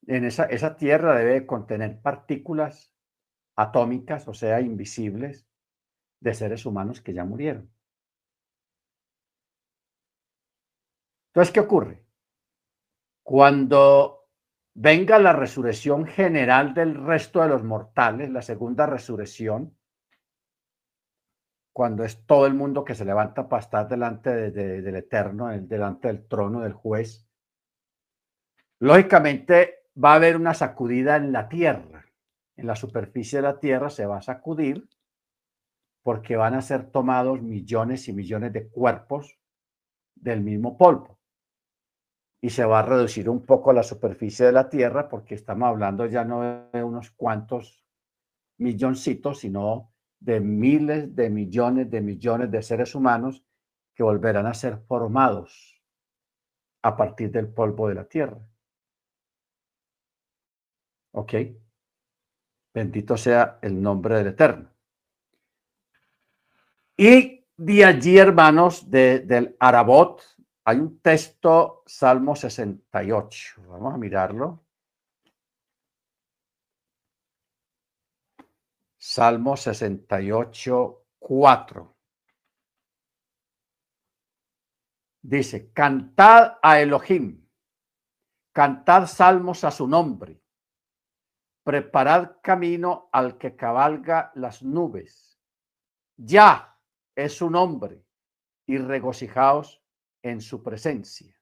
en 0.08 0.26
esa, 0.26 0.46
esa 0.46 0.76
tierra 0.76 1.16
debe 1.16 1.46
contener 1.46 2.02
partículas 2.02 2.92
atómicas, 3.56 4.28
o 4.28 4.34
sea, 4.34 4.60
invisibles, 4.60 5.48
de 6.20 6.34
seres 6.34 6.66
humanos 6.66 7.02
que 7.02 7.14
ya 7.14 7.24
murieron. 7.24 7.72
Entonces, 11.28 11.54
¿qué 11.54 11.60
ocurre? 11.60 12.04
Cuando 13.24 14.19
venga 14.80 15.20
la 15.20 15.34
resurrección 15.34 16.06
general 16.06 16.74
del 16.74 16.96
resto 16.96 17.42
de 17.42 17.50
los 17.50 17.64
mortales, 17.64 18.30
la 18.30 18.42
segunda 18.42 18.86
resurrección, 18.86 19.78
cuando 21.74 22.04
es 22.04 22.26
todo 22.26 22.46
el 22.46 22.54
mundo 22.54 22.86
que 22.86 22.96
se 22.96 23.06
levanta 23.06 23.50
para 23.50 23.62
estar 23.62 23.88
delante 23.88 24.52
del 24.52 24.96
Eterno, 24.96 25.48
delante 25.62 26.08
del 26.08 26.28
trono 26.28 26.62
del 26.62 26.74
juez, 26.74 27.30
Lógicamente 28.82 29.90
va 30.02 30.14
a 30.14 30.16
haber 30.16 30.38
una 30.38 30.54
sacudida 30.54 31.18
en 31.18 31.34
la 31.34 31.50
tierra. 31.50 32.06
En 32.56 32.66
la 32.66 32.76
superficie 32.76 33.40
de 33.40 33.44
la 33.44 33.60
tierra 33.60 33.90
se 33.90 34.06
va 34.06 34.18
a 34.18 34.22
sacudir 34.22 34.88
porque 36.02 36.38
van 36.38 36.54
a 36.54 36.62
ser 36.62 36.90
tomados 36.90 37.42
millones 37.42 38.08
y 38.08 38.14
millones 38.14 38.54
de 38.54 38.70
cuerpos 38.70 39.38
del 40.16 40.42
mismo 40.42 40.78
polvo. 40.78 41.19
Y 42.42 42.50
se 42.50 42.66
va 42.66 42.80
a 42.80 42.84
reducir 42.84 43.30
un 43.30 43.46
poco 43.46 43.74
la 43.74 43.84
superficie 43.84 44.46
de 44.46 44.52
la 44.52 44.70
tierra 44.70 45.10
porque 45.10 45.36
estamos 45.36 45.68
hablando 45.68 46.06
ya 46.06 46.24
no 46.24 46.70
de 46.72 46.84
unos 46.84 47.12
cuantos 47.12 47.86
milloncitos, 48.58 49.40
sino 49.40 49.92
de 50.20 50.40
miles 50.40 51.16
de 51.16 51.30
millones 51.30 51.90
de 51.90 52.02
millones 52.02 52.52
de 52.52 52.62
seres 52.62 52.96
humanos 52.96 53.44
que 53.94 54.04
volverán 54.04 54.46
a 54.46 54.54
ser 54.54 54.78
formados 54.88 55.82
a 56.82 56.96
partir 56.96 57.32
del 57.32 57.50
polvo 57.50 57.90
de 57.90 57.96
la 57.96 58.06
tierra. 58.06 58.40
¿Ok? 61.12 61.34
Bendito 62.74 63.18
sea 63.18 63.60
el 63.62 63.82
nombre 63.82 64.16
del 64.16 64.28
Eterno. 64.28 64.70
Y 66.96 67.46
de 67.58 67.86
allí, 67.86 68.18
hermanos, 68.18 68.90
del 68.90 69.56
Arabot, 69.60 70.22
hay 70.70 70.78
un 70.78 71.00
texto, 71.02 71.84
Salmo 71.88 72.36
68. 72.36 73.62
Vamos 73.68 73.94
a 73.94 73.98
mirarlo. 73.98 74.66
Salmo 78.98 79.58
68, 79.58 81.06
4. 81.18 81.96
Dice, 85.22 85.72
cantad 85.74 86.58
a 86.62 86.80
Elohim, 86.80 87.48
cantad 88.52 89.08
salmos 89.08 89.64
a 89.64 89.72
su 89.72 89.88
nombre 89.88 90.40
preparad 91.70 92.38
camino 92.42 93.10
al 93.12 93.38
que 93.38 93.56
cabalga 93.56 94.32
las 94.34 94.64
nubes. 94.64 95.40
Ya 96.18 96.76
es 97.16 97.38
su 97.38 97.50
nombre 97.52 98.04
y 98.66 98.80
regocijaos 98.80 99.79
en 100.24 100.42
su 100.42 100.64
presencia. 100.64 101.36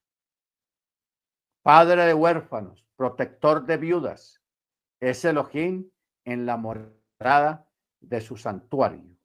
Padre 1.61 2.05
de 2.05 2.13
huérfanos, 2.13 2.85
protector 2.95 3.65
de 3.65 3.77
viudas, 3.77 4.41
es 4.99 5.23
Elohim 5.25 5.89
en 6.25 6.45
la 6.45 6.57
morada 6.57 7.69
de 7.99 8.21
su 8.21 8.37
santuario. 8.37 9.17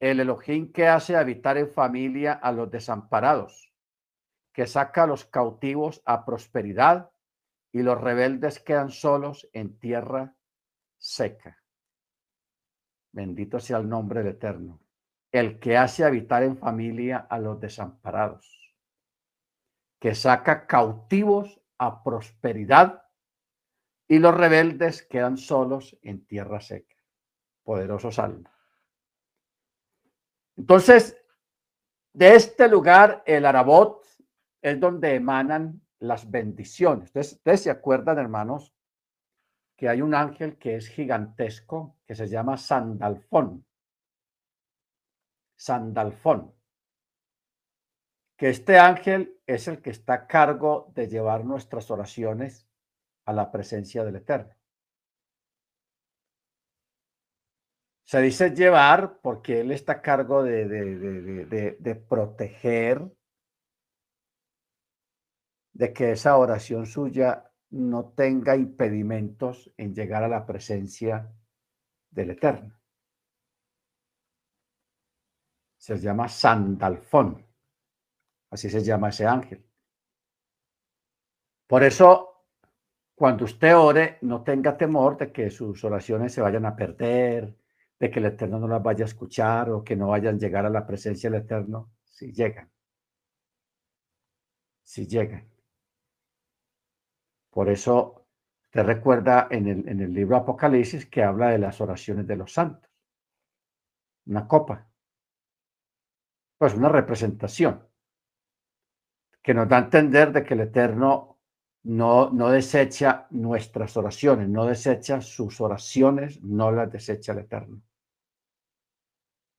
El 0.00 0.20
Elohim 0.20 0.72
que 0.72 0.86
hace 0.86 1.16
habitar 1.16 1.58
en 1.58 1.70
familia 1.70 2.34
a 2.34 2.52
los 2.52 2.70
desamparados, 2.70 3.72
que 4.52 4.66
saca 4.66 5.04
a 5.04 5.06
los 5.06 5.24
cautivos 5.24 6.02
a 6.04 6.24
prosperidad 6.24 7.10
y 7.72 7.82
los 7.82 8.00
rebeldes 8.00 8.60
quedan 8.60 8.90
solos 8.90 9.48
en 9.52 9.78
tierra 9.78 10.36
seca. 10.98 11.62
Bendito 13.12 13.60
sea 13.60 13.78
el 13.78 13.88
nombre 13.88 14.22
del 14.22 14.34
Eterno, 14.34 14.80
el 15.32 15.58
que 15.58 15.76
hace 15.76 16.04
habitar 16.04 16.42
en 16.42 16.56
familia 16.56 17.18
a 17.18 17.38
los 17.38 17.60
desamparados, 17.60 18.57
que 19.98 20.14
saca 20.14 20.66
cautivos 20.66 21.60
a 21.78 22.02
prosperidad 22.02 23.04
y 24.06 24.18
los 24.18 24.34
rebeldes 24.34 25.02
quedan 25.02 25.36
solos 25.36 25.98
en 26.02 26.24
tierra 26.26 26.60
seca. 26.60 26.96
Poderoso 27.62 28.10
salmo. 28.10 28.50
Entonces, 30.56 31.16
de 32.12 32.34
este 32.34 32.68
lugar, 32.68 33.22
el 33.26 33.44
Arabot 33.44 34.04
es 34.62 34.80
donde 34.80 35.14
emanan 35.14 35.80
las 36.00 36.28
bendiciones. 36.30 37.04
Ustedes, 37.04 37.34
ustedes 37.34 37.62
se 37.62 37.70
acuerdan, 37.70 38.18
hermanos, 38.18 38.74
que 39.76 39.88
hay 39.88 40.02
un 40.02 40.14
ángel 40.14 40.56
que 40.58 40.76
es 40.76 40.88
gigantesco, 40.88 41.98
que 42.04 42.14
se 42.14 42.26
llama 42.26 42.56
Sandalfón. 42.56 43.64
Sandalfón. 45.54 46.54
Que 48.36 48.48
este 48.50 48.78
ángel 48.78 49.37
es 49.48 49.66
el 49.66 49.80
que 49.80 49.90
está 49.90 50.12
a 50.12 50.26
cargo 50.26 50.92
de 50.94 51.08
llevar 51.08 51.44
nuestras 51.44 51.90
oraciones 51.90 52.68
a 53.24 53.32
la 53.32 53.50
presencia 53.50 54.04
del 54.04 54.16
Eterno. 54.16 54.54
Se 58.04 58.20
dice 58.20 58.50
llevar 58.50 59.20
porque 59.22 59.60
él 59.60 59.72
está 59.72 59.92
a 59.94 60.02
cargo 60.02 60.42
de, 60.42 60.66
de, 60.66 61.76
de 61.78 61.94
proteger, 61.94 63.10
de 65.72 65.92
que 65.94 66.12
esa 66.12 66.36
oración 66.36 66.84
suya 66.84 67.50
no 67.70 68.12
tenga 68.12 68.54
impedimentos 68.54 69.72
en 69.78 69.94
llegar 69.94 70.24
a 70.24 70.28
la 70.28 70.44
presencia 70.44 71.32
del 72.10 72.30
Eterno. 72.30 72.78
Se 75.78 75.96
llama 75.98 76.28
Sandalfón, 76.28 77.47
así 78.50 78.70
se 78.70 78.82
llama 78.82 79.10
ese 79.10 79.26
ángel. 79.26 79.64
Por 81.66 81.82
eso, 81.82 82.44
cuando 83.14 83.44
usted 83.44 83.76
ore, 83.76 84.18
no 84.22 84.42
tenga 84.42 84.76
temor 84.76 85.18
de 85.18 85.32
que 85.32 85.50
sus 85.50 85.84
oraciones 85.84 86.32
se 86.32 86.40
vayan 86.40 86.64
a 86.66 86.74
perder, 86.74 87.56
de 87.98 88.10
que 88.10 88.20
el 88.20 88.26
Eterno 88.26 88.58
no 88.58 88.68
las 88.68 88.82
vaya 88.82 89.04
a 89.04 89.08
escuchar 89.08 89.70
o 89.70 89.84
que 89.84 89.96
no 89.96 90.08
vayan 90.08 90.36
a 90.36 90.38
llegar 90.38 90.64
a 90.64 90.70
la 90.70 90.86
presencia 90.86 91.30
del 91.30 91.42
Eterno, 91.42 91.92
si 92.04 92.32
llegan. 92.32 92.70
Si 94.82 95.06
llegan. 95.06 95.46
Por 97.50 97.68
eso 97.68 98.26
te 98.70 98.82
recuerda 98.82 99.48
en 99.50 99.66
el, 99.66 99.88
en 99.88 100.00
el 100.00 100.14
libro 100.14 100.36
Apocalipsis 100.36 101.06
que 101.06 101.22
habla 101.22 101.50
de 101.50 101.58
las 101.58 101.80
oraciones 101.80 102.26
de 102.26 102.36
los 102.36 102.52
santos. 102.52 102.90
Una 104.26 104.46
copa. 104.46 104.88
Pues 106.58 106.74
una 106.74 106.88
representación 106.88 107.87
que 109.48 109.54
nos 109.54 109.66
da 109.66 109.78
a 109.78 109.80
entender 109.80 110.30
de 110.30 110.44
que 110.44 110.52
el 110.52 110.60
Eterno 110.60 111.38
no, 111.84 112.28
no 112.28 112.50
desecha 112.50 113.26
nuestras 113.30 113.96
oraciones, 113.96 114.46
no 114.46 114.66
desecha 114.66 115.22
sus 115.22 115.58
oraciones, 115.62 116.42
no 116.42 116.70
las 116.70 116.92
desecha 116.92 117.32
el 117.32 117.38
Eterno. 117.38 117.80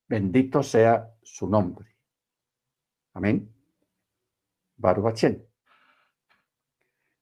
Bendito 0.07 0.61
sea 0.61 1.11
su 1.23 1.49
nombre. 1.49 1.95
Amén. 3.15 3.51
Baruch 4.77 5.25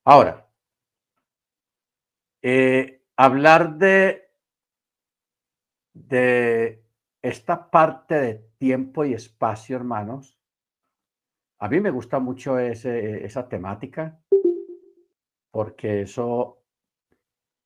Ahora, 0.03 0.45
eh, 2.41 3.01
hablar 3.15 3.78
de, 3.78 4.30
de 5.93 6.84
esta 7.22 7.72
parte 7.72 8.15
de 8.15 8.34
tiempo 8.57 9.05
y 9.05 9.13
espacio, 9.13 9.78
hermanos, 9.78 10.37
a 11.60 11.70
mí 11.70 11.80
me 11.80 11.91
gusta 11.91 12.20
mucho 12.20 12.60
ese, 12.60 13.26
esa 13.26 13.47
temática, 13.47 14.20
porque 15.51 16.01
eso 16.01 16.64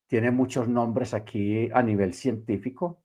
tiene 0.07 0.31
muchos 0.31 0.67
nombres 0.67 1.13
aquí 1.13 1.69
a 1.73 1.81
nivel 1.83 2.13
científico. 2.13 3.01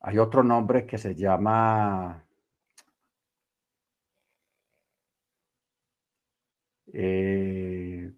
Hay 0.00 0.18
otro 0.18 0.42
nombre 0.42 0.86
que 0.86 0.98
se 0.98 1.14
llama 1.14 2.26
eh, 6.92 8.12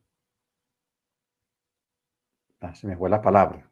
Ah, 2.65 2.75
se 2.75 2.87
me 2.89 2.97
fue 2.97 3.09
la 3.11 3.21
palabra. 3.23 3.71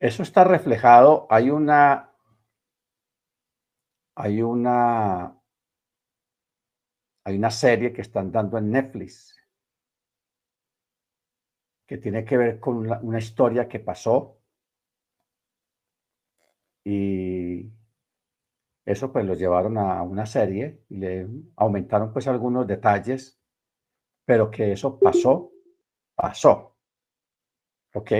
Eso 0.00 0.22
está 0.22 0.44
reflejado. 0.44 1.26
Hay 1.30 1.50
una. 1.50 2.12
Hay 4.14 4.42
una. 4.42 5.34
Hay 7.24 7.36
una 7.36 7.50
serie 7.50 7.92
que 7.92 8.02
están 8.02 8.32
dando 8.32 8.58
en 8.58 8.70
Netflix 8.70 9.38
que 11.88 11.96
tiene 11.96 12.24
que 12.24 12.36
ver 12.36 12.60
con 12.60 12.76
una, 12.76 13.18
historia 13.18 13.66
que 13.66 13.80
pasó 13.80 14.38
y 16.84 17.72
eso 18.84 19.10
pues 19.10 19.24
lo 19.24 19.34
llevaron 19.34 19.78
a 19.78 20.02
una 20.02 20.26
serie 20.26 20.84
y 20.90 20.98
le 20.98 21.26
aumentaron 21.56 22.12
pues 22.12 22.28
algunos 22.28 22.66
detalles, 22.66 23.40
pero 24.26 24.50
que 24.50 24.72
eso 24.72 24.98
pasó, 24.98 25.50
pasó. 26.14 26.76
¿Ok? 27.94 28.12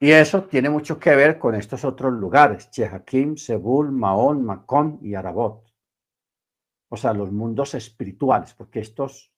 Y 0.00 0.10
eso 0.12 0.44
tiene 0.44 0.70
mucho 0.70 0.98
que 0.98 1.14
ver 1.14 1.38
con 1.38 1.54
estos 1.54 1.84
otros 1.84 2.12
lugares, 2.14 2.70
Chehakim, 2.70 3.36
Sebul, 3.36 3.92
Maón, 3.92 4.44
Macón 4.44 4.98
y 5.02 5.14
Arabot. 5.14 5.64
O 6.88 6.96
sea, 6.96 7.12
los 7.12 7.30
mundos 7.30 7.74
espirituales, 7.74 8.54
porque 8.54 8.80
estos 8.80 9.32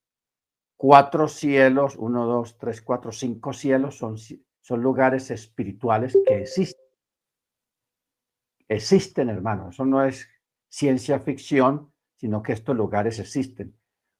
cuatro 0.77 1.29
cielos, 1.29 1.97
uno, 1.97 2.27
dos, 2.27 2.57
tres, 2.57 2.81
cuatro, 2.81 3.13
cinco 3.13 3.53
cielos, 3.53 3.99
son, 3.99 4.17
son 4.17 4.83
lugares 4.83 5.31
espirituales 5.31 6.17
que 6.27 6.43
existen 6.43 6.83
existen, 8.75 9.29
hermanos. 9.29 9.75
Eso 9.75 9.85
no 9.85 10.05
es 10.05 10.29
ciencia 10.69 11.21
ficción, 11.21 11.93
sino 12.17 12.43
que 12.43 12.53
estos 12.53 12.77
lugares 12.77 13.19
existen. 13.19 13.77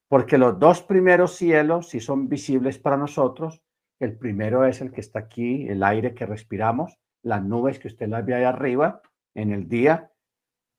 Porque 0.07 0.37
los 0.37 0.59
dos 0.59 0.81
primeros 0.81 1.35
cielos, 1.35 1.89
si 1.89 1.99
son 1.99 2.29
visibles 2.29 2.77
para 2.77 2.97
nosotros, 2.97 3.62
el 4.03 4.17
primero 4.17 4.65
es 4.65 4.81
el 4.81 4.91
que 4.91 5.01
está 5.01 5.19
aquí, 5.19 5.67
el 5.67 5.83
aire 5.83 6.13
que 6.13 6.25
respiramos, 6.25 6.97
las 7.21 7.43
nubes 7.43 7.79
que 7.79 7.87
usted 7.87 8.07
las 8.07 8.25
ve 8.25 8.35
ahí 8.35 8.43
arriba 8.43 9.01
en 9.33 9.51
el 9.51 9.67
día, 9.67 10.11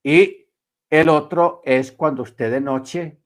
y 0.03 0.47
el 0.89 1.09
otro 1.09 1.61
es 1.65 1.91
cuando 1.91 2.23
usted 2.23 2.51
de 2.51 2.61
noche, 2.61 3.21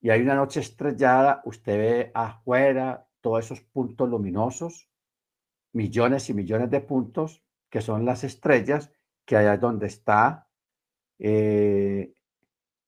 y 0.00 0.10
hay 0.10 0.22
una 0.22 0.34
noche 0.34 0.60
estrellada, 0.60 1.42
usted 1.44 1.78
ve 1.78 2.10
afuera 2.14 3.06
todos 3.20 3.44
esos 3.44 3.60
puntos 3.60 4.08
luminosos, 4.08 4.88
millones 5.72 6.30
y 6.30 6.34
millones 6.34 6.70
de 6.70 6.80
puntos, 6.80 7.44
que 7.68 7.80
son 7.80 8.04
las 8.04 8.24
estrellas, 8.24 8.90
que 9.24 9.36
allá 9.36 9.54
es 9.54 9.60
donde 9.60 9.86
está 9.86 10.48
eh, 11.18 12.14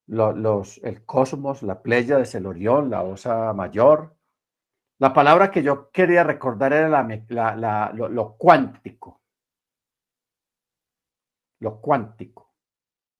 los, 0.06 0.78
el 0.78 1.04
cosmos, 1.04 1.62
la 1.62 1.82
playa 1.82 2.18
de 2.18 2.28
el 2.36 2.46
Orión, 2.46 2.90
la 2.90 3.02
Osa 3.02 3.52
Mayor. 3.52 4.16
La 5.02 5.12
palabra 5.12 5.50
que 5.50 5.64
yo 5.64 5.90
quería 5.90 6.22
recordar 6.22 6.72
era 6.72 6.88
la, 6.88 7.92
lo, 7.92 8.36
cuántico. 8.36 9.20
Lo 11.58 11.80
cuántico. 11.80 12.54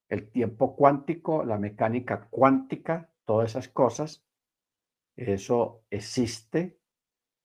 El 0.09 0.30
tiempo 0.30 0.76
cuántico, 0.76 1.43
la 1.43 1.59
mecánica 1.59 2.28
cuántica, 2.30 3.11
todas 3.24 3.51
esas 3.51 3.66
cosas. 3.66 4.24
Eso 5.16 5.83
existe 5.91 6.78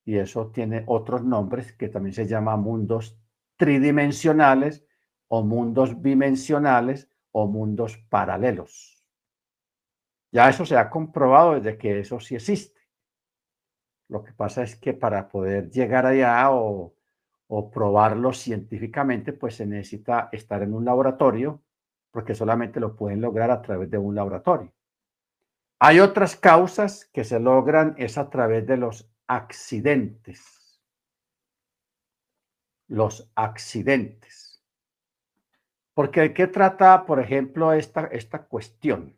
y 0.06 0.20
eso 0.20 0.52
tiene 0.52 0.84
otros 0.86 1.24
nombres 1.24 1.74
que 1.74 1.90
también 1.90 2.14
se 2.14 2.28
llama 2.28 2.58
mundos 2.58 3.20
tridimensionales 3.56 4.86
o 5.30 5.42
mundos 5.42 6.00
bidimensionales 6.00 7.10
o 7.32 7.48
mundos 7.48 7.98
paralelos. 8.08 9.04
Ya 10.32 10.48
eso 10.48 10.64
se 10.64 10.78
ha 10.78 10.92
comprobado 10.92 11.56
desde 11.56 11.80
que 11.80 12.02
eso 12.02 12.20
sí 12.20 12.36
existe. 12.36 12.77
Lo 14.10 14.24
que 14.24 14.32
pasa 14.34 14.64
es 14.64 14.76
que 14.76 14.94
para 14.94 15.28
poder 15.28 15.70
llegar 15.70 16.06
allá 16.06 16.52
o, 16.52 16.94
probarlo 17.72 18.34
científicamente, 18.34 19.34
pues 19.34 19.56
se 19.56 19.66
necesita 19.66 20.30
estar 20.32 20.62
en 20.64 20.74
un 20.74 20.84
laboratorio 20.86 21.62
porque 22.12 22.36
solamente 22.36 22.80
lo 22.80 22.96
pueden 22.96 23.22
lograr 23.22 23.52
a 23.52 23.62
través 23.62 23.90
de 23.90 23.98
un 23.98 24.16
laboratorio. 24.16 24.74
Hay 25.80 26.00
otras 26.00 26.36
causas 26.36 27.06
que 27.14 27.24
se 27.24 27.40
logran 27.40 27.96
es 27.98 28.18
a 28.18 28.30
través 28.30 28.66
de 28.66 28.78
los 28.78 29.10
accidentes. 29.28 30.82
Los 32.88 33.30
accidentes. 33.36 34.64
Porque 35.94 36.22
¿de 36.22 36.34
qué 36.34 36.48
trata, 36.48 37.06
por 37.06 37.20
ejemplo, 37.20 37.74
esta, 37.74 38.08
esta 38.08 38.46
cuestión 38.46 39.18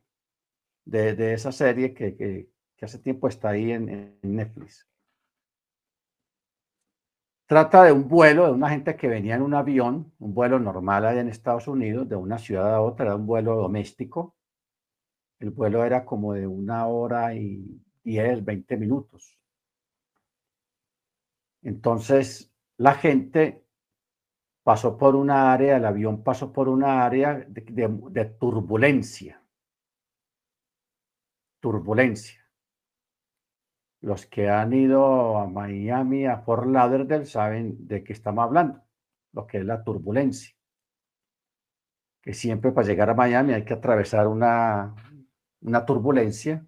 de, 0.85 1.33
esa 1.33 1.51
serie 1.51 1.93
que, 1.93 2.49
hace 2.85 2.99
tiempo 2.99 3.27
está 3.27 3.49
ahí 3.49 3.71
en, 3.71 3.89
en 3.89 4.35
Netflix? 4.35 4.87
Trata 7.45 7.83
de 7.83 7.91
un 7.91 8.07
vuelo 8.07 8.45
de 8.45 8.51
una 8.51 8.69
gente 8.69 8.95
que 8.95 9.07
venía 9.07 9.35
en 9.35 9.41
un 9.41 9.55
avión, 9.55 10.13
un 10.19 10.33
vuelo 10.35 10.59
normal 10.59 11.05
allá 11.05 11.21
en 11.21 11.29
Estados 11.29 11.67
Unidos, 11.67 12.07
de 12.07 12.15
una 12.15 12.37
ciudad 12.37 12.75
a 12.75 12.81
otra, 12.81 13.07
era 13.07 13.15
un 13.15 13.25
vuelo 13.25 13.55
doméstico. 13.55 14.35
El 15.39 15.49
vuelo 15.51 15.83
era 15.83 16.05
como 16.05 16.33
de 16.33 16.45
una 16.45 16.85
hora 16.87 17.33
y 17.33 17.81
10, 18.03 18.45
20 18.45 18.77
minutos. 18.77 19.39
Entonces, 21.61 22.53
la 22.77 22.93
gente 22.93 23.63
pasó 24.63 24.97
por 24.97 25.15
una 25.15 25.51
área, 25.51 25.77
el 25.77 25.85
avión 25.85 26.23
pasó 26.23 26.53
por 26.53 26.69
una 26.69 27.03
área 27.03 27.33
de, 27.47 28.25
turbulencia. 28.39 29.41
Turbulencia. 31.59 32.38
Los 34.01 34.25
que 34.25 34.49
han 34.49 34.73
ido 34.73 35.37
a 35.37 35.47
Miami, 35.47 36.25
a 36.25 36.37
Fort 36.37 36.65
Lauderdale, 36.67 37.25
saben 37.25 37.87
de 37.87 38.03
qué 38.03 38.13
estamos 38.13 38.43
hablando, 38.43 38.81
lo 39.33 39.45
que 39.45 39.57
es 39.59 39.65
la 39.65 39.83
turbulencia. 39.83 40.55
Que 42.21 42.33
siempre 42.33 42.71
para 42.71 42.87
llegar 42.87 43.09
a 43.09 43.13
Miami 43.13 43.53
hay 43.53 43.65
que 43.65 43.73
atravesar 43.73 44.27
una, 44.27 44.95
una 45.61 45.85
turbulencia, 45.85 46.65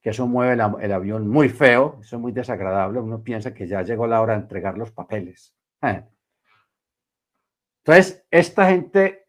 que 0.00 0.10
eso 0.10 0.26
mueve 0.28 0.52
el, 0.54 0.92
avión 0.92 1.26
muy 1.26 1.48
feo, 1.48 1.98
eso 2.00 2.14
es 2.14 2.22
muy 2.22 2.30
desagradable. 2.30 3.00
Uno 3.00 3.24
piensa 3.24 3.52
que 3.52 3.66
ya 3.66 3.82
llegó 3.82 4.06
la 4.06 4.20
hora 4.20 4.34
de 4.34 4.42
entregar 4.42 4.78
los 4.78 4.92
papeles. 4.92 5.52
Entonces, 7.84 8.24
esta 8.30 8.68
gente 8.68 9.26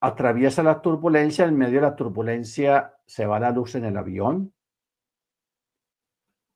atraviesa 0.00 0.62
la 0.62 0.80
turbulencia, 0.80 1.44
en 1.44 1.58
medio 1.58 1.82
de 1.82 1.86
la 1.86 1.96
turbulencia 1.96 2.94
se 3.06 3.26
va 3.26 3.38
la 3.38 3.50
luz 3.50 3.74
en 3.74 3.84
el 3.84 3.98
avión, 3.98 4.53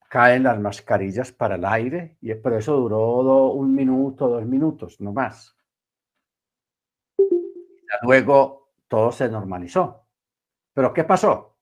caen 0.09 0.45
las 0.45 0.59
mascarillas 0.59 1.33
para 1.33 1.57
el 1.57 1.65
aire, 1.65 2.17
y 2.21 2.35
por 2.35 2.55
eso 2.55 2.77
duró 2.77 3.53
un 3.53 3.75
minuto, 3.75 4.29
dos 4.29 4.47
minutos, 4.47 5.01
no 5.01 5.13
más. 5.13 5.55
luego 8.03 8.71
todo 8.87 9.13
se 9.13 9.29
normalizó. 9.29 10.07
Pero 10.73 10.93
¿qué 10.93 11.05
pasó? 11.05 11.57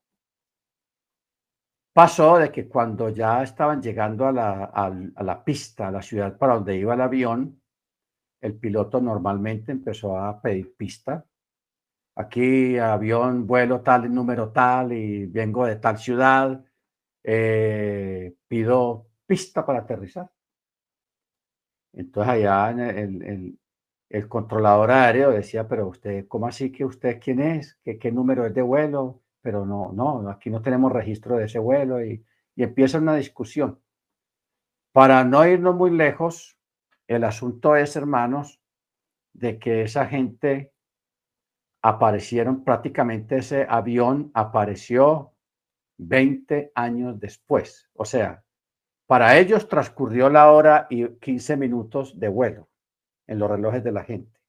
Pasó 1.92 2.38
de 2.38 2.53
que 2.53 2.68
cuando 2.68 3.09
ya 3.09 3.42
estaban 3.42 3.80
llegando 3.80 4.26
a 4.26 4.32
la, 4.32 4.64
a 4.64 5.22
la 5.22 5.44
pista, 5.44 5.88
a 5.88 5.90
la 5.90 6.03
ciudad 6.03 6.36
para 6.36 6.55
donde 6.55 6.76
iba 6.76 6.94
el 6.94 7.01
avión, 7.01 7.61
el 8.40 8.59
piloto 8.59 9.01
normalmente 9.01 9.72
empezó 9.72 10.18
a 10.18 10.40
pedir 10.40 10.76
pista. 10.76 11.24
Aquí 12.16 12.78
avión, 12.78 13.47
vuelo 13.47 13.80
tal, 13.80 14.12
número 14.14 14.51
tal, 14.51 14.92
y 14.92 15.26
vengo 15.26 15.66
de 15.66 15.76
tal 15.76 15.99
ciudad, 15.99 16.65
eh, 17.29 18.37
pido 18.47 19.09
pista 19.27 19.66
para 19.66 19.81
aterrizar. 19.81 20.31
Entonces 21.93 22.35
allá 22.35 22.70
el, 22.70 23.59
el, 24.09 24.29
controlador 24.29 24.93
aéreo 24.93 25.31
decía, 25.33 25.66
pero 25.66 25.89
usted, 25.89 26.29
¿cómo 26.29 26.47
así 26.47 26.70
que 26.70 26.85
usted 26.85 27.18
quién 27.20 27.41
es? 27.41 27.79
¿Qué, 27.83 27.99
qué 27.99 28.12
número 28.12 28.47
es 28.47 28.55
de 28.55 28.62
vuelo? 28.62 29.22
Pero 29.43 29.66
no, 29.66 29.93
no, 29.93 30.29
aquí 30.31 30.51
no 30.51 30.62
tenemos 30.62 30.93
registro 30.93 31.37
de 31.37 31.47
ese 31.47 31.59
vuelo 31.59 32.05
y, 32.05 32.24
y 32.55 32.62
empieza 32.62 32.99
una 32.99 33.16
discusión. 33.16 33.81
Para 34.93 35.24
no 35.24 35.45
irnos 35.47 35.74
muy 35.74 35.91
lejos, 35.91 36.57
el 37.09 37.24
asunto 37.24 37.74
es, 37.74 37.97
hermanos, 37.97 38.61
de 39.33 39.59
que 39.59 39.83
esa 39.83 40.07
gente 40.07 40.72
aparecieron 41.83 42.62
prácticamente 42.62 43.39
ese 43.39 43.66
avión 43.68 44.31
apareció 44.33 45.36
20 45.99 46.72
años 46.74 47.18
después. 47.18 47.88
O 47.94 48.05
sea, 48.05 48.44
para 49.07 49.38
ellos 49.38 49.68
transcurrió 49.68 50.28
la 50.28 50.51
hora 50.51 50.86
y 50.90 51.07
15 51.07 51.57
minutos 51.57 52.18
de 52.18 52.28
vuelo 52.28 52.68
en 53.26 53.38
los 53.38 53.51
relojes 53.51 53.84
de 53.84 53.92
la 53.92 54.05
gente. 54.05 54.40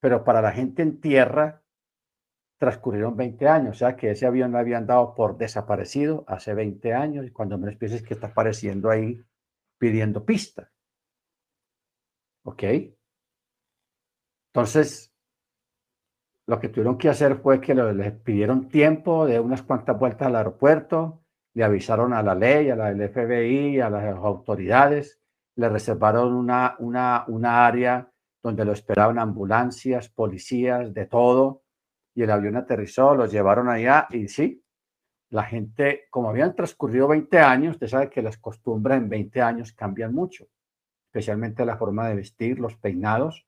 Pero 0.00 0.24
para 0.24 0.40
la 0.40 0.52
gente 0.52 0.82
en 0.82 1.00
tierra 1.00 1.62
transcurrieron 2.58 3.16
20 3.16 3.48
años, 3.48 3.76
o 3.76 3.78
sea 3.78 3.96
que 3.96 4.10
ese 4.10 4.26
avión 4.26 4.52
lo 4.52 4.58
habían 4.58 4.86
dado 4.86 5.14
por 5.14 5.38
desaparecido 5.38 6.24
hace 6.26 6.52
20 6.52 6.92
años 6.92 7.26
y 7.26 7.30
cuando 7.30 7.56
menos 7.56 7.76
pienses 7.76 8.02
que 8.02 8.14
está 8.14 8.28
apareciendo 8.28 8.90
ahí 8.90 9.22
pidiendo 9.78 10.24
pista. 10.24 10.70
¿Ok? 12.44 12.62
Entonces, 14.52 15.09
lo 16.50 16.58
que 16.58 16.68
tuvieron 16.68 16.98
que 16.98 17.08
hacer 17.08 17.36
fue 17.36 17.60
que 17.60 17.76
les 17.76 18.10
pidieron 18.10 18.68
tiempo 18.68 19.24
de 19.24 19.38
unas 19.38 19.62
cuantas 19.62 19.96
vueltas 19.96 20.26
al 20.26 20.34
aeropuerto, 20.34 21.22
le 21.54 21.62
avisaron 21.62 22.12
a 22.12 22.24
la 22.24 22.34
ley, 22.34 22.70
a 22.70 22.74
la 22.74 22.92
del 22.92 23.08
FBI, 23.08 23.78
a 23.78 23.88
las 23.88 24.16
autoridades, 24.16 25.20
le 25.54 25.68
reservaron 25.68 26.34
una, 26.34 26.74
una, 26.80 27.24
una 27.28 27.64
área 27.64 28.10
donde 28.42 28.64
lo 28.64 28.72
esperaban 28.72 29.20
ambulancias, 29.20 30.08
policías, 30.08 30.92
de 30.92 31.06
todo, 31.06 31.62
y 32.16 32.24
el 32.24 32.30
avión 32.32 32.56
aterrizó, 32.56 33.14
lo 33.14 33.26
llevaron 33.26 33.68
allá 33.68 34.08
y 34.10 34.26
sí, 34.26 34.60
la 35.28 35.44
gente, 35.44 36.08
como 36.10 36.30
habían 36.30 36.56
transcurrido 36.56 37.06
20 37.06 37.38
años, 37.38 37.74
usted 37.74 37.86
sabe 37.86 38.10
que 38.10 38.22
las 38.22 38.38
costumbres 38.38 38.98
en 38.98 39.08
20 39.08 39.40
años 39.40 39.72
cambian 39.72 40.12
mucho, 40.12 40.46
especialmente 41.12 41.64
la 41.64 41.76
forma 41.76 42.08
de 42.08 42.16
vestir, 42.16 42.58
los 42.58 42.74
peinados, 42.74 43.46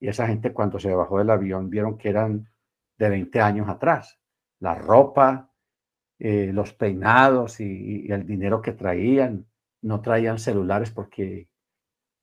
y 0.00 0.08
esa 0.08 0.26
gente 0.26 0.52
cuando 0.52 0.80
se 0.80 0.92
bajó 0.94 1.18
del 1.18 1.30
avión 1.30 1.68
vieron 1.68 1.98
que 1.98 2.08
eran 2.08 2.48
de 2.98 3.08
20 3.10 3.40
años 3.40 3.68
atrás. 3.68 4.18
La 4.58 4.74
ropa, 4.74 5.52
eh, 6.18 6.50
los 6.52 6.72
peinados 6.72 7.60
y, 7.60 8.10
el 8.10 8.26
dinero 8.26 8.62
que 8.62 8.72
traían. 8.72 9.46
No 9.82 10.00
traían 10.00 10.38
celulares 10.38 10.90
porque 10.90 11.48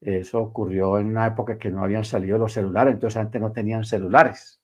eso 0.01 0.39
ocurrió 0.41 0.99
en 0.99 1.07
una 1.07 1.27
época 1.27 1.57
que 1.57 1.71
no 1.71 1.83
habían 1.83 2.05
salido 2.05 2.37
los 2.37 2.53
celulares, 2.53 2.93
entonces 2.93 3.17
antes 3.17 3.41
no 3.41 3.51
tenían 3.51 3.83
celulares. 3.83 4.61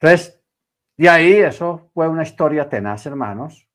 Entonces, 0.00 0.40
de 0.96 1.08
ahí 1.08 1.32
eso 1.32 1.90
fue 1.92 2.08
una 2.08 2.22
historia 2.22 2.68
tenaz, 2.68 3.06
hermanos. 3.06 3.68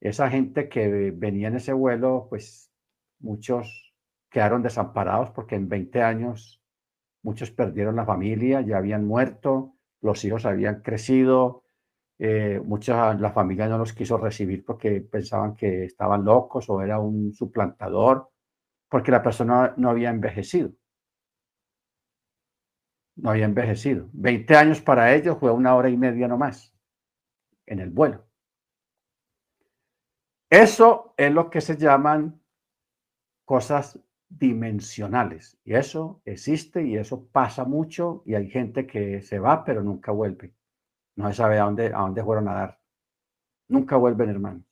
Esa 0.00 0.28
gente 0.30 0.68
que 0.68 1.10
venía 1.10 1.48
en 1.48 1.56
ese 1.56 1.72
vuelo, 1.72 2.26
pues 2.28 2.70
muchos 3.18 3.85
quedaron 4.36 4.60
desamparados 4.60 5.30
porque 5.30 5.54
en 5.54 5.66
20 5.66 6.02
años 6.02 6.62
muchos 7.22 7.50
perdieron 7.50 7.96
la 7.96 8.04
familia, 8.04 8.60
ya 8.60 8.76
habían 8.76 9.06
muerto, 9.06 9.78
los 10.02 10.22
hijos 10.26 10.44
habían 10.44 10.82
crecido, 10.82 11.64
eh, 12.18 12.60
mucha 12.62 13.14
la 13.14 13.32
familia 13.32 13.66
no 13.66 13.78
los 13.78 13.94
quiso 13.94 14.18
recibir 14.18 14.62
porque 14.62 15.00
pensaban 15.00 15.56
que 15.56 15.86
estaban 15.86 16.26
locos 16.26 16.68
o 16.68 16.82
era 16.82 16.98
un 16.98 17.32
suplantador, 17.32 18.28
porque 18.90 19.10
la 19.10 19.22
persona 19.22 19.72
no 19.78 19.88
había 19.88 20.10
envejecido. 20.10 20.72
No 23.14 23.30
había 23.30 23.46
envejecido. 23.46 24.10
20 24.12 24.54
años 24.54 24.82
para 24.82 25.14
ellos 25.14 25.38
fue 25.40 25.50
una 25.50 25.74
hora 25.74 25.88
y 25.88 25.96
media 25.96 26.28
nomás 26.28 26.76
en 27.64 27.78
el 27.78 27.88
vuelo. 27.88 28.26
Eso 30.50 31.14
es 31.16 31.32
lo 31.32 31.48
que 31.48 31.62
se 31.62 31.78
llaman 31.78 32.38
cosas 33.46 33.98
dimensionales. 34.38 35.58
Y 35.64 35.74
eso 35.74 36.20
existe 36.24 36.82
y 36.82 36.96
eso 36.96 37.26
pasa 37.26 37.64
mucho 37.64 38.22
y 38.26 38.34
hay 38.34 38.48
gente 38.50 38.86
que 38.86 39.22
se 39.22 39.38
va 39.38 39.64
pero 39.64 39.82
nunca 39.82 40.12
vuelve. 40.12 40.54
No 41.16 41.28
se 41.28 41.34
sabe 41.34 41.58
a 41.58 41.64
dónde, 41.64 41.86
a 41.86 41.98
dónde 41.98 42.22
fueron 42.22 42.48
a 42.48 42.54
dar. 42.54 42.80
Nunca 43.68 43.96
vuelven, 43.96 44.30
hermano. 44.30 44.64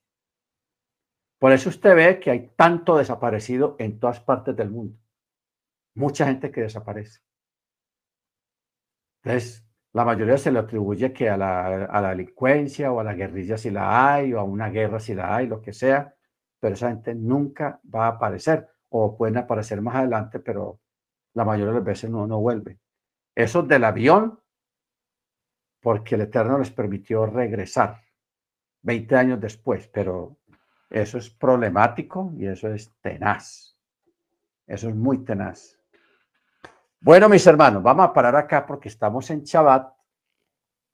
Por 1.39 1.53
eso 1.53 1.69
usted 1.69 1.95
ve 1.95 2.21
que 2.21 2.31
hay 2.31 2.49
tanto 2.57 2.97
desaparecido 2.97 3.77
en 3.79 3.99
todas 3.99 4.21
partes 4.21 4.57
del 4.57 4.71
mundo. 4.71 4.99
Mucha 5.95 6.27
gente 6.27 6.51
que 6.51 6.63
desaparece. 6.63 7.21
Entonces, 9.23 9.67
la 9.93 10.05
mayoría 10.05 10.37
se 10.37 10.51
le 10.53 10.59
atribuye 10.59 11.13
que 11.13 11.31
a 11.31 11.37
la, 11.37 11.85
a 11.87 12.01
la 12.01 12.11
delincuencia 12.11 12.93
o 12.93 13.01
a 13.01 13.05
la 13.05 13.15
guerrilla 13.15 13.57
si 13.57 13.71
la 13.71 14.15
hay 14.15 14.33
o 14.35 14.41
a 14.41 14.45
una 14.45 14.69
guerra 14.69 15.01
si 15.01 15.15
la 15.15 15.35
hay, 15.35 15.47
lo 15.47 15.61
que 15.61 15.73
sea, 15.73 16.15
pero 16.61 16.75
esa 16.75 16.89
gente 16.89 17.15
nunca 17.15 17.81
va 17.95 18.07
a 18.07 18.11
aparecer 18.11 18.74
o 18.97 19.17
pueden 19.17 19.37
aparecer 19.39 19.83
más 19.83 19.97
adelante, 19.97 20.39
pero 20.39 20.79
la 21.33 21.45
mayoría 21.45 21.73
de 21.73 21.79
las 21.79 21.85
veces 21.85 22.09
no, 22.09 22.29
no 22.29 22.39
vuelven. 22.39 22.79
Esos 23.35 23.67
del 23.67 23.83
avión, 23.83 24.39
porque 25.81 26.15
el 26.15 26.21
Eterno 26.21 26.59
les 26.59 26.71
permitió 26.71 27.27
regresar 27.27 28.01
20 28.83 29.17
años 29.17 29.41
después, 29.41 29.89
pero 29.89 30.37
eso 30.89 31.19
es 31.19 31.29
problemático 31.29 32.33
y 32.37 32.47
eso 32.47 32.69
es 32.73 32.95
tenaz. 33.01 33.77
Eso 34.65 34.89
es 34.89 34.95
muy 34.95 35.25
tenaz. 35.25 35.77
Bueno, 37.01 37.29
mis 37.29 37.45
hermanos, 37.49 37.83
vamos 37.83 38.07
a 38.07 38.13
parar 38.13 38.37
acá 38.37 38.65
porque 38.65 38.89
estamos 38.89 39.29
en 39.29 39.43
Shabbat. 39.43 39.93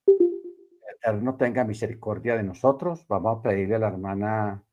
El 0.06 0.96
Eterno 0.96 1.36
tenga 1.36 1.64
misericordia 1.64 2.34
de 2.34 2.44
nosotros. 2.44 3.06
Vamos 3.08 3.38
a 3.38 3.42
pedirle 3.42 3.74
a 3.74 3.80
la 3.80 3.88
hermana 3.88 4.64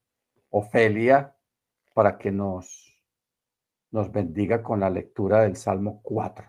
Ofelia 0.49 1.35
para 1.93 2.17
que 2.17 2.31
nos, 2.31 2.86
nos 3.97 4.11
bendiga 4.11 4.61
con 4.61 4.79
la 4.79 4.91
lectura 4.91 5.41
del 5.41 5.55
Salmo 5.55 6.01
4. 6.03 6.45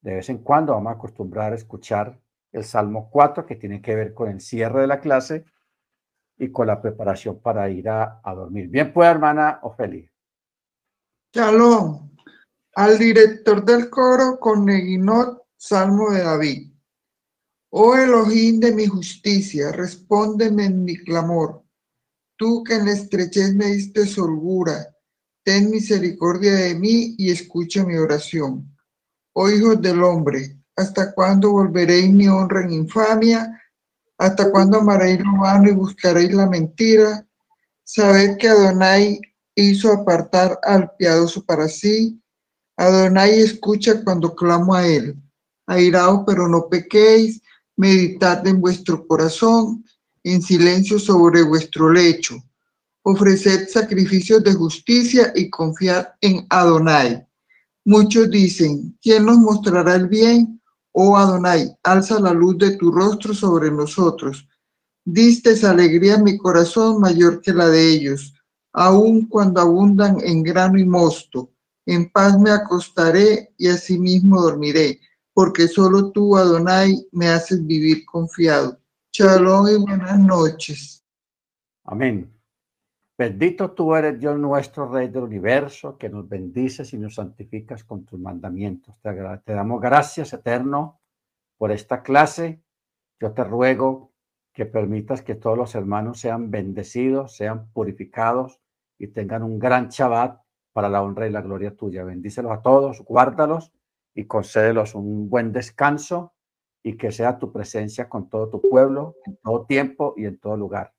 De 0.00 0.14
vez 0.14 0.28
en 0.28 0.38
cuando 0.38 0.72
vamos 0.72 0.90
a 0.90 0.96
acostumbrar 0.96 1.52
a 1.52 1.54
escuchar 1.54 2.20
el 2.50 2.64
Salmo 2.64 3.08
4, 3.12 3.46
que 3.46 3.54
tiene 3.54 3.80
que 3.80 3.94
ver 3.94 4.12
con 4.12 4.28
el 4.28 4.40
cierre 4.40 4.80
de 4.80 4.86
la 4.88 4.98
clase 4.98 5.44
y 6.36 6.50
con 6.50 6.66
la 6.66 6.82
preparación 6.82 7.40
para 7.40 7.70
ir 7.70 7.88
a, 7.88 8.20
dormir. 8.24 8.66
Bien, 8.68 8.92
pues, 8.92 9.08
hermana 9.08 9.60
Ofelia. 9.62 10.10
Shalom. 11.32 12.10
Al 12.74 12.98
director 12.98 13.64
del 13.64 13.88
coro 13.88 14.40
con 14.40 14.64
Neguinot, 14.64 15.44
Salmo 15.56 16.10
de 16.10 16.24
David. 16.24 16.72
Oh 17.70 17.94
Elohim 17.94 18.58
de 18.58 18.74
mi 18.74 18.86
justicia, 18.86 19.70
respóndeme 19.70 20.64
en 20.64 20.84
mi 20.84 20.96
clamor. 20.96 21.62
Tú 22.36 22.64
que 22.64 22.74
en 22.74 22.86
la 22.86 22.92
estrechez 22.92 23.54
me 23.54 23.66
diste 23.66 24.02
holgura, 24.20 24.95
ten 25.46 25.70
misericordia 25.70 26.54
de 26.56 26.74
mí 26.74 27.14
y 27.16 27.30
escucha 27.30 27.84
mi 27.84 27.96
oración. 27.96 28.68
Oh 29.32 29.48
hijos 29.48 29.80
del 29.80 30.02
hombre, 30.02 30.58
¿hasta 30.74 31.14
cuándo 31.14 31.52
volveréis 31.52 32.12
mi 32.12 32.26
honra 32.26 32.64
en 32.64 32.72
infamia? 32.72 33.62
¿Hasta 34.18 34.50
cuándo 34.50 34.80
amaréis 34.80 35.20
lo 35.20 35.40
vano 35.40 35.68
y 35.68 35.72
buscaréis 35.72 36.34
la 36.34 36.48
mentira? 36.48 37.24
Sabed 37.84 38.38
que 38.38 38.48
Adonai 38.48 39.20
hizo 39.54 39.92
apartar 39.92 40.58
al 40.64 40.90
piadoso 40.96 41.44
para 41.44 41.68
sí 41.68 42.20
Adonai 42.76 43.38
escucha 43.38 44.02
cuando 44.02 44.34
clamo 44.34 44.74
a 44.74 44.84
él. 44.84 45.16
Airaos, 45.66 46.24
pero 46.26 46.48
no 46.48 46.68
pequéis, 46.68 47.40
meditad 47.76 48.44
en 48.48 48.60
vuestro 48.60 49.06
corazón, 49.06 49.84
en 50.24 50.42
silencio 50.42 50.98
sobre 50.98 51.44
vuestro 51.44 51.90
lecho. 51.90 52.34
Ofreced 53.08 53.68
sacrificios 53.68 54.42
de 54.42 54.52
justicia 54.54 55.32
y 55.36 55.48
confiad 55.48 56.08
en 56.20 56.44
Adonai. 56.50 57.24
Muchos 57.84 58.30
dicen, 58.30 58.98
¿quién 59.00 59.24
nos 59.24 59.38
mostrará 59.38 59.94
el 59.94 60.08
bien? 60.08 60.60
Oh 60.90 61.16
Adonai, 61.16 61.72
alza 61.84 62.18
la 62.18 62.32
luz 62.32 62.58
de 62.58 62.76
tu 62.76 62.90
rostro 62.90 63.32
sobre 63.32 63.70
nosotros. 63.70 64.48
Distes 65.04 65.62
alegría 65.62 66.14
en 66.14 66.24
mi 66.24 66.36
corazón 66.36 67.00
mayor 67.00 67.40
que 67.40 67.52
la 67.52 67.68
de 67.68 67.88
ellos, 67.88 68.34
aun 68.72 69.26
cuando 69.26 69.60
abundan 69.60 70.18
en 70.22 70.42
grano 70.42 70.78
y 70.78 70.84
mosto 70.84 71.52
en 71.86 72.10
paz 72.10 72.38
me 72.38 72.50
acostaré 72.50 73.52
y 73.56 73.68
asimismo 73.68 74.42
dormiré, 74.42 75.00
porque 75.32 75.68
solo 75.68 76.10
tú, 76.10 76.36
Adonai, 76.36 77.06
me 77.12 77.28
haces 77.28 77.64
vivir 77.64 78.04
confiado. 78.04 78.80
Shalom 79.12 79.68
y 79.68 79.76
buenas 79.76 80.18
noches. 80.18 81.04
Amén. 81.84 82.35
Bendito 83.18 83.70
tú 83.72 83.94
eres 83.94 84.20
Dios 84.20 84.38
nuestro, 84.38 84.88
Rey 84.88 85.08
del 85.08 85.22
universo, 85.22 85.96
que 85.96 86.10
nos 86.10 86.28
bendices 86.28 86.92
y 86.92 86.98
nos 86.98 87.14
santificas 87.14 87.82
con 87.82 88.04
tus 88.04 88.20
mandamientos. 88.20 89.00
Te, 89.00 89.10
te 89.44 89.52
damos 89.54 89.80
gracias, 89.80 90.34
Eterno, 90.34 91.00
por 91.56 91.72
esta 91.72 92.02
clase. 92.02 92.62
Yo 93.18 93.32
te 93.32 93.42
ruego 93.42 94.12
que 94.52 94.66
permitas 94.66 95.22
que 95.22 95.34
todos 95.34 95.56
los 95.56 95.74
hermanos 95.74 96.20
sean 96.20 96.50
bendecidos, 96.50 97.36
sean 97.36 97.70
purificados 97.72 98.60
y 98.98 99.08
tengan 99.08 99.42
un 99.42 99.58
gran 99.58 99.88
Shabbat 99.88 100.40
para 100.74 100.90
la 100.90 101.02
honra 101.02 101.26
y 101.26 101.30
la 101.30 101.40
gloria 101.40 101.74
tuya. 101.74 102.04
Bendícelos 102.04 102.52
a 102.52 102.60
todos, 102.60 103.02
guárdalos 103.02 103.72
y 104.14 104.26
concédelos 104.26 104.94
un 104.94 105.30
buen 105.30 105.52
descanso 105.52 106.34
y 106.82 106.96
que 106.96 107.12
sea 107.12 107.38
tu 107.38 107.52
presencia 107.52 108.08
con 108.08 108.28
todo 108.28 108.48
tu 108.48 108.60
pueblo 108.60 109.16
en 109.24 109.36
todo 109.38 109.64
tiempo 109.66 110.14
y 110.16 110.26
en 110.26 110.38
todo 110.38 110.56
lugar. 110.56 110.94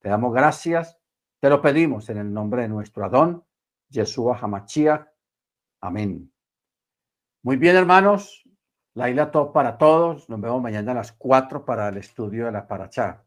Te 0.00 0.08
damos 0.08 0.32
gracias, 0.32 0.97
te 1.40 1.48
lo 1.48 1.60
pedimos 1.60 2.08
en 2.10 2.18
el 2.18 2.32
nombre 2.32 2.62
de 2.62 2.68
nuestro 2.68 3.04
Adón, 3.04 3.44
Yeshua 3.88 4.38
Hamachia. 4.40 5.12
Amén. 5.80 6.32
Muy 7.42 7.56
bien, 7.56 7.76
hermanos. 7.76 8.44
Laila 8.94 9.30
todo 9.30 9.52
para 9.52 9.78
todos. 9.78 10.28
Nos 10.28 10.40
vemos 10.40 10.60
mañana 10.60 10.92
a 10.92 10.96
las 10.96 11.12
4 11.12 11.64
para 11.64 11.88
el 11.88 11.98
estudio 11.98 12.46
de 12.46 12.52
la 12.52 12.66
Parachá. 12.66 13.24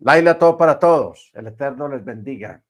Laila 0.00 0.38
todo 0.38 0.56
para 0.56 0.78
todos. 0.78 1.30
El 1.34 1.48
Eterno 1.48 1.88
les 1.88 2.04
bendiga 2.04 2.62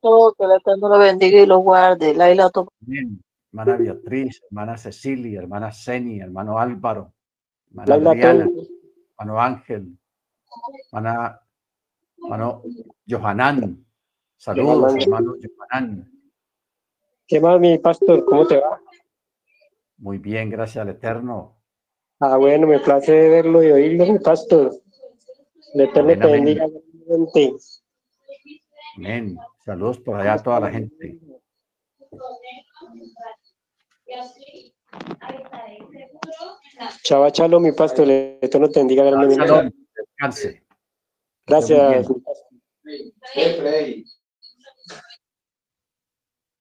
todo, 0.00 0.34
que 0.34 0.44
el 0.44 0.52
Eterno 0.52 0.88
lo 0.88 0.98
bendiga 0.98 1.40
y 1.40 1.46
lo 1.46 1.58
guarde. 1.58 2.14
Laila 2.14 2.50
Bien. 2.80 3.20
Hermana 3.52 3.76
Beatriz, 3.76 4.42
hermana 4.50 4.76
Cecilia, 4.76 5.40
hermana 5.40 5.70
Seni, 5.70 6.18
hermano 6.18 6.58
Álvaro, 6.58 7.14
hermana 7.70 7.94
Adriana, 8.10 8.50
hermano 9.16 9.40
Ángel, 9.40 9.98
hermana, 10.90 11.40
hermano 12.18 12.62
Johanán. 13.08 13.83
Saludos, 14.44 14.94
hermano 15.00 15.36
Johanán. 15.40 16.12
¿Qué 17.26 17.40
más, 17.40 17.58
mi 17.58 17.78
pastor? 17.78 18.26
¿Cómo 18.26 18.46
te 18.46 18.58
va? 18.58 18.78
Muy 19.96 20.18
bien, 20.18 20.50
gracias 20.50 20.82
al 20.82 20.90
Eterno. 20.90 21.56
Ah, 22.20 22.36
bueno, 22.36 22.66
me 22.66 22.78
place 22.78 23.30
verlo 23.30 23.62
y 23.62 23.72
oírlo, 23.72 24.04
mi 24.04 24.18
pastor. 24.18 24.70
El 25.72 25.80
Eterno 25.80 26.12
te 26.18 26.26
bendiga. 26.26 26.66
Amén. 28.98 29.38
Saludos 29.64 29.98
por 30.00 30.20
allá 30.20 30.34
a 30.34 30.42
toda 30.42 30.60
la 30.60 30.70
gente. 30.70 31.18
Chava 37.02 37.32
chalo, 37.32 37.60
mi 37.60 37.72
pastor, 37.72 38.10
esto 38.10 38.58
no 38.58 38.68
te 38.68 38.80
bendiga 38.80 39.04
Descanse. 40.20 40.62
Gracias. 41.46 42.08